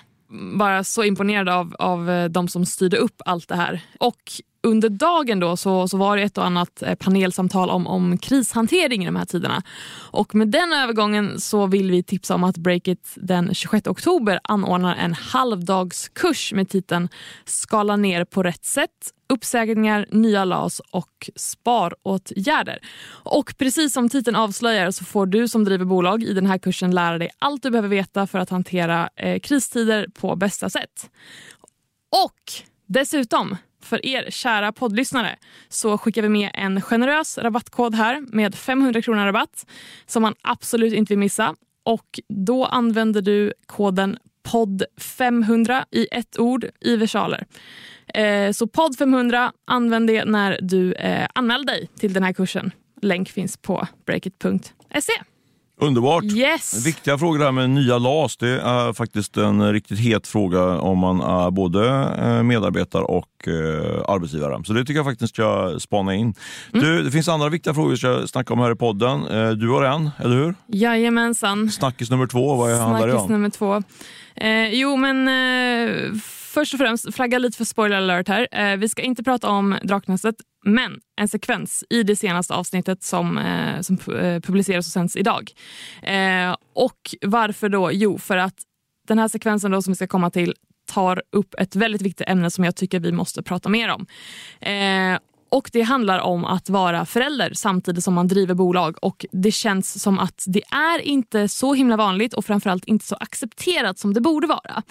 Bara 0.59 0.85
så 0.85 1.05
imponerad 1.05 1.49
av, 1.49 1.77
av 1.79 2.11
eh, 2.11 2.25
de 2.25 2.49
som 2.49 2.67
styrde 2.67 2.97
upp 2.97 3.23
allt 3.25 3.49
det 3.49 3.57
här. 3.57 3.81
Och 4.01 4.23
under 4.63 4.89
dagen 4.89 5.41
då 5.41 5.57
så, 5.57 5.89
så 5.89 5.97
var 5.97 6.17
det 6.17 6.23
ett 6.23 6.39
och 6.39 6.47
annat 6.47 6.83
eh, 6.83 6.95
panelsamtal 6.95 7.71
om, 7.71 7.87
om 7.87 8.19
krishantering 8.19 9.03
i 9.03 9.07
de 9.07 9.17
här 9.17 9.25
tiderna. 9.25 9.63
Och 10.11 10.35
med 10.35 10.49
den 10.49 10.73
övergången 10.73 11.41
så 11.41 11.67
vill 11.67 11.91
vi 11.91 12.03
tipsa 12.03 12.35
om 12.35 12.45
att 12.45 12.57
Breakit 12.57 13.13
den 13.17 13.55
26 13.55 13.87
oktober 13.87 14.41
anordnar 14.43 14.97
en 14.97 15.15
halvdagskurs 15.15 16.53
med 16.53 16.69
titeln 16.69 17.09
Skala 17.45 17.97
ner 17.97 18.25
på 18.25 18.43
rätt 18.43 18.65
sätt 18.65 19.13
uppsägningar, 19.29 20.07
nya 20.11 20.45
LAS 20.45 20.81
och 20.91 21.31
sparåtgärder. 21.37 22.79
Och 23.09 23.55
precis 23.59 23.93
som 23.93 24.09
titeln 24.09 24.37
avslöjar 24.37 24.91
så 24.91 25.05
får 25.05 25.27
du 25.27 25.49
som 25.49 25.65
driver 25.65 25.85
bolag 25.85 26.23
i 26.23 26.33
den 26.33 26.47
här 26.47 26.59
kursen 26.59 26.91
lära 26.91 27.19
dig 27.19 27.31
allt 27.39 27.63
du 27.63 27.71
behöver 27.71 27.89
veta 27.89 28.27
för 28.27 28.39
att 28.39 28.51
hantera 28.51 29.09
eh, 29.17 29.41
kristider 29.41 30.07
på 30.21 30.37
bästa 30.37 30.71
sätt. 30.71 31.11
Och 32.25 32.53
dessutom 32.87 33.57
för 33.87 34.07
er 34.07 34.31
kära 34.31 34.73
poddlyssnare 34.73 35.37
så 35.69 35.99
skickar 35.99 36.23
vi 36.23 36.29
med 36.29 36.51
en 36.55 36.81
generös 36.81 37.39
rabattkod 37.39 37.95
här 37.95 38.21
med 38.21 38.55
500 38.55 39.03
kronor 39.03 39.25
rabatt 39.25 39.67
som 40.07 40.23
man 40.23 40.35
absolut 40.43 40.93
inte 40.93 41.13
vill 41.13 41.19
missa. 41.19 41.55
Och 41.85 42.21
Då 42.29 42.65
använder 42.65 43.23
du 43.23 43.53
koden 43.67 44.19
podd500 44.47 45.85
i 45.91 46.09
ett 46.11 46.39
ord 46.39 46.67
i 46.81 46.97
versaler. 46.97 47.47
Eh, 48.15 48.53
så 48.53 48.67
podd500, 48.67 49.51
använd 49.65 50.07
det 50.07 50.25
när 50.25 50.59
du 50.63 50.93
eh, 50.93 51.29
anmäler 51.35 51.65
dig 51.65 51.89
till 51.99 52.13
den 52.13 52.23
här 52.23 52.33
kursen. 52.33 52.71
Länk 53.03 53.29
finns 53.31 53.57
på 53.57 53.89
breakit.se. 54.07 55.13
Underbart. 55.81 56.25
Yes. 56.25 56.87
Viktiga 56.87 57.19
frågor 57.19 57.39
där 57.39 57.53
med 57.53 57.71
nya 57.71 57.99
LAS. 57.99 58.37
Det 58.37 58.61
är 58.61 58.93
faktiskt 58.93 59.37
en 59.37 59.73
riktigt 59.73 59.99
het 59.99 60.27
fråga 60.27 60.63
om 60.63 60.99
man 60.99 61.21
är 61.21 61.51
både 61.51 61.89
eh, 62.19 62.43
medarbetare 62.43 63.03
och 63.03 63.49
eh, 63.49 64.05
arbetsgivare. 64.09 64.65
Så 64.65 64.73
det 64.73 64.81
tycker 64.81 64.95
jag 64.95 65.05
faktiskt 65.05 65.35
ska 65.35 65.77
spana 65.81 66.15
in. 66.15 66.35
Mm. 66.75 66.87
Du, 66.87 67.03
det 67.03 67.11
finns 67.11 67.29
andra 67.29 67.49
viktiga 67.49 67.75
frågor 67.75 67.91
vi 67.91 67.97
ska 67.97 68.27
snacka 68.27 68.53
om 68.53 68.61
här 68.61 68.73
i 68.73 68.77
podden. 68.77 69.27
Eh, 69.27 69.51
du 69.51 69.69
har 69.69 69.83
en, 69.83 70.11
eller 70.19 70.37
hur? 70.37 70.55
Jajamensan. 70.67 71.71
Snackis 71.71 72.11
nummer 72.11 72.27
två, 72.27 72.55
vad 72.55 72.71
handlar 72.71 73.07
det 73.07 73.13
om? 73.13 73.19
Snackis 73.19 73.31
nummer 73.31 73.51
två. 73.51 73.83
Eh, 74.37 74.75
jo 74.75 74.97
men 74.97 75.29
eh, 75.29 76.13
först 76.57 76.75
och 76.75 76.81
främst, 76.81 77.15
flagga 77.15 77.39
lite 77.39 77.57
för 77.57 77.65
spoiler 77.65 77.97
alert 77.97 78.29
här. 78.29 78.49
Eh, 78.53 78.77
vi 78.77 78.89
ska 78.89 79.03
inte 79.03 79.23
prata 79.23 79.49
om 79.49 79.77
Draknästet, 79.83 80.35
men 80.65 81.01
en 81.21 81.29
sekvens 81.29 81.85
i 81.91 82.03
det 82.03 82.17
senaste 82.17 82.55
avsnittet 82.55 83.03
som, 83.03 83.39
eh, 83.39 83.81
som 83.81 83.99
eh, 84.15 84.41
publiceras 84.41 84.87
och 84.87 84.93
sänds 84.93 85.17
idag. 85.17 85.53
Eh, 86.03 86.57
och 86.75 87.01
varför 87.23 87.69
då? 87.69 87.93
Jo, 87.93 88.19
för 88.19 88.37
att 88.37 88.55
den 89.09 89.19
här 89.19 89.29
sekvensen 89.29 89.71
då 89.71 89.83
som 89.83 89.91
vi 89.91 89.95
ska 89.97 90.07
komma 90.07 90.31
till 90.31 90.55
tar 90.93 91.23
upp 91.33 91.55
ett 91.59 91.77
väldigt 91.77 92.03
viktigt 92.03 92.29
ämne 92.29 92.51
som 92.51 92.65
jag 92.65 92.77
tycker 92.77 93.01
vi 93.01 93.13
måste 93.13 93.43
prata 93.43 93.69
mer 93.69 93.89
om. 93.89 94.07
Eh, 94.61 95.19
och 95.49 95.71
Det 95.73 95.83
handlar 95.83 96.19
om 96.19 96.45
att 96.45 96.69
vara 96.69 97.07
förälder 97.07 97.51
samtidigt 97.55 98.05
som 98.05 98.15
man 98.15 98.29
driver 98.29 98.55
bolag. 98.55 98.97
Och 99.03 99.27
Det 99.33 99.53
känns 99.53 100.03
som 100.03 100.19
att 100.19 100.45
det 100.47 100.63
är 100.71 100.99
inte 100.99 101.49
så 101.49 101.75
himla 101.75 101.97
vanligt 101.97 102.35
och 102.35 102.45
framförallt 102.45 102.85
inte 102.85 103.07
så 103.07 103.17
accepterat 103.21 103.99
som 103.99 104.15
det 104.15 104.21
borde 104.21 104.47
vara. 104.47 104.83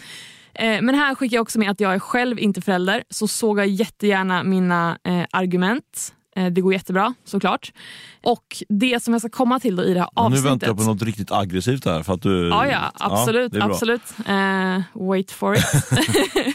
Eh, 0.56 0.82
men 0.82 0.96
här 0.96 1.16
skickar 1.16 1.38
jag 1.38 1.42
också 1.42 1.60
med 1.60 1.72
att 1.72 1.80
jag 1.80 1.94
är 1.94 2.00
själv 2.00 2.40
inte 2.40 2.62
förälder, 2.62 3.04
så 3.10 3.28
såga 3.28 3.66
jättegärna 3.66 4.44
mina 4.44 4.98
eh, 5.04 5.26
argument. 5.32 6.14
Eh, 6.36 6.46
det 6.46 6.62
går 6.62 6.74
jättebra 6.74 7.14
såklart. 7.26 7.74
Och 8.24 8.64
det 8.70 9.04
som 9.04 9.14
jag 9.14 9.22
ska 9.22 9.30
komma 9.30 9.60
till 9.60 9.80
i 9.80 9.94
det 9.94 10.00
här 10.00 10.10
avsnittet. 10.14 10.44
Nu 10.44 10.50
väntar 10.50 10.68
jag 10.68 10.78
på 10.78 10.84
något 10.84 11.02
riktigt 11.02 11.32
aggressivt 11.32 11.86
här. 11.86 12.04
För 12.04 12.14
att 12.14 12.22
du... 12.22 12.48
Ja, 12.48 12.68
ja 12.68 12.92
absolut. 12.94 13.54
Ja, 13.56 13.64
absolut. 13.64 14.02
Uh, 14.30 15.10
wait 15.10 15.32
for 15.32 15.56
it. 15.56 15.64
uh, 15.64 16.54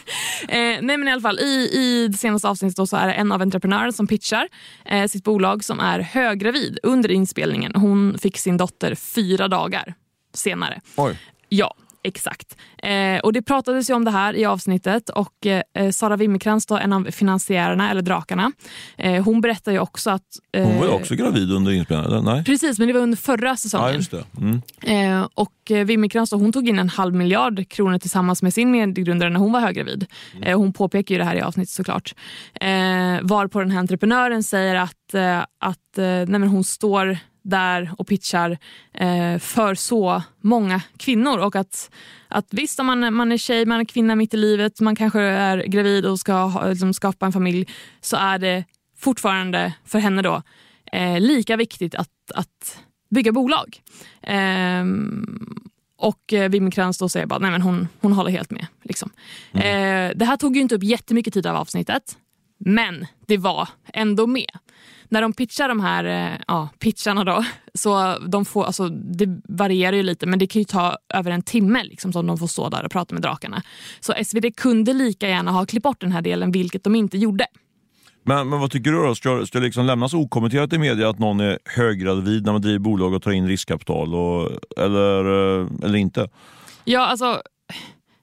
nej 0.81 0.81
men 0.81 1.07
i 1.07 1.11
alla 1.11 1.21
fall, 1.21 1.39
i, 1.39 1.69
i 1.73 2.07
det 2.11 2.17
senaste 2.17 2.49
avsnittet 2.49 2.89
så 2.89 2.97
är 2.97 3.07
det 3.07 3.13
en 3.13 3.31
av 3.31 3.41
entreprenörerna 3.41 3.91
som 3.91 4.07
pitchar 4.07 4.47
uh, 4.93 5.05
sitt 5.07 5.23
bolag 5.23 5.63
som 5.63 5.79
är 5.79 5.99
höggravid 5.99 6.79
under 6.83 7.11
inspelningen. 7.11 7.71
Hon 7.75 8.17
fick 8.17 8.37
sin 8.37 8.57
dotter 8.57 8.95
fyra 8.95 9.47
dagar 9.47 9.93
senare. 10.33 10.81
Oj. 10.95 11.17
Ja, 11.49 11.73
Exakt. 12.03 12.57
Eh, 12.77 13.19
och 13.23 13.33
Det 13.33 13.41
pratades 13.41 13.89
ju 13.89 13.93
om 13.93 14.05
det 14.05 14.11
här 14.11 14.35
i 14.35 14.45
avsnittet 14.45 15.09
och 15.09 15.45
eh, 15.45 15.91
Sara 15.91 16.15
Wimmerkrantz, 16.15 16.71
en 16.71 16.93
av 16.93 17.11
finansiärerna, 17.11 17.91
eller 17.91 18.01
drakarna, 18.01 18.51
eh, 18.97 19.23
hon 19.23 19.41
berättar 19.41 19.71
ju 19.71 19.79
också 19.79 20.09
att... 20.09 20.23
hon 20.57 20.77
var 20.77 20.85
ju 20.85 20.91
också 20.91 21.15
gravid 21.15 21.51
under 21.51 21.71
inspelningen, 21.71 22.23
nej? 22.23 22.43
Precis, 22.43 22.79
men 22.79 22.87
det 22.87 22.93
var 22.93 23.01
under 23.01 23.17
förra 23.17 23.57
säsongen. 23.57 24.01
Ja. 24.11 24.19
Mm. 24.37 24.61
Eh, 24.81 25.27
och 25.33 25.71
eh, 25.71 25.85
Wimmerkrantz 25.85 26.31
hon 26.31 26.53
tog 26.53 26.69
in 26.69 26.79
en 26.79 26.89
halv 26.89 27.15
miljard 27.15 27.69
kronor 27.69 27.97
tillsammans 27.97 28.41
med 28.41 28.53
sin 28.53 28.71
medgrundare 28.71 29.29
när 29.29 29.39
hon 29.39 29.51
var 29.51 29.59
höggravid. 29.59 30.05
Mm. 30.35 30.43
Eh, 30.43 30.57
hon 30.57 30.73
påpekar 30.73 31.15
ju 31.15 31.19
det 31.19 31.25
här 31.25 31.35
i 31.35 31.41
avsnittet 31.41 31.73
såklart. 31.73 32.15
Eh, 32.53 32.67
varpå 33.21 33.59
den 33.59 33.71
här 33.71 33.79
entreprenören 33.79 34.43
säger 34.43 34.75
att, 34.75 35.13
eh, 35.13 35.39
att 35.39 35.97
eh, 35.97 36.03
nej, 36.03 36.27
men 36.27 36.47
hon 36.47 36.63
står 36.63 37.17
där 37.41 37.91
och 37.97 38.07
pitchar 38.07 38.57
eh, 38.93 39.37
för 39.37 39.75
så 39.75 40.23
många 40.41 40.81
kvinnor. 40.97 41.37
Och 41.39 41.55
att, 41.55 41.91
att 42.27 42.47
visst, 42.49 42.79
om 42.79 42.85
man, 42.85 43.13
man 43.13 43.31
är 43.31 43.37
tjej, 43.37 43.65
man 43.65 43.79
är 43.79 43.85
kvinna 43.85 44.15
mitt 44.15 44.33
i 44.33 44.37
livet, 44.37 44.79
man 44.79 44.95
kanske 44.95 45.21
är 45.21 45.57
gravid 45.57 46.05
och 46.05 46.19
ska 46.19 46.63
liksom, 46.69 46.93
skapa 46.93 47.25
en 47.25 47.31
familj, 47.31 47.67
så 48.01 48.17
är 48.17 48.39
det 48.39 48.63
fortfarande 48.97 49.73
för 49.85 49.99
henne 49.99 50.21
då 50.21 50.41
eh, 50.91 51.19
lika 51.19 51.55
viktigt 51.57 51.95
att, 51.95 52.31
att 52.35 52.79
bygga 53.09 53.31
bolag. 53.31 53.81
Eh, 54.21 54.85
och 55.97 56.33
eh, 56.33 56.49
Wimmerkrantz 56.49 56.97
då 56.97 57.09
säger 57.09 57.25
bara 57.25 57.39
nej 57.39 57.51
men 57.51 57.61
hon, 57.61 57.87
hon 58.01 58.13
håller 58.13 58.31
helt 58.31 58.51
med. 58.51 58.67
Liksom. 58.83 59.09
Mm. 59.51 59.65
Eh, 59.65 60.17
det 60.17 60.25
här 60.25 60.37
tog 60.37 60.55
ju 60.55 60.61
inte 60.61 60.75
upp 60.75 60.83
jättemycket 60.83 61.33
tid 61.33 61.47
av 61.47 61.55
avsnittet. 61.55 62.17
Men 62.57 63.05
det 63.27 63.37
var 63.37 63.69
ändå 63.93 64.27
med. 64.27 64.51
När 65.11 65.21
de 65.21 65.33
pitchar 65.33 65.67
de 65.69 65.79
här 65.79 66.03
eh, 66.03 66.39
ja, 66.47 66.69
pitcharna 66.79 67.23
då, 67.23 67.45
så 67.73 68.17
de 68.27 68.45
får, 68.45 68.65
alltså, 68.65 68.89
det 68.89 69.41
varierar 69.49 69.95
ju 69.97 70.03
lite 70.03 70.25
men 70.25 70.39
det 70.39 70.47
kan 70.47 70.59
ju 70.59 70.65
ta 70.65 70.97
över 71.13 71.31
en 71.31 71.41
timme 71.41 71.83
liksom, 71.83 72.13
som 72.13 72.27
de 72.27 72.37
får 72.37 72.47
stå 72.47 72.69
där 72.69 72.85
och 72.85 72.91
prata 72.91 73.15
med 73.15 73.21
drakarna. 73.21 73.63
Så 73.99 74.13
SVT 74.25 74.55
kunde 74.55 74.93
lika 74.93 75.29
gärna 75.29 75.51
ha 75.51 75.65
klippt 75.65 75.83
bort 75.83 76.01
den 76.01 76.11
här 76.11 76.21
delen, 76.21 76.51
vilket 76.51 76.83
de 76.83 76.95
inte 76.95 77.17
gjorde. 77.17 77.45
Men, 78.23 78.49
men 78.49 78.59
vad 78.59 78.71
tycker 78.71 78.91
du 78.91 79.03
då? 79.03 79.15
Ska, 79.15 79.45
ska 79.45 79.59
det 79.59 79.65
liksom 79.65 79.85
lämnas 79.85 80.13
okommenterat 80.13 80.73
i 80.73 80.77
media 80.77 81.09
att 81.09 81.19
någon 81.19 81.39
är 81.39 81.59
höggravid 81.65 82.45
när 82.45 82.51
man 82.51 82.61
driver 82.61 82.79
bolag 82.79 83.13
och 83.13 83.23
tar 83.23 83.31
in 83.31 83.47
riskkapital? 83.47 84.15
Och, 84.15 84.51
eller, 84.77 85.25
eh, 85.59 85.67
eller 85.83 85.95
inte? 85.95 86.29
Ja, 86.83 87.05
alltså 87.05 87.41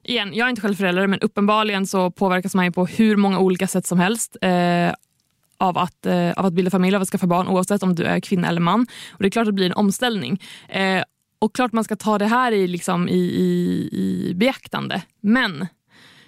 igen, 0.05 0.31
jag 0.35 0.47
är 0.47 0.51
inte 0.51 0.63
själv 0.63 0.75
förälder 0.75 1.07
men 1.07 1.21
uppenbarligen 1.21 1.87
så 1.87 2.11
påverkas 2.11 2.55
man 2.55 2.65
ju 2.65 2.73
på 2.73 2.87
hur 2.87 3.17
många 3.17 3.39
olika 3.39 3.67
sätt 3.67 3.87
som 3.87 3.99
helst 3.99 4.37
eh, 4.43 4.93
av, 5.59 5.79
att, 5.79 6.07
eh, 6.07 6.31
av 6.31 6.47
att 6.47 6.53
bilda 6.53 6.71
familj, 6.71 6.97
av 6.97 7.03
att 7.03 7.09
skaffa 7.09 7.27
barn 7.27 7.49
oavsett 7.49 7.83
om 7.83 7.95
du 7.95 8.05
är 8.05 8.21
kvinna 8.21 8.49
eller 8.49 8.61
man. 8.61 8.87
Och 9.13 9.23
Det 9.23 9.29
är 9.29 9.31
klart 9.31 9.43
att 9.43 9.49
det 9.49 9.53
blir 9.53 9.67
en 9.67 9.73
omställning. 9.73 10.43
Eh, 10.69 11.03
och 11.39 11.55
klart 11.55 11.73
man 11.73 11.85
ska 11.85 11.97
ta 11.97 12.19
det 12.19 12.27
här 12.27 12.53
i, 12.53 12.67
liksom, 12.67 13.09
i, 13.09 13.19
i, 13.19 13.89
i 13.93 14.35
beaktande. 14.35 15.03
Men 15.21 15.67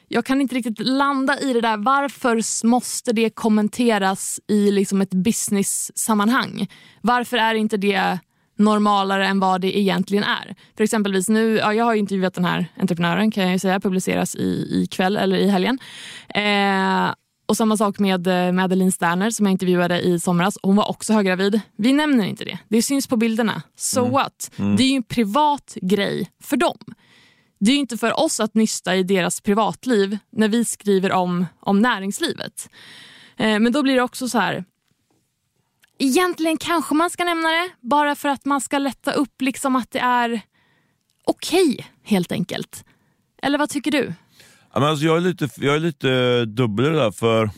jag 0.09 0.25
kan 0.25 0.41
inte 0.41 0.55
riktigt 0.55 0.79
landa 0.79 1.41
i 1.41 1.53
det 1.53 1.61
där. 1.61 1.77
Varför 1.77 2.67
måste 2.67 3.13
det 3.13 3.31
kommenteras 3.31 4.41
i 4.49 4.71
liksom 4.71 5.01
ett 5.01 5.11
business-sammanhang? 5.11 6.69
Varför 7.01 7.37
är 7.37 7.55
inte 7.55 7.77
det 7.77 8.19
normalare 8.57 9.27
än 9.27 9.41
vad 9.41 9.61
det 9.61 9.79
egentligen 9.79 10.25
är. 10.25 10.55
För 10.77 10.85
exempelvis 10.85 11.29
nu, 11.29 11.57
ja, 11.57 11.75
jag 11.75 11.85
har 11.85 11.95
intervjuat 11.95 12.35
den 12.35 12.45
här 12.45 12.67
entreprenören 12.77 13.31
kan 13.31 13.45
jag 13.45 13.53
ju 13.53 13.59
säga, 13.59 13.81
publiceras 13.81 14.37
i, 14.37 14.69
i 14.71 14.87
kväll 14.91 15.17
eller 15.17 15.37
i 15.37 15.49
helgen. 15.49 15.79
Eh, 16.29 17.15
och 17.51 17.57
samma 17.57 17.77
sak 17.77 17.99
med, 17.99 18.27
eh, 18.27 18.53
med 18.53 18.65
Adeline 18.65 18.93
Sterner 18.93 19.31
som 19.31 19.47
jag 19.47 19.53
intervjuade 19.53 20.01
i 20.01 20.21
somras. 20.21 20.59
Hon 20.63 20.77
var 20.77 20.91
också 20.91 21.13
höggravid. 21.13 21.61
Vi 21.77 21.93
nämner 21.93 22.25
inte 22.25 22.45
det. 22.45 22.59
Det 22.69 22.83
syns 22.83 23.07
på 23.07 23.17
bilderna. 23.17 23.63
So 23.77 24.01
mm. 24.01 24.13
what? 24.13 24.51
Mm. 24.57 24.77
Det 24.77 24.83
är 24.83 24.89
ju 24.89 24.97
en 24.97 25.03
privat 25.03 25.77
grej 25.83 26.31
för 26.43 26.57
dem. 26.57 26.79
Det 27.61 27.73
är 27.73 27.77
inte 27.77 27.97
för 27.97 28.21
oss 28.21 28.41
att 28.41 28.55
nysta 28.55 28.97
i 28.97 29.03
deras 29.03 29.41
privatliv 29.41 30.19
när 30.33 30.49
vi 30.49 30.65
skriver 30.65 31.13
om, 31.13 31.47
om 31.61 31.81
näringslivet. 31.81 32.69
Eh, 33.37 33.59
men 33.59 33.73
då 33.73 33.83
blir 33.83 33.95
det 33.95 34.03
också 34.03 34.29
så 34.29 34.39
här, 34.39 34.65
Egentligen 35.99 36.57
kanske 36.57 36.95
man 36.95 37.11
ska 37.11 37.25
nämna 37.25 37.49
det 37.49 37.71
bara 37.81 38.15
för 38.15 38.29
att 38.29 38.45
man 38.45 38.61
ska 38.61 38.79
lätta 38.79 39.13
upp 39.13 39.43
liksom 39.43 39.77
att 39.77 39.91
det 39.91 39.99
är 39.99 40.41
okej 41.25 41.71
okay, 41.71 41.85
helt 42.03 42.33
enkelt. 42.33 42.85
Eller 43.43 43.59
vad 43.59 43.71
tycker 43.71 43.91
du? 43.91 44.15
Ja, 44.75 44.81
men 44.81 44.89
alltså 44.89 45.07
jag, 45.07 45.17
är 45.17 45.21
lite, 45.21 45.49
jag 45.57 45.75
är 45.75 45.81
lite 45.81 46.45
dubbel 46.45 46.87
i 46.87 46.89
det 46.89 46.97
där. 46.97 47.11
För, 47.11 47.51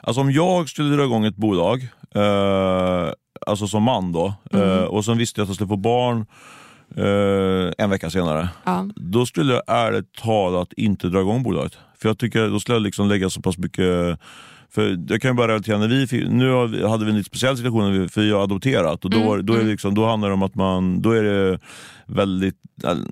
alltså 0.00 0.20
om 0.20 0.30
jag 0.30 0.68
skulle 0.68 0.96
dra 0.96 1.04
igång 1.04 1.24
ett 1.24 1.36
bolag, 1.36 1.88
eh, 2.14 3.12
alltså 3.46 3.66
som 3.66 3.82
man 3.82 4.12
då, 4.12 4.34
mm. 4.52 4.68
eh, 4.68 4.84
och 4.84 5.04
sen 5.04 5.18
visste 5.18 5.40
jag 5.40 5.44
att 5.44 5.48
jag 5.48 5.54
skulle 5.54 5.68
få 5.68 5.76
barn 5.76 6.26
eh, 6.96 7.72
en 7.78 7.90
vecka 7.90 8.10
senare. 8.10 8.48
Ja. 8.64 8.88
Då 8.96 9.26
skulle 9.26 9.54
jag 9.54 9.62
ärligt 9.66 10.12
talat 10.12 10.72
inte 10.72 11.08
dra 11.08 11.20
igång 11.20 11.42
bolaget. 11.42 11.78
För 11.98 12.08
jag 12.08 12.18
tycker 12.18 12.48
då 12.48 12.60
skulle 12.60 12.76
jag 12.76 12.82
liksom 12.82 13.08
lägga 13.08 13.30
så 13.30 13.42
pass 13.42 13.58
mycket 13.58 14.18
för 14.76 14.98
jag 15.08 15.22
kan 15.22 15.30
ju 15.30 15.34
bara 15.34 15.48
relatera, 15.48 15.78
när 15.78 15.88
vi, 15.88 16.28
nu 16.28 16.86
hade 16.86 17.04
vi 17.04 17.10
en 17.10 17.16
lite 17.16 17.28
speciell 17.28 17.56
situation 17.56 18.08
för 18.08 18.20
vi 18.20 18.30
har 18.30 18.42
adopterat 18.42 19.04
och 19.04 19.10
då, 19.10 19.32
mm. 19.32 19.46
då, 19.46 19.52
är 19.52 19.56
det 19.56 19.62
mm. 19.62 19.72
liksom, 19.72 19.94
då 19.94 20.06
handlar 20.06 20.28
det 20.28 20.34
om 20.34 20.42
att 20.42 20.54
man, 20.54 21.02
då 21.02 21.10
är 21.10 21.22
det 21.22 21.58
väldigt, 22.06 22.54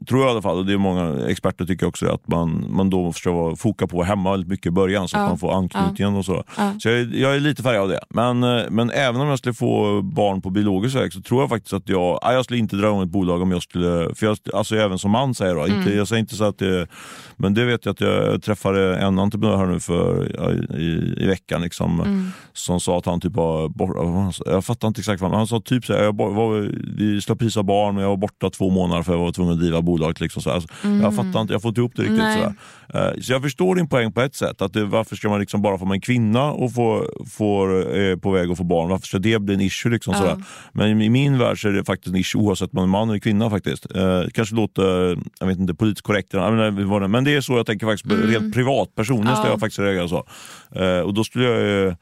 tror 0.09 0.20
jag 0.20 0.29
i 0.29 0.31
alla 0.31 0.42
fall, 0.42 0.59
och 0.59 0.66
det 0.66 0.72
är 0.72 0.79
många 0.79 1.27
experter 1.29 1.64
tycker 1.64 1.87
också 1.87 2.07
att 2.07 2.29
man, 2.29 2.66
man 2.68 2.90
då 2.90 3.12
ska 3.12 3.57
foka 3.57 3.87
på 3.87 4.03
hemma 4.03 4.31
väldigt 4.31 4.48
mycket 4.48 4.66
i 4.66 4.70
början 4.70 5.09
så 5.09 5.18
att 5.18 5.29
man 5.29 5.38
får 5.38 5.53
anknytningen 5.53 6.16
och 6.16 6.24
så. 6.24 6.44
Så 6.79 6.88
jag, 6.88 7.14
jag, 7.14 7.37
är 7.37 7.40
lite 7.40 7.62
färgad 7.62 7.83
av 7.83 7.88
det. 7.88 8.00
Men, 8.09 8.42
eh, 8.42 8.64
men 8.70 8.90
även 8.90 9.20
om 9.20 9.29
jag 9.29 9.38
skulle 9.38 9.55
få 9.55 10.03
barn 10.03 10.42
på 10.42 10.50
biologisk 10.50 10.96
väg 10.96 11.12
så 11.12 11.20
tror 11.20 11.40
jag 11.40 11.48
faktiskt 11.48 11.72
att 11.72 11.88
jag, 11.88 12.18
jag 12.22 12.44
skulle 12.44 12.59
inte 12.59 12.77
dra 12.77 12.87
igång 12.87 13.03
ett 13.03 13.09
bolag 13.09 13.42
om 13.42 13.50
jag 13.50 13.62
skulle, 13.62 14.14
för 14.14 14.27
jag, 14.27 14.38
alltså 14.55 14.77
även 14.77 14.98
som 14.98 15.11
man 15.11 15.35
säger 15.35 15.55
då, 15.55 15.64
mm. 15.64 15.79
inte, 15.79 15.94
jag 15.94 16.09
säger 16.09 16.20
inte 16.20 16.37
så 16.37 16.44
att 16.44 16.59
det, 16.59 16.87
men 17.37 17.55
det 17.55 17.64
vet 17.64 17.85
jag 17.85 17.92
att 17.92 18.00
jag 18.00 18.42
träffade 18.42 18.96
en 18.96 19.18
entreprenör 19.18 19.57
här 19.57 19.66
nu 19.66 19.81
för, 19.81 20.24
i, 20.79 21.24
i 21.24 21.27
veckan 21.27 21.53
liksom, 21.62 22.00
mm. 22.00 22.32
som 22.52 22.80
sa 22.80 22.98
att 22.98 23.06
han 23.06 23.20
typ 23.20 23.32
var 23.32 23.68
borta, 23.68 24.32
jag 24.46 24.64
fattar 24.64 24.88
inte 24.88 25.00
exakt 25.00 25.22
vad 25.22 25.34
han 25.34 25.46
sa, 25.46 25.60
typ 25.60 25.84
så 25.84 25.92
här, 25.92 26.02
jag 26.02 26.16
var, 26.16 26.70
vi 26.96 27.20
skulle 27.20 27.36
prisa 27.36 27.62
barn 27.62 27.94
men 27.94 28.02
jag 28.02 28.10
var 28.10 28.16
borta 28.16 28.50
två 28.50 28.70
månader 28.70 29.02
för 29.02 29.12
jag 29.12 29.20
var 29.20 29.32
tvungen 29.32 29.52
att 29.52 29.60
driva 29.60 29.82
bolaget. 29.82 30.20
Liksom 30.20 30.42
så 30.42 30.50
alltså, 30.50 30.68
mm. 30.84 31.00
Jag 31.00 31.16
fattar 31.16 31.40
inte, 31.40 31.52
jag 31.52 31.62
får 31.62 31.68
inte 31.68 31.80
ihop 31.80 31.92
det 31.96 32.02
riktigt. 32.02 32.32
Sådär. 32.32 32.54
Uh, 32.94 33.20
så 33.20 33.32
jag 33.32 33.42
förstår 33.42 33.74
din 33.74 33.88
poäng 33.88 34.12
på 34.12 34.20
ett 34.20 34.34
sätt. 34.34 34.62
Att 34.62 34.72
det, 34.72 34.84
varför 34.84 35.16
ska 35.16 35.28
man 35.28 35.40
liksom 35.40 35.62
bara 35.62 35.78
få 35.78 35.92
en 35.92 36.00
kvinna 36.00 36.52
och 36.52 36.72
få, 36.72 37.06
får, 37.30 37.98
eh, 37.98 38.16
på 38.16 38.30
väg 38.30 38.50
att 38.50 38.56
få 38.58 38.64
barn, 38.64 38.88
varför 38.88 39.06
ska 39.06 39.18
det 39.18 39.38
bli 39.38 39.54
en 39.54 39.60
issue? 39.60 39.92
Liksom, 39.92 40.14
sådär. 40.14 40.36
Men 40.72 41.02
i 41.02 41.10
min 41.10 41.38
värld 41.38 41.62
så 41.62 41.68
är 41.68 41.72
det 41.72 41.84
faktiskt 41.84 42.14
en 42.14 42.20
issue 42.20 42.42
oavsett 42.42 42.70
om 42.70 42.76
man 42.76 42.84
är 42.84 42.88
man 42.88 43.08
eller 43.08 43.18
kvinna. 43.18 43.50
faktiskt. 43.50 43.96
Uh, 43.96 44.22
kanske 44.32 44.54
låter 44.54 45.18
jag 45.40 45.46
vet 45.46 45.58
inte, 45.58 45.74
politiskt 45.74 46.06
korrekt, 46.06 46.32
men 46.32 47.24
det 47.24 47.34
är 47.34 47.40
så 47.40 47.56
jag 47.56 47.66
tänker 47.66 47.86
faktiskt 47.86 48.12
mm. 48.12 48.26
rent 48.26 48.54
privat. 48.54 48.94
Personligen 48.94 49.36
skulle 49.36 49.52
jag 49.52 49.60
faktiskt 49.60 49.78
reagera 49.78 50.08
så. 50.08 50.26
Uh, 50.80 51.00
och 51.00 51.14
då 51.14 51.24
skulle 51.35 51.49
jag 51.49 51.97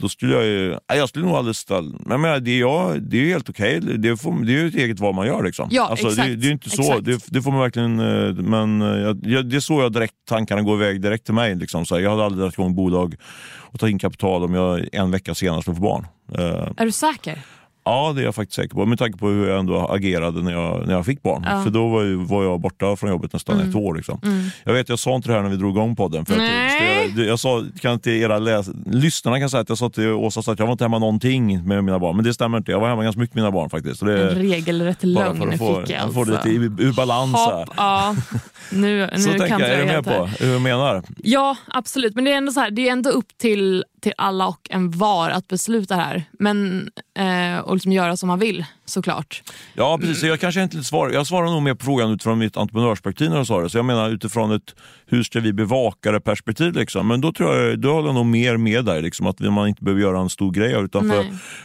då 0.00 0.08
skulle 0.08 0.34
jag 0.34 0.44
ju, 0.44 0.78
jag 0.86 1.08
skulle 1.08 1.24
nog 1.24 1.34
aldrig 1.34 1.56
ställa, 1.56 1.98
men 2.06 2.24
jag 2.24 2.42
det, 2.44 2.50
är 2.50 3.00
det 3.00 3.16
är 3.16 3.20
ju 3.20 3.28
helt 3.28 3.50
okej, 3.50 3.78
okay. 3.78 3.96
det, 3.96 3.96
det 3.96 4.08
är 4.08 4.62
ju 4.62 4.68
ett 4.68 4.74
eget 4.74 5.00
val 5.00 5.14
man 5.14 5.26
gör. 5.26 5.42
Liksom. 5.42 5.68
Ja, 5.70 5.88
alltså, 5.88 6.08
exakt. 6.08 6.28
Det, 6.28 6.36
det 6.36 6.46
är 6.46 6.52
inte 6.52 6.70
så, 6.70 7.00
det, 7.00 7.24
det, 7.26 7.42
får 7.42 7.50
man 7.50 7.60
verkligen, 7.60 8.00
eh, 8.00 8.34
men 8.34 8.82
eh, 8.82 9.14
jag, 9.22 9.46
det 9.46 9.56
är 9.56 9.60
så 9.60 9.82
jag 9.82 9.92
direkt, 9.92 10.14
tankarna 10.28 10.62
går 10.62 10.82
iväg 10.82 11.00
direkt 11.00 11.24
till 11.24 11.34
mig. 11.34 11.54
Liksom. 11.54 11.86
Så 11.86 12.00
jag 12.00 12.10
hade 12.10 12.24
aldrig 12.24 12.40
dragit 12.40 12.58
igång 12.58 12.74
bolag 12.74 13.14
och 13.56 13.80
tagit 13.80 13.92
in 13.92 13.98
kapital 13.98 14.44
om 14.44 14.54
jag 14.54 14.88
en 14.92 15.10
vecka 15.10 15.34
senare 15.34 15.62
skulle 15.62 15.76
få 15.76 15.82
barn. 15.82 16.06
Uh, 16.38 16.72
är 16.76 16.84
du 16.84 16.92
säker? 16.92 17.38
Ja, 17.88 18.12
det 18.12 18.20
är 18.20 18.24
jag 18.24 18.34
faktiskt 18.34 18.56
säker 18.56 18.74
på. 18.74 18.86
Med 18.86 18.98
tanke 18.98 19.18
på 19.18 19.28
hur 19.28 19.48
jag 19.48 19.58
ändå 19.58 19.88
agerade 19.90 20.42
när 20.42 20.52
jag, 20.52 20.86
när 20.86 20.94
jag 20.94 21.06
fick 21.06 21.22
barn. 21.22 21.42
Ja. 21.46 21.62
För 21.62 21.70
då 21.70 21.88
var, 21.88 22.02
ju, 22.02 22.16
var 22.16 22.44
jag 22.44 22.60
borta 22.60 22.96
från 22.96 23.10
jobbet 23.10 23.32
nästan 23.32 23.56
mm. 23.56 23.68
ett 23.68 23.76
år. 23.76 23.94
Liksom. 23.94 24.20
Mm. 24.22 24.44
Jag 24.64 24.72
vet, 24.72 24.88
jag 24.88 24.98
sa 24.98 25.14
inte 25.14 25.28
det 25.28 25.34
här 25.34 25.42
när 25.42 25.50
vi 25.50 25.56
drog 25.56 25.76
igång 25.76 25.96
podden. 25.96 26.24
För 26.24 26.36
Nej. 26.36 27.12
jag, 27.16 27.26
jag 27.26 27.38
sa, 27.38 27.64
kan 27.80 27.92
inte 27.92 28.10
era 28.10 28.38
läs, 28.38 28.70
lyssnarna 28.86 29.38
kan 29.38 29.50
säga 29.50 29.60
att 29.60 29.68
jag 29.68 29.78
sa 29.78 29.90
till 29.90 30.08
Åsa 30.08 30.52
att 30.52 30.58
jag 30.58 30.66
var 30.66 30.72
inte 30.72 30.84
hemma 30.84 30.98
någonting 30.98 31.68
med 31.68 31.84
mina 31.84 31.98
barn. 31.98 32.16
Men 32.16 32.24
det 32.24 32.34
stämmer 32.34 32.58
inte. 32.58 32.70
Jag 32.70 32.80
var 32.80 32.88
hemma 32.88 33.02
ganska 33.02 33.20
mycket 33.20 33.34
med 33.34 33.44
mina 33.44 33.52
barn 33.52 33.70
faktiskt. 33.70 34.04
det, 34.04 34.30
en 34.30 34.34
regelrätt 34.34 35.04
lögn 35.04 35.52
fick 35.52 35.60
jag 35.60 35.92
alltså. 35.92 36.12
Få 36.12 36.24
det 36.24 36.32
lite 36.44 36.48
ur, 36.82 36.92
balans. 36.92 37.36
Hopp, 37.36 37.68
ja. 37.76 38.16
Nu, 38.72 39.10
nu 39.16 39.22
så 39.22 39.30
tänker 39.30 39.60
jag, 39.60 39.70
är 39.70 39.78
du 39.78 39.84
med 39.84 40.04
på 40.04 40.26
hur 40.44 40.52
jag 40.52 40.62
menar? 40.62 41.02
Ja, 41.16 41.56
absolut. 41.68 42.14
Men 42.14 42.24
det 42.24 42.32
är 42.32 42.36
ändå, 42.36 42.52
så 42.52 42.60
här, 42.60 42.70
det 42.70 42.88
är 42.88 42.92
ändå 42.92 43.10
upp 43.10 43.38
till 43.38 43.84
till 44.00 44.12
alla 44.16 44.48
och 44.48 44.68
en 44.70 44.90
var 44.90 45.30
att 45.30 45.48
besluta 45.48 45.94
här. 45.94 46.24
Men, 46.32 46.90
eh, 47.18 47.58
och 47.58 47.77
liksom 47.78 47.92
göra 47.92 48.16
som 48.16 48.26
man 48.26 48.38
vill 48.38 48.64
såklart. 48.88 49.42
Ja 49.74 49.98
precis, 50.00 50.22
jag 50.22 50.40
kanske 50.40 50.62
inte 50.62 50.84
svarar. 50.84 51.12
Jag 51.12 51.26
svarar 51.26 51.46
nog 51.46 51.62
mer 51.62 51.74
på 51.74 51.84
frågan 51.84 52.10
utifrån 52.10 52.38
mitt 52.38 52.56
entreprenörsperspektiv 52.56 53.30
när 53.30 53.44
jag 53.48 53.62
det. 53.62 53.70
Så 53.70 53.78
jag 53.78 53.84
menar 53.84 54.10
utifrån 54.10 54.52
ett 54.52 54.74
hur 55.06 55.22
ska 55.22 55.40
vi 55.40 55.52
bevaka 55.52 56.12
det 56.12 56.20
perspektiv. 56.20 56.72
Liksom. 56.72 57.08
Men 57.08 57.20
då 57.20 57.32
tror 57.32 57.56
jag, 57.56 57.80
då 57.80 57.92
håller 57.92 58.08
jag 58.08 58.14
nog 58.14 58.26
mer 58.26 58.56
med 58.56 58.84
dig, 58.84 59.02
liksom, 59.02 59.26
att 59.26 59.40
man 59.40 59.68
inte 59.68 59.84
behöver 59.84 60.02
göra 60.02 60.20
en 60.20 60.30
stor 60.30 60.52
grej 60.52 60.84
utan 60.84 61.10
för, 61.10 61.24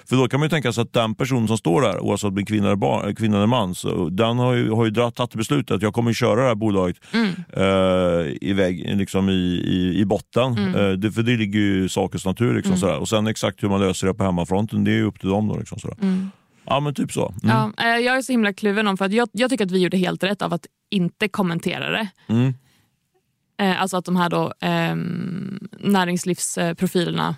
för 0.09 0.15
då 0.15 0.27
kan 0.27 0.39
man 0.39 0.45
ju 0.45 0.49
tänka 0.49 0.73
sig 0.73 0.81
att 0.81 0.93
den 0.93 1.15
person 1.15 1.47
som 1.47 1.57
står 1.57 1.81
där, 1.81 1.99
oavsett 1.99 2.27
om 2.27 2.35
det 2.35 2.41
är 2.41 2.45
kvinna 2.45 2.67
eller, 2.67 2.75
barn, 2.75 3.15
kvinna 3.15 3.37
eller 3.37 3.47
man, 3.47 3.75
så, 3.75 4.09
den 4.09 4.39
har 4.39 4.53
ju, 4.53 4.71
har 4.71 4.85
ju 4.85 4.91
tagit 4.91 5.35
beslutet 5.35 5.75
att 5.75 5.81
jag 5.81 5.93
kommer 5.93 6.13
köra 6.13 6.41
det 6.41 6.47
här 6.47 6.55
bolaget 6.55 6.97
mm. 7.11 7.29
eh, 7.53 8.37
i, 8.41 8.53
väg, 8.53 8.97
liksom 8.97 9.29
i, 9.29 9.33
i, 9.33 9.99
i 9.99 10.05
botten. 10.05 10.57
Mm. 10.57 10.75
Eh, 10.75 10.91
det, 10.91 11.11
för 11.11 11.23
det 11.23 11.37
ligger 11.37 11.59
ju 11.59 11.89
sakens 11.89 12.25
natur. 12.25 12.55
Liksom, 12.55 12.71
mm. 12.71 12.79
sådär. 12.79 12.97
Och 12.97 13.09
sen 13.09 13.27
exakt 13.27 13.63
hur 13.63 13.69
man 13.69 13.79
löser 13.79 14.07
det 14.07 14.13
på 14.13 14.23
hemmafronten, 14.23 14.83
det 14.83 14.91
är 14.91 15.03
upp 15.03 15.19
till 15.19 15.29
dem. 15.29 15.47
Då, 15.47 15.57
liksom, 15.57 15.79
sådär. 15.79 15.97
Mm. 16.01 16.31
Ja 16.63 16.79
men 16.79 16.93
typ 16.93 17.11
så. 17.11 17.33
Mm. 17.43 17.71
Ja, 17.77 17.83
eh, 17.83 17.97
jag 17.99 18.17
är 18.17 18.21
så 18.21 18.31
himla 18.31 18.53
kluven 18.53 18.87
om 18.87 18.97
för 18.97 19.05
att 19.05 19.13
jag, 19.13 19.29
jag, 19.31 19.49
tycker 19.49 19.65
att 19.65 19.71
vi 19.71 19.79
gjorde 19.79 19.97
helt 19.97 20.23
rätt 20.23 20.41
av 20.41 20.53
att 20.53 20.65
inte 20.89 21.27
kommentera 21.27 21.89
det. 21.89 22.07
Mm. 22.27 22.53
Eh, 23.57 23.81
alltså 23.81 23.97
att 23.97 24.05
de 24.05 24.15
här 24.15 24.29
då, 24.29 24.53
eh, 24.59 24.95
näringslivsprofilerna 25.89 27.35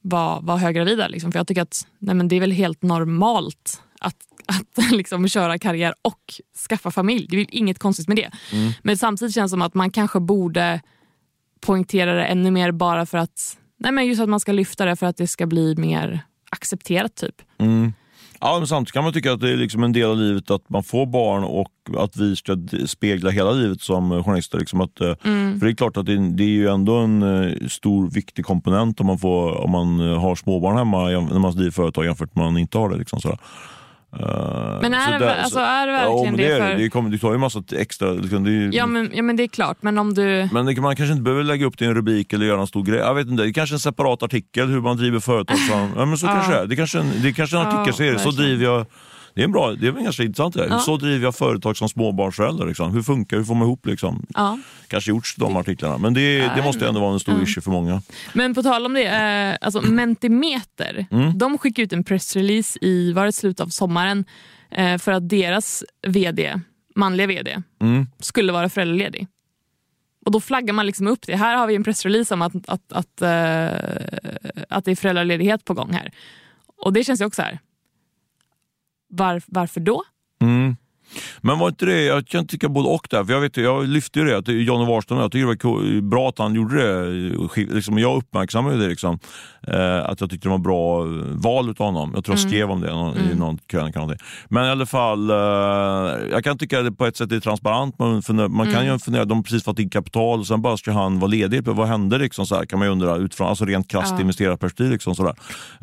var, 0.00 0.40
var 0.40 0.56
höggravida. 0.56 1.08
Liksom. 1.08 1.32
För 1.32 1.38
jag 1.38 1.46
tycker 1.46 1.62
att 1.62 1.86
nej, 1.98 2.14
men 2.14 2.28
det 2.28 2.36
är 2.36 2.40
väl 2.40 2.52
helt 2.52 2.82
normalt 2.82 3.82
att, 4.00 4.16
att 4.46 4.90
liksom 4.92 5.28
köra 5.28 5.58
karriär 5.58 5.94
och 6.02 6.34
skaffa 6.68 6.90
familj. 6.90 7.26
Det 7.30 7.36
är 7.36 7.46
inget 7.50 7.78
konstigt 7.78 8.08
med 8.08 8.16
det. 8.16 8.30
Mm. 8.52 8.72
Men 8.82 8.96
samtidigt 8.96 9.34
känns 9.34 9.50
det 9.50 9.54
som 9.54 9.62
att 9.62 9.74
man 9.74 9.90
kanske 9.90 10.20
borde 10.20 10.80
poängtera 11.60 12.14
det 12.14 12.24
ännu 12.24 12.50
mer 12.50 12.72
bara 12.72 13.06
för 13.06 13.18
att 13.18 13.58
nej, 13.78 13.92
men 13.92 14.06
just 14.06 14.20
att 14.20 14.28
man 14.28 14.40
ska 14.40 14.52
lyfta 14.52 14.84
det 14.84 14.96
för 14.96 15.06
att 15.06 15.16
det 15.16 15.26
ska 15.26 15.46
bli 15.46 15.74
mer 15.76 16.20
accepterat. 16.50 17.14
typ. 17.14 17.42
Mm. 17.58 17.92
Ja, 18.40 18.58
men 18.58 18.66
samtidigt 18.66 18.92
kan 18.92 19.04
man 19.04 19.12
tycka 19.12 19.32
att 19.32 19.40
det 19.40 19.52
är 19.52 19.56
liksom 19.56 19.82
en 19.82 19.92
del 19.92 20.10
av 20.10 20.16
livet 20.16 20.50
att 20.50 20.70
man 20.70 20.82
får 20.82 21.06
barn 21.06 21.44
och 21.44 21.72
att 21.96 22.16
vi 22.16 22.36
ska 22.36 22.56
spegla 22.86 23.30
hela 23.30 23.50
livet 23.50 23.80
som 23.80 24.24
journalister. 24.24 24.58
Liksom 24.58 24.80
att, 24.80 25.00
eh, 25.00 25.14
mm. 25.24 25.58
För 25.58 25.66
det 25.66 25.72
är 25.72 25.76
klart 25.76 25.96
att 25.96 26.06
det, 26.06 26.30
det, 26.30 26.44
är 26.44 26.48
ju 26.48 26.68
ändå 26.68 26.96
en 26.96 27.22
eh, 27.22 27.66
stor 27.68 28.10
viktig 28.10 28.44
komponent 28.44 29.00
om 29.00 29.06
man, 29.06 29.18
får, 29.18 29.60
om 29.60 29.70
man 29.70 30.00
eh, 30.00 30.20
har 30.20 30.34
småbarn 30.34 30.76
hemma 30.76 31.04
när 31.04 31.38
man 31.38 31.52
driver 31.52 31.70
företag 31.70 32.04
jämfört 32.04 32.34
med 32.34 32.46
om 32.46 32.52
man 32.52 32.60
inte 32.60 32.78
har 32.78 32.88
det. 32.88 32.96
Liksom, 32.96 33.20
sådär. 33.20 33.38
Uh, 34.16 34.78
Men 34.82 34.94
är, 34.94 35.12
det, 35.12 35.18
där, 35.18 35.36
alltså, 35.42 35.58
är 35.58 35.86
det 35.86 35.92
verkligen 35.92 36.38
ja, 36.38 36.48
det? 36.48 36.54
det, 36.64 36.70
för... 36.72 36.78
det, 36.82 36.90
kommer, 36.90 37.10
det 37.10 37.18
tar 37.18 37.32
ju 37.32 37.38
massa 37.38 37.62
extra... 37.76 38.12
Liksom, 38.12 38.46
är, 38.46 38.70
ja, 38.72 38.86
men, 38.86 39.10
ja 39.14 39.22
men 39.22 39.36
det 39.36 39.42
är 39.42 39.48
klart, 39.48 39.76
men 39.80 39.98
om 39.98 40.14
du... 40.14 40.48
men 40.52 40.66
det, 40.66 40.80
man 40.80 40.96
kanske 40.96 41.12
inte 41.12 41.22
behöver 41.22 41.44
lägga 41.44 41.66
upp 41.66 41.78
det 41.78 41.84
i 41.84 41.88
en 41.88 41.94
rubrik 41.94 42.32
eller 42.32 42.46
göra 42.46 42.60
en 42.60 42.66
stor 42.66 42.84
grej. 42.84 42.98
Jag 42.98 43.14
vet 43.14 43.26
inte, 43.28 43.42
det 43.42 43.48
är 43.48 43.52
kanske 43.52 43.74
en 43.74 43.78
separat 43.80 44.22
artikel 44.22 44.68
hur 44.68 44.80
man 44.80 44.96
driver 44.96 45.20
företag. 45.20 45.58
Som, 45.58 45.90
ja, 45.96 46.04
men 46.04 46.18
så 46.18 46.26
Ja. 46.26 46.32
kanske 46.32 46.52
det 46.52 46.58
är. 46.58 46.66
Det 46.66 46.76
kanske, 46.76 46.98
är 46.98 47.02
en- 47.02 47.22
det 47.22 47.32
kanske 47.32 47.56
är 47.56 47.60
en 47.60 47.66
Ja, 47.70 47.78
artikelserie. 47.80 48.18
så 48.18 48.30
driver 48.30 48.64
jag... 48.64 48.86
Det 49.38 49.42
är 49.42 49.44
en 49.44 49.52
bra, 49.52 49.72
det 49.72 49.86
är 49.86 49.92
ganska 49.92 50.22
intressant 50.22 50.54
det. 50.54 50.66
Ja. 50.66 50.78
Så 50.78 50.96
driver 50.96 51.24
jag 51.24 51.34
företag 51.34 51.76
som 51.76 51.88
småbarnsförälder. 51.88 52.66
Liksom. 52.66 52.92
Hur 52.92 53.02
funkar 53.02 53.36
hur 53.36 53.44
får 53.44 53.54
man 53.54 53.62
ihop 53.68 53.86
liksom? 53.86 54.26
Ja. 54.34 54.58
Kanske 54.88 55.10
gjorts 55.10 55.36
de 55.36 55.56
artiklarna. 55.56 55.98
Men 55.98 56.14
det, 56.14 56.38
det 56.38 56.62
måste 56.64 56.88
ändå 56.88 57.00
vara 57.00 57.12
en 57.12 57.20
stor 57.20 57.34
ja. 57.36 57.42
issue 57.42 57.62
för 57.62 57.70
många. 57.70 58.02
Men 58.32 58.54
på 58.54 58.62
tal 58.62 58.86
om 58.86 58.94
det, 58.94 59.04
eh, 59.04 59.56
alltså 59.66 59.80
Mentimeter, 59.80 61.06
Mm. 61.10 61.38
de 61.38 61.58
skickade 61.58 61.84
ut 61.84 61.92
en 61.92 62.04
pressrelease 62.04 62.78
i 62.82 63.12
var 63.12 63.26
det 63.26 63.32
slutet 63.32 63.60
av 63.60 63.68
sommaren 63.68 64.24
eh, 64.70 64.98
för 64.98 65.12
att 65.12 65.28
deras 65.28 65.84
vd, 66.06 66.60
manliga 66.94 67.26
vd, 67.26 67.62
Mm. 67.80 68.06
skulle 68.20 68.52
vara 68.52 68.68
föräldraledig. 68.68 69.26
Och 70.24 70.32
då 70.32 70.40
flaggar 70.40 70.74
man 70.74 70.86
liksom 70.86 71.06
upp 71.06 71.26
det. 71.26 71.36
Här 71.36 71.56
har 71.56 71.66
vi 71.66 71.74
en 71.74 71.84
pressrelease 71.84 72.34
om 72.34 72.42
att, 72.42 72.52
att, 72.68 72.92
att, 72.92 73.22
eh, 73.22 73.66
att 74.68 74.84
det 74.84 74.90
är 74.90 74.96
föräldraledighet 74.96 75.64
på 75.64 75.74
gång 75.74 75.92
här. 75.92 76.12
Och 76.78 76.92
det 76.92 77.04
känns 77.04 77.20
ju 77.20 77.24
också 77.24 77.42
här. 77.42 77.58
Var, 79.08 79.42
varför 79.46 79.80
då? 79.80 80.02
Mm. 80.40 80.76
Men 81.40 81.58
var 81.58 81.68
inte 81.68 81.86
det, 81.86 82.02
jag 82.02 82.26
kan 82.26 82.46
tycka 82.46 82.68
både 82.68 82.88
och 82.88 83.06
där. 83.10 83.24
För 83.24 83.32
jag, 83.32 83.40
vet, 83.40 83.56
jag 83.56 83.88
lyfte 83.88 84.18
ju 84.18 84.24
det, 84.24 84.36
att 84.38 84.48
Johnny 84.48 84.86
Warström, 84.86 85.18
jag 85.18 85.32
tycker 85.32 85.46
det 85.46 85.64
var 85.68 86.00
bra 86.00 86.28
att 86.28 86.38
han 86.38 86.54
gjorde 86.54 86.76
det. 86.76 87.74
Liksom, 87.74 87.98
jag 87.98 88.16
uppmärksammade 88.16 88.76
det, 88.78 88.88
liksom, 88.88 89.18
eh, 89.66 89.98
att 90.10 90.20
jag 90.20 90.30
tyckte 90.30 90.48
det 90.48 90.50
var 90.52 90.58
bra 90.58 91.00
eh, 91.04 91.10
val 91.34 91.70
utav 91.70 91.86
honom. 91.86 92.12
Jag 92.14 92.24
tror 92.24 92.36
jag 92.36 92.48
skrev 92.48 92.70
om 92.70 92.80
det 92.80 92.90
någon, 92.90 93.16
i 93.32 93.34
någon 93.34 93.58
krönika. 93.66 93.98
eller 93.98 94.06
någonting. 94.06 94.26
Men 94.48 94.64
i 94.66 94.70
alla 94.70 94.86
fall, 94.86 95.30
eh, 95.30 95.36
jag 96.30 96.44
kan 96.44 96.58
tycka 96.58 96.78
att 96.78 96.84
det 96.84 96.92
på 96.92 97.06
ett 97.06 97.16
sätt 97.16 97.32
är 97.32 97.40
transparent. 97.40 97.98
Man, 97.98 98.22
funder, 98.22 98.48
man 98.48 98.72
kan 98.72 98.86
ju 98.86 98.98
fundera, 98.98 99.24
de 99.24 99.38
har 99.38 99.42
precis 99.42 99.64
fått 99.64 99.78
in 99.78 99.90
kapital 99.90 100.38
och 100.40 100.46
sen 100.46 100.62
bara 100.62 100.76
ska 100.76 100.92
han 100.92 101.18
vara 101.18 101.28
ledig. 101.30 101.64
Vad 101.64 101.88
hände 101.88 102.18
liksom, 102.18 102.46
så 102.46 102.54
här, 102.54 102.64
kan 102.66 102.78
man 102.78 102.88
ju 102.88 102.92
undra 102.92 103.16
utifrån 103.16 103.48
alltså 103.48 103.64
rent 103.64 103.88
krasst 103.90 104.14
Ja. 104.16 104.20
investerarperspektiv. 104.20 104.90
Liksom. 104.90 105.32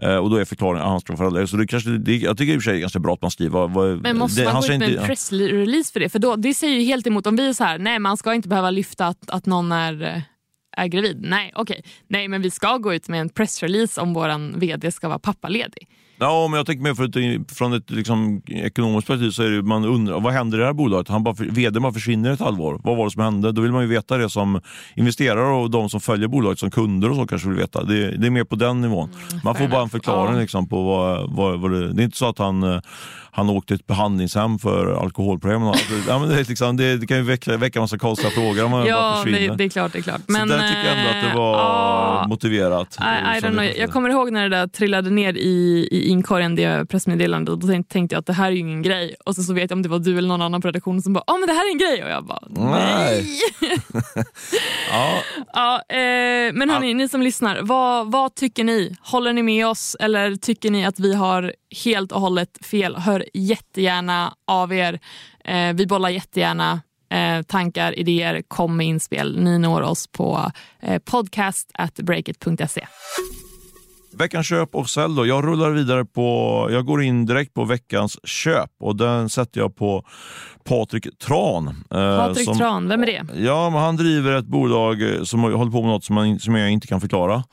Eh, 0.02 0.16
och 0.16 0.30
då 0.30 0.36
är 0.36 0.46
förklaringen 0.46 0.84
att 0.86 0.90
han 0.92 1.00
ska 1.00 1.14
vara 1.14 1.18
förälder. 1.18 1.46
Så 1.46 1.58
det 1.58 1.68
kanske, 1.68 1.90
det, 1.90 2.16
jag 2.18 2.38
tycker 2.38 2.54
i 2.54 2.58
och 2.58 2.62
för 2.62 2.64
sig 2.66 2.74
det 2.74 2.80
är 2.80 2.82
ganska 2.82 3.00
bra 3.00 3.14
att 3.14 3.22
man 3.22 3.32
skriver. 3.32 3.68
Men 4.02 4.18
måste 4.18 4.42
det, 4.42 4.54
man 4.54 4.62
gå 4.62 4.68
ut 4.74 4.80
med 4.80 4.90
inte- 4.90 5.02
en 5.02 5.08
pressrelease 5.16 5.94
för 5.94 6.00
det? 6.00 6.10
För 6.10 6.20
då, 6.20 6.36
det 6.36 6.54
säger 6.54 6.80
ju 6.80 6.86
helt 6.86 7.08
emot 7.08 7.28
om 7.28 7.36
vi 7.36 7.50
är 7.50 7.54
så 7.54 7.64
här, 7.64 7.80
nej 7.80 8.00
man 8.00 8.18
ska 8.18 8.34
inte 8.34 8.48
behöva 8.50 8.70
lyfta 8.72 9.08
att, 9.08 9.30
att 9.30 9.46
någon 9.46 9.72
är, 9.72 10.04
eh, 10.04 10.22
är 10.78 10.88
gravid. 10.88 11.18
Nej, 11.22 11.52
okej. 11.56 11.84
Nej, 12.08 12.28
men 12.28 12.42
vi 12.42 12.52
ska 12.52 12.78
gå 12.78 12.94
ut 12.94 13.08
med 13.08 13.22
en 13.22 13.30
pressrelease 13.30 14.02
om 14.02 14.14
våran 14.14 14.60
vd 14.60 14.92
ska 14.92 15.08
vara 15.08 15.20
pappaledig. 15.20 15.88
Ja, 16.20 16.48
men 16.48 16.58
jag 16.58 16.66
tänker 16.66 16.84
mer 16.84 16.94
för 16.94 17.56
från 17.56 17.74
ett 17.74 17.92
liksom, 17.92 18.42
ekonomiskt 18.48 19.08
perspektiv 19.08 19.32
så 19.32 19.44
är 19.44 19.50
det 19.50 19.64
man 19.64 19.86
undrar 19.86 20.20
vad 20.20 20.34
händer 20.34 20.58
i 20.58 20.62
det 20.62 20.66
här 20.66 20.74
bolaget? 20.74 21.08
Han 21.08 21.24
bara, 21.24 21.36
vd 21.40 21.80
bara 21.80 21.94
försvinner 21.94 22.32
ett 22.32 22.40
halvår. 22.40 22.82
Vad 22.84 22.98
var 22.98 23.06
det 23.06 23.12
som 23.12 23.22
hände? 23.24 23.52
Då 23.52 23.62
vill 23.62 23.72
man 23.72 23.82
ju 23.82 23.88
veta 23.88 24.18
det 24.18 24.30
som 24.30 24.62
investerare 24.96 25.56
och 25.56 25.72
de 25.72 25.90
som 25.90 26.02
följer 26.02 26.28
bolaget 26.28 26.60
som 26.60 26.72
kunder 26.72 27.10
och 27.10 27.16
så 27.16 27.28
kanske 27.28 27.48
vill 27.48 27.58
veta. 27.58 27.84
Det, 27.84 28.18
det 28.18 28.28
är 28.28 28.32
mer 28.32 28.44
på 28.44 28.56
den 28.56 28.82
nivån. 28.82 29.10
man 29.44 29.56
får 29.56 29.68
bara 29.68 29.82
en 29.82 29.90
förklaring 29.90 30.36
Ja. 30.36 30.42
liksom, 30.42 30.70
på 30.70 30.84
vad, 30.84 31.36
vad, 31.36 31.60
vad 31.60 31.72
det 31.72 31.94
Det 31.94 32.02
är 32.02 32.06
inte 32.06 32.18
så 32.18 32.30
att 32.30 32.38
han, 32.38 32.64
eh, 32.64 32.82
han 33.36 33.50
åkte 33.50 33.68
till 33.68 33.76
ett 33.76 33.88
behandlingshem 33.88 34.60
för 34.60 35.02
alkoholproblem. 35.04 35.64
Alltså, 35.64 35.94
ja, 36.08 36.20
men 36.20 36.30
det, 36.30 36.50
liksom, 36.50 36.78
det, 36.78 36.98
det 36.98 37.08
kan 37.08 37.18
ju 37.18 37.24
väcka, 37.24 37.58
väcka 37.58 37.80
en 37.80 37.84
massa 37.84 37.98
konstiga 37.98 38.30
frågor 38.32 38.64
om 38.66 38.72
man 38.72 38.80
bara 38.82 38.90
Ja, 38.90 39.22
försvinner. 39.24 39.50
det, 39.50 39.56
det 39.56 39.64
är 39.64 39.70
klart. 39.70 39.92
Det 39.94 39.98
är 39.98 40.02
klart. 40.04 40.22
så 40.28 40.34
där 40.34 40.68
tycker 40.68 40.86
jag 40.86 40.98
ändå 40.98 41.10
att 41.10 41.22
det 41.24 41.30
eh, 41.30 41.36
var 41.38 41.54
ja, 41.58 42.26
motiverat. 42.30 42.98
I, 43.00 43.04
I 43.04 43.40
don't 43.42 43.52
know. 43.52 43.64
Jag 43.66 43.92
kommer 43.92 44.10
ihåg 44.10 44.32
när 44.32 44.50
det 44.50 44.58
där 44.58 44.68
trillade 44.68 45.10
ner 45.10 45.34
i, 45.34 45.88
i 45.92 46.08
inkorgen, 46.08 46.56
det 46.56 46.86
pressmeddelandet. 46.90 47.60
Då 47.62 47.68
tänkte- 47.68 47.94
tänkte 47.94 48.16
jag 48.16 48.20
att 48.20 48.26
det 48.26 48.34
här 48.34 48.48
är 48.48 48.52
ju 48.52 48.60
ingen 48.60 48.82
grej. 48.82 49.16
Och 49.26 49.36
sen 49.36 49.44
så 49.44 49.54
vet 49.54 49.70
jag 49.72 49.78
om 49.78 49.82
det 49.84 49.90
var 49.90 50.00
du 50.00 50.18
eller 50.18 50.28
någon 50.28 50.42
annan 50.42 50.62
på 50.62 50.68
redaktionen 50.68 51.02
som 51.02 51.14
bara 51.14 51.24
ja 51.28 51.38
men 51.38 51.48
det 51.48 51.54
här 51.54 51.68
är 51.68 51.72
en 51.72 51.78
grej. 51.78 52.04
Och 52.04 52.10
jag 52.10 52.26
bara 52.26 52.40
nej. 52.50 53.26
Ja, 54.92 55.14
Ja, 55.54 55.76
eh, 55.96 56.54
men 56.54 56.70
hörni, 56.70 56.94
ni 56.94 57.08
som 57.10 57.22
lyssnar, 57.22 57.60
vad, 57.62 58.12
vad 58.12 58.36
tycker 58.36 58.64
ni? 58.64 58.96
Håller 59.02 59.34
ni 59.34 59.44
med 59.44 59.68
oss 59.68 59.96
eller 60.00 60.36
tycker 60.36 60.72
ni 60.72 60.86
att 60.86 61.00
vi 61.00 61.14
har 61.16 61.54
helt 61.84 62.12
och 62.12 62.22
hållet 62.22 62.50
fel? 62.66 62.96
Hör 62.96 63.25
jättegärna 63.34 64.34
av 64.48 64.74
er. 64.74 65.00
Eh, 65.46 65.74
vi 65.74 65.88
bollar 65.88 66.10
jättegärna 66.10 66.82
eh, 67.10 67.42
tankar, 67.42 68.00
idéer, 68.00 68.44
kom 68.48 68.78
med 68.78 68.88
inspel. 68.88 69.44
Ni 69.44 69.58
når 69.58 69.82
oss 69.82 70.08
på 70.08 70.52
eh, 70.82 71.00
podcast 71.00 71.72
at 71.74 71.96
breakit.se. 71.96 72.88
Veckans 74.18 74.48
köp 74.48 74.76
och 74.76 74.90
sälj 74.90 75.16
då. 75.16 75.26
Jag 75.26 75.44
rullar 75.44 75.72
vidare 75.72 76.06
på, 76.06 76.68
jag 76.72 76.86
går 76.86 77.04
in 77.04 77.26
direkt 77.26 77.54
på 77.54 77.66
veckans 77.66 78.18
köp 78.24 78.70
och 78.80 78.96
den 78.96 79.30
sätter 79.30 79.60
jag 79.62 79.76
på 79.76 80.06
Patrik 80.64 81.20
Tran. 81.20 81.68
eh, 81.68 82.18
Patrik 82.18 82.46
som, 82.46 82.58
Tran, 82.58 82.88
vem 82.90 83.02
är 83.04 83.06
det? 83.06 83.26
Ja, 83.36 83.70
han 83.70 83.96
driver 83.96 84.32
ett 84.32 84.46
bolag 84.46 84.98
som 85.24 85.40
håller 85.40 85.72
på 85.72 85.82
med 85.82 85.90
något 85.90 86.04
som, 86.04 86.16
man, 86.16 86.40
som 86.40 86.56
jag 86.56 86.72
inte 86.72 86.88
kan 86.88 87.02
förklara. 87.02 87.44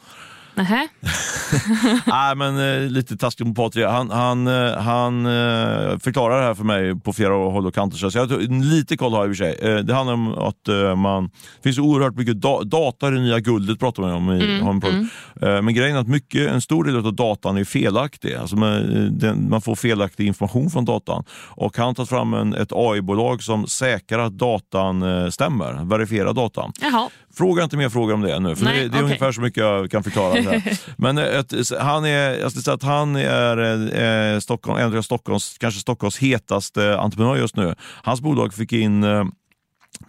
Nähä? 0.55 0.89
Nej, 2.07 2.37
men 2.37 2.83
eh, 2.85 2.91
lite 2.91 3.17
taskigt 3.17 3.47
mot 3.47 3.57
Patrik. 3.57 3.87
Han, 3.87 4.11
han, 4.11 4.47
eh, 4.47 4.77
han 4.77 5.27
eh, 5.27 5.99
förklarar 5.99 6.41
det 6.41 6.47
här 6.47 6.55
för 6.55 6.65
mig 6.65 7.01
på 7.01 7.13
flera 7.13 7.35
håll 7.35 7.67
och 7.67 7.75
kanter. 7.75 7.97
Så 7.99 8.19
jag, 8.19 8.29
tror- 8.29 8.63
lite 8.65 8.97
koll 8.97 9.13
har 9.13 9.19
jag 9.21 9.29
i 9.29 9.33
och 9.33 9.37
för 9.37 9.45
sig. 9.45 9.71
Eh, 9.73 9.77
det 9.79 9.95
handlar 9.95 10.15
om 10.15 10.33
att 10.39 10.69
eh, 10.69 10.97
man... 10.97 11.25
Det 11.25 11.63
finns 11.63 11.79
oerhört 11.79 12.17
mycket 12.17 12.41
da, 12.41 12.63
data 12.65 13.09
i 13.09 13.11
det 13.11 13.21
nya 13.21 13.41
guldet 13.41 13.79
pratar 13.79 14.03
man 14.03 14.13
om. 14.13 14.31
I, 14.33 14.61
har 14.61 14.71
en 14.71 14.81
produkt. 14.81 15.13
Eh, 15.43 15.63
men 15.63 15.75
grejen 15.75 15.97
är 15.97 16.01
att 16.01 16.09
mycket, 16.09 16.51
en 16.51 16.61
stor 16.61 16.85
del 16.85 16.97
av 16.97 17.15
datan 17.15 17.57
är 17.57 17.65
felaktig. 17.65 18.35
Alltså 18.35 18.57
man, 18.57 18.73
eh, 18.97 19.03
den, 19.05 19.49
man 19.51 19.63
får 19.63 19.75
felaktig 19.75 20.27
information 20.27 20.71
från 20.71 20.85
datan. 20.85 21.25
Och 21.49 21.77
han 21.77 21.87
har 21.87 21.95
tagit 21.95 22.09
fram 22.09 22.35
en, 22.35 22.55
ett 22.55 22.73
AI-bolag 22.73 23.43
som 23.43 23.67
säkrar 23.67 24.19
att 24.19 24.39
datan 24.39 25.03
eh, 25.03 25.29
stämmer, 25.29 25.85
verifierar 25.85 26.33
datan. 26.33 26.73
Jaha. 26.81 27.09
Fråga 27.35 27.65
inte 27.65 27.77
mer 27.77 27.89
frågor 27.89 28.15
om 28.15 28.21
det 28.21 28.39
nu, 28.39 28.57
för 28.57 28.65
Nej, 28.65 28.75
det, 28.75 28.81
det 28.81 28.87
är 28.87 28.89
okej. 28.91 29.03
ungefär 29.05 29.33
så 29.33 29.41
mycket 29.41 29.61
jag 29.63 29.91
kan 29.91 30.03
förklara. 30.03 30.42
Men 30.97 31.19
eh, 31.19 31.25
ett, 31.25 31.53
han 31.81 32.05
är, 32.05 32.39
jag 32.39 32.51
skulle 32.51 32.63
säga 32.63 32.75
att 32.75 32.83
han 32.83 33.17
är 33.17 33.59
eh, 33.59 34.35
eh, 34.35 34.39
Stockholm, 34.39 34.79
en 34.79 34.99
av 34.99 35.03
Stockholms, 35.03 35.57
kanske 35.59 35.81
Stockholms 35.81 36.19
hetaste 36.19 36.99
entreprenör 36.99 37.37
just 37.37 37.57
nu. 37.57 37.75
Hans 38.03 38.21
bolag 38.21 38.55
fick 38.55 38.73
in 38.73 39.05
eh, 39.05 39.25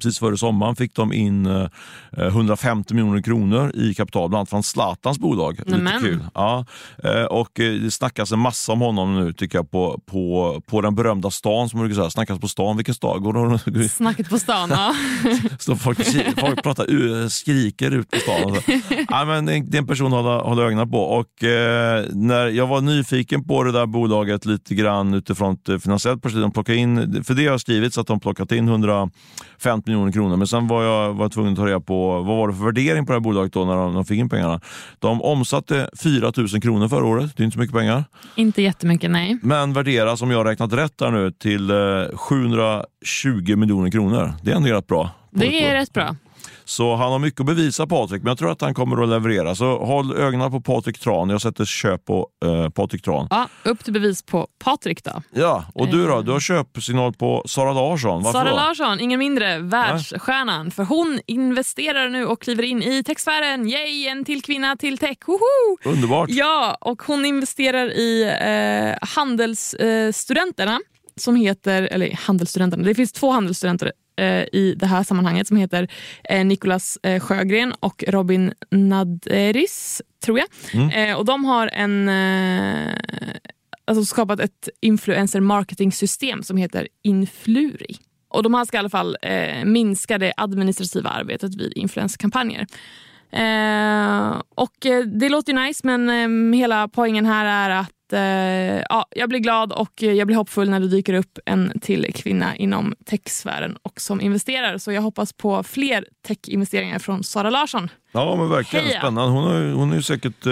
Precis 0.03 0.19
före 0.19 0.37
sommaren 0.37 0.75
fick 0.75 0.95
de 0.95 1.13
in 1.13 1.45
eh, 1.45 1.67
150 2.17 2.93
miljoner 2.93 3.21
kronor 3.21 3.71
i 3.75 3.93
kapital, 3.93 4.29
bland 4.29 4.39
annat 4.39 4.49
från 4.49 4.63
Zlatans 4.63 5.19
bolag. 5.19 5.59
Lite 5.65 5.97
kul. 6.01 6.19
Ja. 6.33 6.65
Eh, 7.03 7.23
och 7.23 7.59
eh, 7.59 7.73
det 7.73 7.91
snackas 7.91 8.31
en 8.31 8.39
massa 8.39 8.71
om 8.71 8.81
honom 8.81 9.15
nu 9.15 9.33
tycker 9.33 9.57
jag 9.57 9.71
på, 9.71 9.99
på, 10.05 10.61
på 10.67 10.81
den 10.81 10.95
berömda 10.95 11.31
stan 11.31 11.69
som 11.69 11.79
man 11.79 11.87
brukar 11.87 12.01
säga. 12.01 12.09
Snackas 12.09 12.39
på 12.39 12.47
stan, 12.47 12.77
vilken 12.77 12.95
stad? 12.95 13.21
Går 13.21 13.71
det, 13.71 13.89
Snacket 13.89 14.29
på 14.29 14.39
stan, 14.39 14.69
ja. 14.69 14.95
Står 15.59 15.75
folk, 15.75 15.99
folk 16.39 16.63
pratar, 16.63 17.29
skriker 17.29 17.91
ut 17.91 18.11
på 18.11 18.17
stan. 18.17 18.55
så. 18.55 18.71
Ja, 19.09 19.25
men 19.25 19.45
det 19.45 19.53
är- 19.53 19.77
en 19.77 19.87
person 19.87 20.13
att 20.13 20.23
hålla, 20.23 20.41
hålla 20.41 20.63
ögonen 20.63 20.91
på. 20.91 20.99
Och, 20.99 21.43
eh, 21.43 22.05
när 22.11 22.47
jag 22.47 22.67
var 22.67 22.81
nyfiken 22.81 23.43
på 23.43 23.63
det 23.63 23.71
där 23.71 23.85
bolaget 23.85 24.45
lite 24.45 24.75
grann 24.75 25.13
utifrån 25.13 25.53
ett 25.53 25.69
eh, 25.69 25.77
finansiellt 25.77 26.21
perspektiv. 26.21 26.63
De 26.65 26.73
in, 26.73 27.23
för 27.23 27.33
det 27.33 27.47
har 27.47 27.57
skrivits 27.57 27.97
att 27.97 28.07
de 28.07 28.19
plockat 28.19 28.51
in 28.51 28.67
150 28.67 29.91
miljoner 29.93 30.11
kronor. 30.11 30.37
Men 30.37 30.47
sen 30.47 30.67
var 30.67 30.83
jag 30.83 31.13
var 31.13 31.29
tvungen 31.29 31.53
att 31.53 31.59
ta 31.59 31.65
reda 31.65 31.79
på 31.79 32.09
vad 32.21 32.37
var 32.37 32.47
det 32.47 32.53
för 32.53 32.63
värdering 32.63 33.05
på 33.05 33.11
det 33.11 33.15
här 33.15 33.23
bolaget 33.23 33.53
då 33.53 33.65
när 33.65 33.75
de, 33.75 33.93
de 33.93 34.05
fick 34.05 34.19
in 34.19 34.29
pengarna. 34.29 34.61
De 34.99 35.21
omsatte 35.21 35.89
4 36.03 36.31
000 36.37 36.47
kronor 36.61 36.87
förra 36.87 37.05
året. 37.05 37.37
Det 37.37 37.43
är 37.43 37.45
inte 37.45 37.55
så 37.55 37.59
mycket 37.59 37.75
pengar. 37.75 38.03
Inte 38.35 38.61
jättemycket, 38.61 39.11
nej. 39.11 39.37
Men 39.41 39.73
värderas, 39.73 40.21
om 40.21 40.31
jag 40.31 40.45
räknat 40.45 40.73
rätt 40.73 40.97
där 40.97 41.11
nu, 41.11 41.31
till 41.31 41.69
eh, 41.69 42.17
720 42.17 43.55
miljoner 43.55 43.91
kronor. 43.91 44.33
Det 44.43 44.51
är 44.51 44.55
ändå 44.55 44.69
rätt 44.69 44.87
bra. 44.87 45.09
Det 45.31 45.65
är 45.65 45.73
rätt 45.73 45.93
bra. 45.93 46.15
Så 46.65 46.95
han 46.95 47.11
har 47.11 47.19
mycket 47.19 47.39
att 47.39 47.45
bevisa 47.45 47.87
Patrik, 47.87 48.21
men 48.21 48.29
jag 48.29 48.37
tror 48.37 48.51
att 48.51 48.61
han 48.61 48.73
kommer 48.73 49.03
att 49.03 49.09
leverera. 49.09 49.55
Så 49.55 49.85
håll 49.85 50.17
ögonen 50.17 50.51
på 50.51 50.61
Patrik 50.61 50.99
Tran. 50.99 51.29
Jag 51.29 51.41
sätter 51.41 51.65
köp 51.65 52.05
på 52.05 52.27
eh, 52.45 52.69
Patrik 52.69 53.03
Tran. 53.03 53.27
Ja, 53.29 53.47
upp 53.63 53.83
till 53.83 53.93
bevis 53.93 54.23
på 54.23 54.47
Patrik 54.63 55.03
då. 55.03 55.21
Ja, 55.31 55.65
och 55.73 55.87
du 55.87 56.07
då? 56.07 56.21
Du 56.21 56.31
har 56.31 56.39
köpsignal 56.39 57.13
på 57.13 57.43
Sara 57.45 57.73
Larsson. 57.73 58.23
Varför 58.23 58.39
Sara 58.39 58.49
då? 58.49 58.55
Larsson, 58.55 58.99
ingen 58.99 59.19
mindre, 59.19 59.59
världsstjärnan. 59.59 60.71
För 60.71 60.83
hon 60.83 61.19
investerar 61.27 62.09
nu 62.09 62.25
och 62.25 62.41
kliver 62.41 62.63
in 62.63 62.83
i 62.83 63.03
techsfären. 63.03 63.67
Yay, 63.67 64.07
en 64.07 64.25
till 64.25 64.41
kvinna 64.41 64.75
till 64.75 64.97
tech. 64.97 65.17
Woho! 65.27 65.93
Underbart. 65.93 66.29
Ja, 66.29 66.77
och 66.81 67.03
hon 67.03 67.25
investerar 67.25 67.91
i 67.91 68.23
eh, 68.23 69.07
handelsstudenterna 69.09 70.79
som 71.15 71.35
heter, 71.35 71.83
eller 71.83 72.11
handelsstudenterna, 72.11 72.83
det 72.83 72.95
finns 72.95 73.11
två 73.11 73.31
handelsstudenter 73.31 73.85
eh, 73.85 73.91
i 74.51 74.75
det 74.77 74.85
här 74.85 75.03
sammanhanget 75.03 75.47
som 75.47 75.57
heter 75.57 75.87
eh, 76.23 76.45
Nicolas 76.45 76.97
eh, 77.03 77.19
Sjögren 77.19 77.73
och 77.79 78.03
Robin 78.07 78.53
Naderis, 78.71 80.01
tror 80.25 80.39
jag. 80.39 80.47
Eh, 81.09 81.17
och 81.17 81.25
de 81.25 81.45
har 81.45 81.67
en 81.67 82.09
eh, 82.09 82.93
alltså 83.85 84.05
skapat 84.05 84.39
ett 84.39 84.69
influencer 84.81 85.39
marketing 85.39 85.91
system 85.91 86.43
som 86.43 86.57
heter 86.57 86.87
Influri. 87.03 87.97
Och 88.29 88.43
de 88.43 88.53
här 88.53 88.65
ska 88.65 88.77
i 88.77 88.79
alla 88.79 88.89
fall 88.89 89.17
eh, 89.21 89.65
minska 89.65 90.17
det 90.17 90.33
administrativa 90.37 91.09
arbetet 91.09 91.55
vid 91.55 91.73
influencerkampanjer. 91.75 92.67
Eh, 93.31 94.41
och 94.55 94.85
eh, 94.85 95.03
det 95.05 95.29
låter 95.29 95.53
ju 95.53 95.59
nice 95.59 95.81
men 95.83 96.09
eh, 96.09 96.57
hela 96.59 96.87
poängen 96.87 97.25
här 97.25 97.45
är 97.45 97.69
att 97.69 97.89
eh, 97.89 98.02
ja, 98.89 99.05
jag 99.15 99.29
blir 99.29 99.39
glad 99.39 99.71
och 99.71 100.01
jag 100.03 100.27
blir 100.27 100.37
hoppfull 100.37 100.69
när 100.69 100.79
det 100.79 100.87
dyker 100.87 101.13
upp 101.13 101.39
en 101.45 101.79
till 101.81 102.13
kvinna 102.15 102.55
inom 102.55 102.95
techsfären 103.05 103.77
och 103.83 104.01
som 104.01 104.21
investerar. 104.21 104.77
Så 104.77 104.91
jag 104.91 105.01
hoppas 105.01 105.33
på 105.33 105.63
fler 105.63 106.05
techinvesteringar 106.27 106.99
från 106.99 107.23
Sara 107.23 107.49
Larsson. 107.49 107.89
Ja 108.11 108.35
men 108.35 108.49
verkligen 108.49 108.85
Heja. 108.85 108.99
spännande. 108.99 109.31
Hon 109.31 109.43
har, 109.43 109.71
hon 109.73 109.91
är 109.91 109.95
ju 109.95 110.01
säkert 110.01 110.45
eh, 110.45 110.51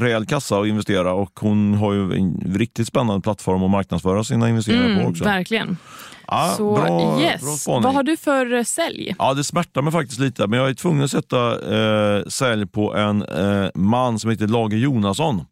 rejäl 0.00 0.26
kassa 0.26 0.60
att 0.60 0.66
investera 0.66 1.12
och 1.12 1.40
hon 1.40 1.74
har 1.74 1.92
ju 1.92 2.00
en 2.14 2.52
riktigt 2.54 2.86
spännande 2.88 3.20
plattform 3.22 3.62
att 3.62 3.70
marknadsföra 3.70 4.24
sina 4.24 4.48
investeringar 4.48 4.84
på 4.84 4.90
Mm, 5.00 5.06
också. 5.10 5.24
verkligen. 5.24 5.76
Ja, 6.26 6.54
Så 6.56 6.74
bra, 6.74 6.84
bra 6.86 7.20
yes, 7.22 7.62
spaning. 7.62 7.82
vad 7.82 7.94
har 7.94 8.02
du 8.02 8.16
för 8.16 8.52
eh, 8.54 8.62
sälj? 8.64 9.14
Ja, 9.18 9.34
det 9.34 9.44
smärtar 9.44 9.82
mig 9.82 9.92
faktiskt 9.92 10.20
lite, 10.20 10.46
men 10.46 10.58
jag 10.58 10.68
är 10.70 10.74
tvungen 10.74 11.04
att 11.04 11.10
sätta 11.10 11.52
eh, 12.18 12.22
sälj 12.26 12.66
på 12.66 12.94
en 12.94 13.22
eh, 13.22 13.68
man 13.74 14.18
som 14.18 14.30
heter 14.30 14.46
Lage 14.46 14.74
Jonasson. 14.76 15.44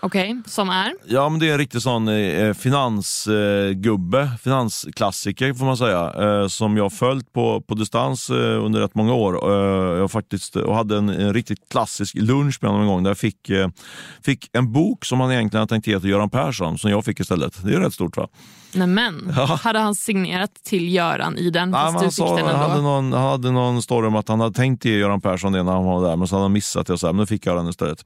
Okej, 0.00 0.42
som 0.46 0.68
är? 0.68 0.92
Ja, 1.06 1.28
men 1.28 1.40
det 1.40 1.48
är 1.48 1.52
en 1.52 1.58
riktig 1.58 1.82
sån 1.82 2.08
eh, 2.08 2.54
finansgubbe, 2.54 4.20
eh, 4.20 4.36
finansklassiker 4.36 5.54
får 5.54 5.64
man 5.64 5.76
säga, 5.76 6.12
eh, 6.18 6.48
som 6.48 6.76
jag 6.76 6.92
följt 6.92 7.32
på, 7.32 7.60
på 7.60 7.74
distans 7.74 8.30
eh, 8.30 8.64
under 8.64 8.80
rätt 8.80 8.94
många 8.94 9.14
år. 9.14 9.52
Eh, 9.52 9.98
jag 9.98 10.10
faktiskt 10.10 10.56
och 10.56 10.74
hade 10.74 10.96
en, 10.96 11.08
en 11.08 11.34
riktigt 11.34 11.68
klassisk 11.70 12.14
lunch 12.14 12.58
med 12.60 12.70
honom 12.70 12.86
en 12.86 12.92
gång 12.92 13.02
där 13.02 13.10
jag 13.10 13.18
fick, 13.18 13.50
eh, 13.50 13.68
fick 14.24 14.50
en 14.52 14.72
bok 14.72 15.04
som 15.04 15.20
han 15.20 15.32
egentligen 15.32 15.60
hade 15.60 15.70
tänkt 15.70 15.86
ge 15.86 16.00
till 16.00 16.10
Göran 16.10 16.30
Persson, 16.30 16.78
som 16.78 16.90
jag 16.90 17.04
fick 17.04 17.20
istället. 17.20 17.64
Det 17.64 17.74
är 17.74 17.80
rätt 17.80 17.94
stort 17.94 18.16
va? 18.16 18.28
Nämen, 18.74 19.30
hade 19.62 19.78
han 19.78 19.94
signerat 19.94 20.50
till 20.64 20.94
Göran 20.94 21.36
i 21.36 21.50
den? 21.50 21.70
Ja, 21.70 21.76
fast 21.92 22.02
han, 22.02 22.12
sa, 22.12 22.36
den 22.36 22.46
han, 22.46 22.70
hade 22.70 22.82
någon, 22.82 23.12
han 23.12 23.22
hade 23.22 23.50
någon 23.50 23.82
story 23.82 24.06
om 24.06 24.16
att 24.16 24.28
han 24.28 24.40
hade 24.40 24.54
tänkt 24.54 24.84
ge 24.84 24.98
Göran 24.98 25.20
Persson 25.20 25.52
det 25.52 25.62
när 25.62 25.72
han 25.72 25.84
var 25.84 26.08
där, 26.08 26.16
men 26.16 26.28
så 26.28 26.34
hade 26.34 26.44
han 26.44 26.52
missat 26.52 26.86
det. 26.86 26.92
Och 26.92 27.00
så 27.00 27.06
här, 27.06 27.12
men 27.12 27.20
nu 27.20 27.26
fick 27.26 27.46
jag 27.46 27.56
den 27.56 27.68
istället. 27.68 28.04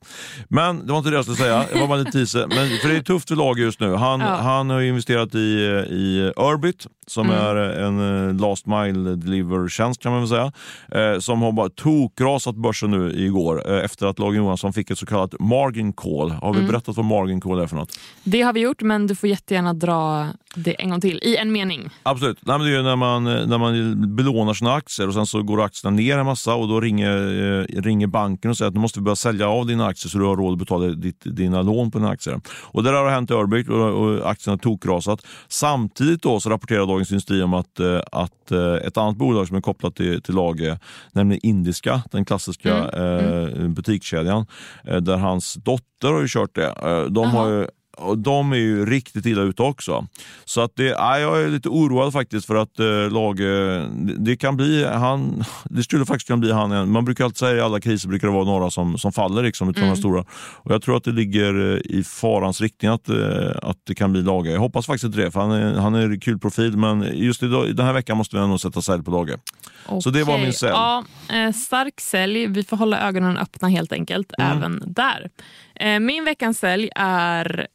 Men 0.48 0.86
det 0.86 0.92
var 0.92 0.98
inte 0.98 1.10
det 1.10 1.16
jag 1.16 1.24
skulle 1.24 1.36
säga. 1.36 1.64
Var 1.82 1.88
bara 1.88 1.98
lite 1.98 2.10
teaser. 2.12 2.46
Men, 2.48 2.78
för 2.78 2.88
det 2.88 2.96
är 2.96 3.02
tufft 3.02 3.28
för 3.28 3.36
lag 3.36 3.58
just 3.58 3.80
nu. 3.80 3.94
Han, 3.94 4.20
Ja. 4.20 4.26
han 4.26 4.70
har 4.70 4.80
investerat 4.80 5.34
i, 5.34 5.38
i 5.38 6.32
Urbit, 6.36 6.86
som 7.06 7.30
Mm. 7.30 7.38
är 7.46 7.56
en 7.56 8.28
eh, 8.28 8.34
last 8.48 8.66
mile 8.66 9.14
deliver-tjänst 9.16 10.02
kan 10.02 10.12
man 10.12 10.20
väl 10.20 10.28
säga. 10.28 10.52
Eh, 11.12 11.18
som 11.20 11.42
har 11.42 11.52
bara 11.52 11.68
tokrasat 11.68 12.54
börsen 12.56 12.90
nu 12.90 13.12
igår 13.26 13.72
eh, 13.72 13.84
efter 13.84 14.06
att 14.06 14.18
Lag 14.18 14.36
Johansson 14.36 14.72
fick 14.72 14.90
ett 14.90 14.98
så 14.98 15.06
kallat 15.06 15.34
margin 15.40 15.92
call. 15.92 16.30
Har 16.30 16.52
vi 16.52 16.58
Mm. 16.58 16.70
berättat 16.70 16.96
vad 16.96 17.04
margin 17.06 17.40
call 17.40 17.58
är 17.60 17.66
för 17.66 17.76
något? 17.76 17.98
Det 18.24 18.42
har 18.42 18.52
vi 18.52 18.60
gjort, 18.60 18.82
men 18.82 19.06
du 19.06 19.14
får 19.14 19.28
jättegärna 19.28 19.72
dra 19.74 20.26
det 20.54 20.82
en 20.82 20.90
gång 20.90 21.00
till 21.00 21.18
i 21.22 21.36
en 21.36 21.52
mening. 21.52 21.90
Absolut. 22.02 22.38
Nej, 22.42 22.58
men 22.58 22.66
det 22.66 22.76
är 22.76 22.82
när 22.82 22.96
man, 22.96 23.24
när 23.24 23.58
man 23.58 24.16
belånar 24.16 24.54
sina 24.54 24.74
aktier 24.74 25.08
och 25.08 25.14
sen 25.14 25.26
så 25.26 25.42
går 25.42 25.62
aktierna 25.62 25.96
ner 25.96 26.18
en 26.18 26.26
massa 26.26 26.54
och 26.54 26.68
då 26.68 26.80
ringer, 26.80 27.16
eh, 27.76 27.82
ringer 27.82 28.06
banken 28.06 28.50
och 28.50 28.56
säger 28.56 28.68
att 28.68 28.74
nu 28.74 28.80
måste 28.80 28.98
vi 28.98 29.02
börja 29.04 29.16
sälja 29.16 29.48
av 29.48 29.66
dina 29.66 29.86
aktier 29.86 30.10
så 30.10 30.18
du 30.18 30.24
har 30.24 30.36
råd 30.36 30.52
att 30.52 30.58
betala 30.58 30.86
ditt, 30.86 31.20
dina 31.24 31.62
lån 31.62 31.71
på 31.90 31.98
dina 31.98 32.10
aktier. 32.10 32.40
Och 32.62 32.82
det 32.82 32.90
där 32.90 33.02
har 33.02 33.10
hänt 33.10 33.30
i 33.30 33.34
Urbic 33.34 33.68
och, 33.68 33.76
och 33.76 34.30
aktierna 34.30 34.52
har 34.52 34.58
tokrasat. 34.58 35.26
Samtidigt 35.48 36.22
då 36.22 36.40
så 36.40 36.50
rapporterar 36.50 36.86
Dagens 36.86 37.10
Industri 37.10 37.42
om 37.42 37.54
att, 37.54 37.80
eh, 37.80 38.00
att 38.12 38.50
eh, 38.50 38.74
ett 38.74 38.96
annat 38.96 39.16
bolag 39.16 39.48
som 39.48 39.56
är 39.56 39.60
kopplat 39.60 39.96
till, 39.96 40.22
till 40.22 40.34
Lage, 40.34 40.78
nämligen 41.12 41.40
Indiska, 41.46 42.02
den 42.10 42.24
klassiska 42.24 42.72
Eh, 42.92 43.68
butikskedjan, 43.68 44.46
eh, 44.84 44.96
där 44.96 45.16
hans 45.16 45.54
dotter 45.54 46.12
har 46.12 46.20
ju 46.20 46.28
kört 46.28 46.54
det. 46.54 46.74
De 47.10 47.30
har 47.30 47.48
Jaha. 47.48 47.60
ju 47.60 47.66
och 47.98 48.18
de 48.18 48.52
är 48.52 48.56
ju 48.56 48.86
riktigt 48.86 49.26
illa 49.26 49.42
ute 49.42 49.62
också. 49.62 50.06
Så 50.44 50.60
att 50.60 50.72
det, 50.76 50.84
ja, 50.84 51.18
jag 51.18 51.42
är 51.42 51.48
lite 51.48 51.68
oroad 51.68 52.12
faktiskt 52.12 52.46
för 52.46 52.54
att 52.54 52.78
eh, 52.78 53.10
lag, 53.10 53.40
eh, 53.40 53.84
det, 54.18 54.36
kan 54.36 54.56
bli 54.56 54.84
han, 54.84 55.44
det 55.64 55.82
skulle 55.82 56.06
faktiskt 56.06 56.26
kunna 56.26 56.36
bli 56.36 56.52
han. 56.52 56.90
Man 56.90 57.04
brukar 57.04 57.24
alltid 57.24 57.36
säga 57.38 57.56
i 57.56 57.60
alla 57.60 57.80
kriser 57.80 58.08
brukar 58.08 58.28
det 58.28 58.34
vara 58.34 58.44
några 58.44 58.70
som, 58.70 58.98
som 58.98 59.12
faller 59.12 59.42
liksom, 59.42 59.68
utav 59.70 59.82
de 59.84 59.96
stora. 59.96 60.24
Och 60.54 60.72
jag 60.72 60.82
tror 60.82 60.96
att 60.96 61.04
det 61.04 61.12
ligger 61.12 61.72
eh, 61.72 61.96
i 61.98 62.04
farans 62.04 62.60
riktning 62.60 62.90
att, 62.90 63.08
eh, 63.08 63.16
att 63.62 63.78
det 63.86 63.94
kan 63.94 64.12
bli 64.12 64.22
Lage. 64.22 64.50
Jag 64.50 64.60
hoppas 64.60 64.86
faktiskt 64.86 65.04
inte 65.04 65.18
det, 65.18 65.30
för 65.30 65.40
han 65.40 65.50
är, 65.50 65.74
han 65.74 65.94
är 65.94 66.02
en 66.02 66.20
kul 66.20 66.38
profil. 66.38 66.76
Men 66.76 67.08
just 67.12 67.42
idag, 67.42 67.76
den 67.76 67.86
här 67.86 67.92
veckan 67.92 68.16
måste 68.16 68.36
vi 68.36 68.42
ändå 68.42 68.58
sätta 68.58 68.82
sälj 68.82 69.02
på 69.02 69.10
Lage. 69.10 69.36
Så 70.00 70.10
det 70.10 70.24
var 70.24 70.38
min 70.38 70.52
sälj. 70.52 70.72
Ja, 70.72 71.04
stark 71.54 72.00
sälj. 72.00 72.46
Vi 72.46 72.64
får 72.64 72.76
hålla 72.76 73.00
ögonen 73.08 73.38
öppna 73.38 73.68
helt 73.68 73.92
enkelt, 73.92 74.32
Mm. 74.38 74.58
även 74.58 74.82
där. 74.86 75.30
Eh, 75.74 76.00
min 76.00 76.24
veckans 76.24 76.58
sälj 76.58 76.90
är 76.96 77.66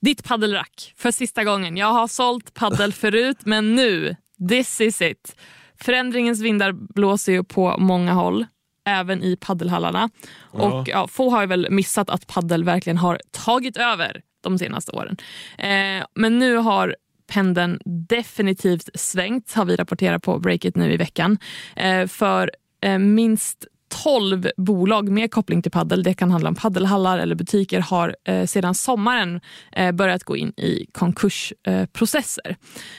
ditt 0.00 0.24
paddelrack 0.24 0.94
för 0.96 1.10
sista 1.10 1.44
gången. 1.44 1.76
Jag 1.76 1.92
har 1.92 2.08
sålt 2.08 2.54
paddel 2.54 2.92
förut, 2.92 3.38
men 3.44 3.74
nu, 3.74 4.16
this 4.48 4.80
is 4.80 5.02
it. 5.02 5.36
Förändringens 5.80 6.40
vindar 6.40 6.72
blåser 6.72 7.32
ju 7.32 7.44
på 7.44 7.76
många 7.78 8.12
håll, 8.12 8.46
även 8.84 9.22
i 9.22 9.36
paddelhallarna. 9.36 10.10
Och 10.40 10.88
ja, 10.88 11.08
få 11.08 11.30
har 11.30 11.40
ju 11.40 11.46
väl 11.46 11.66
missat 11.70 12.10
att 12.10 12.26
paddel 12.26 12.64
verkligen 12.64 12.98
har 12.98 13.20
tagit 13.30 13.76
över 13.76 14.22
de 14.42 14.58
senaste 14.58 14.92
åren. 14.92 15.16
Eh, 15.58 16.04
men 16.14 16.38
nu 16.38 16.56
har 16.56 16.96
pendeln 17.26 17.80
definitivt 17.84 18.88
svängt, 18.94 19.52
har 19.52 19.64
vi 19.64 19.76
rapporterat 19.76 20.22
på 20.22 20.38
Breakit 20.38 20.76
nu 20.76 20.92
i 20.92 20.96
veckan. 20.96 21.38
Eh, 21.76 22.06
för 22.06 22.50
eh, 22.80 22.98
minst 22.98 23.66
12 23.90 24.50
bolag 24.56 25.08
med 25.08 25.30
koppling 25.30 25.62
till 25.62 25.72
paddel, 25.72 26.02
det 26.02 26.14
kan 26.14 26.30
handla 26.30 26.48
om 26.48 26.54
paddelhallar 26.54 27.18
eller 27.18 27.34
butiker, 27.34 27.80
har 27.80 28.16
eh, 28.24 28.46
sedan 28.46 28.74
sommaren 28.74 29.40
eh, 29.72 29.92
börjat 29.92 30.24
gå 30.24 30.36
in 30.36 30.52
i 30.56 30.86
konkursprocesser. 30.92 32.56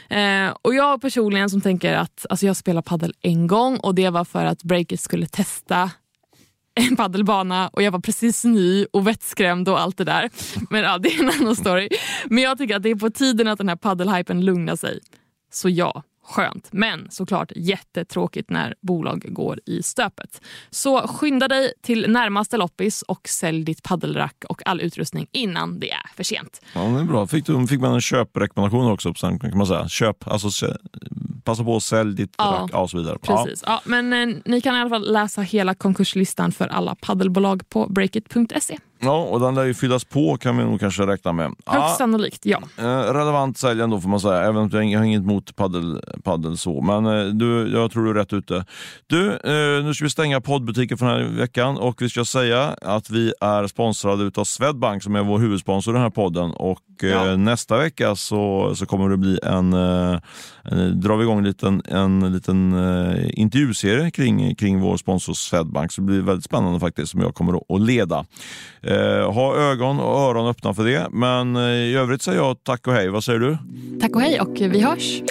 Eh, 0.10 0.56
och 0.62 0.76
jag 0.76 1.02
personligen 1.02 1.50
som 1.50 1.62
tänker 1.62 1.94
att 1.94 2.26
alltså 2.30 2.46
jag 2.46 2.56
spelar 2.56 2.82
paddel 2.82 3.14
en 3.22 3.48
gång 3.48 3.78
och 3.78 3.96
det 3.96 4.10
var 4.10 4.26
för 4.26 4.46
att 4.46 4.64
Breakit 4.64 5.02
skulle 5.02 5.28
testa 5.28 5.92
en 6.76 6.96
paddelbana 6.96 7.68
och 7.68 7.84
jag 7.84 7.92
var 7.92 8.00
precis 8.00 8.44
ny 8.44 8.86
och 8.86 9.08
vettskrämd 9.08 9.70
och 9.70 9.82
allt 9.82 9.98
det 9.98 10.04
där. 10.04 10.30
Men 10.70 10.82
ja, 10.84 10.98
det 10.98 11.10
är 11.10 11.24
en 11.24 11.42
annan 11.42 11.56
story. 11.56 11.90
Men 12.26 12.44
jag 12.44 12.58
tycker 12.58 12.76
att 12.76 12.84
det 12.84 12.90
är 12.90 12.96
på 12.96 13.10
tiden 13.10 13.48
att 13.48 13.58
den 13.58 13.70
här 13.70 13.76
paddelhypen 13.76 14.46
lugnar 14.46 14.76
sig. 14.76 15.00
Så 15.52 15.70
ja, 15.70 16.04
skönt. 16.32 16.70
Men 16.72 17.08
såklart 17.12 17.52
jättetråkigt 17.56 18.50
när 18.50 18.76
bolag 18.82 19.26
går 19.30 19.60
i 19.66 19.84
stöpet. 19.84 20.42
Så 20.70 21.08
skynda 21.08 21.48
dig 21.48 21.74
till 21.82 22.12
närmaste 22.12 22.58
loppis 22.58 23.02
och 23.02 23.28
sälj 23.28 23.64
ditt 23.64 23.84
paddelrack 23.84 24.44
och 24.50 24.68
all 24.68 24.82
utrustning 24.82 25.28
innan 25.32 25.80
det 25.80 25.92
är 25.92 26.10
för 26.16 26.24
sent. 26.24 26.62
Ja, 26.74 26.82
det 26.82 27.00
är 27.00 27.04
bra. 27.04 27.28
Fick, 27.28 27.46
du, 27.46 27.68
fick 27.68 27.80
man 27.80 27.94
en 27.94 28.02
köprekommendation 28.02 28.92
också? 28.92 29.14
Sen 29.14 29.40
kan 29.40 29.58
man 29.58 29.68
säga. 29.68 29.88
Köp, 29.88 30.28
alltså 30.28 30.50
passa 31.44 31.64
på 31.64 31.76
att 31.76 31.84
sälj 31.84 32.16
ditt 32.16 32.36
Ja, 32.38 32.44
rack 32.44 32.70
ja, 32.74 32.80
och 32.80 32.90
så 32.90 32.98
vidare. 32.98 33.18
Precis. 33.22 33.64
Ja, 33.66 33.82
men 33.86 34.14
eh, 34.14 34.38
ni 34.46 34.62
kan 34.62 34.76
i 34.76 34.80
alla 34.80 34.90
fall 34.90 35.14
läsa 35.14 35.42
hela 35.42 35.74
konkurslistan 35.74 36.52
för 36.52 36.68
alla 36.68 36.96
paddelbolag 36.96 37.70
på 37.70 37.88
breakit.se. 37.88 38.78
Ja, 39.04 39.18
och 39.24 39.40
den 39.40 39.56
lär 39.56 39.64
ju 39.66 39.74
fyllas 39.74 40.04
på 40.04 40.38
kan 40.38 40.58
vi 40.58 40.64
nog 40.64 40.80
kanske 40.80 41.04
räkna 41.08 41.34
med. 41.34 41.46
Högst 41.46 41.58
Ja, 41.66 41.96
sannolikt, 41.98 42.46
ja. 42.46 42.62
eh, 42.78 42.84
relevant 43.14 43.58
sälj 43.58 43.82
ändå 43.82 44.02
får 44.02 44.10
man 44.10 44.20
säga, 44.20 44.42
även 44.42 44.58
om 44.58 44.70
jag 44.90 45.00
har 45.00 45.06
inget 45.06 45.22
emot 45.22 45.56
paddel, 45.56 46.02
paddel 46.24 46.58
så. 46.58 46.82
Men 46.82 47.06
eh, 47.06 47.26
du, 47.26 47.72
jag 47.74 47.92
tror 47.92 48.04
du 48.04 48.10
är 48.10 48.14
rätt 48.14 48.34
ute. 48.34 48.66
Du, 49.08 49.32
eh, 49.32 49.84
nu 49.86 49.94
ska 49.94 50.06
vi 50.06 50.10
stänga 50.10 50.42
poddbutiken 50.42 50.98
för 50.98 51.06
den 51.06 51.16
här 51.16 51.38
veckan 51.38 51.78
och 51.78 52.02
vi 52.02 52.10
ska 52.10 52.26
säga 52.26 52.76
att 52.82 53.10
vi 53.10 53.34
är 53.42 53.68
sponsrade 53.68 54.24
utav 54.24 54.44
Swedbank 54.44 55.04
som 55.04 55.16
är 55.16 55.24
vår 55.24 55.40
huvudsponsor 55.40 55.94
i 55.94 55.96
den 55.96 56.04
här 56.04 56.10
podden. 56.10 56.52
Och 56.52 56.80
eh, 57.04 57.10
Ja. 57.10 57.36
nästa 57.36 57.78
vecka 57.78 58.16
så, 58.16 58.72
så 58.76 58.86
kommer 58.86 59.10
det 59.10 59.18
bli 59.18 59.40
en, 59.44 59.74
eh, 59.74 60.20
en 60.64 61.02
drar 61.02 61.18
vi 61.18 61.24
igång 61.24 61.38
en 61.38 61.44
liten, 61.44 61.82
en 61.90 62.34
liten 62.34 62.74
eh, 62.74 63.30
intervjuserie 63.34 64.12
kring, 64.12 64.56
kring 64.56 64.80
vår 64.80 64.98
sponsor 64.98 65.34
Swedbank. 65.34 65.92
Så 65.92 66.02
det 66.02 66.06
blir 66.06 66.22
väldigt 66.22 66.46
spännande 66.46 66.80
faktiskt 66.80 67.12
som 67.12 67.22
jag 67.22 67.36
kommer 67.36 67.76
att 67.76 67.82
leda. 67.82 68.26
Eh, 68.92 69.32
ha 69.32 69.56
ögon 69.56 70.00
och 70.00 70.20
öron 70.20 70.48
öppna 70.48 70.74
för 70.74 70.84
det. 70.86 71.08
Men 71.12 71.56
eh, 71.56 71.62
i 71.72 71.96
övrigt 71.96 72.22
säger 72.22 72.38
jag 72.38 72.64
tack 72.64 72.88
och 72.88 72.94
hej. 72.94 73.10
Vad 73.10 73.24
säger 73.24 73.40
du? 73.40 73.58
Tack 74.02 74.16
och 74.16 74.22
hej 74.22 74.42
och 74.42 74.58
vi 74.60 74.82
hörs. 74.82 75.22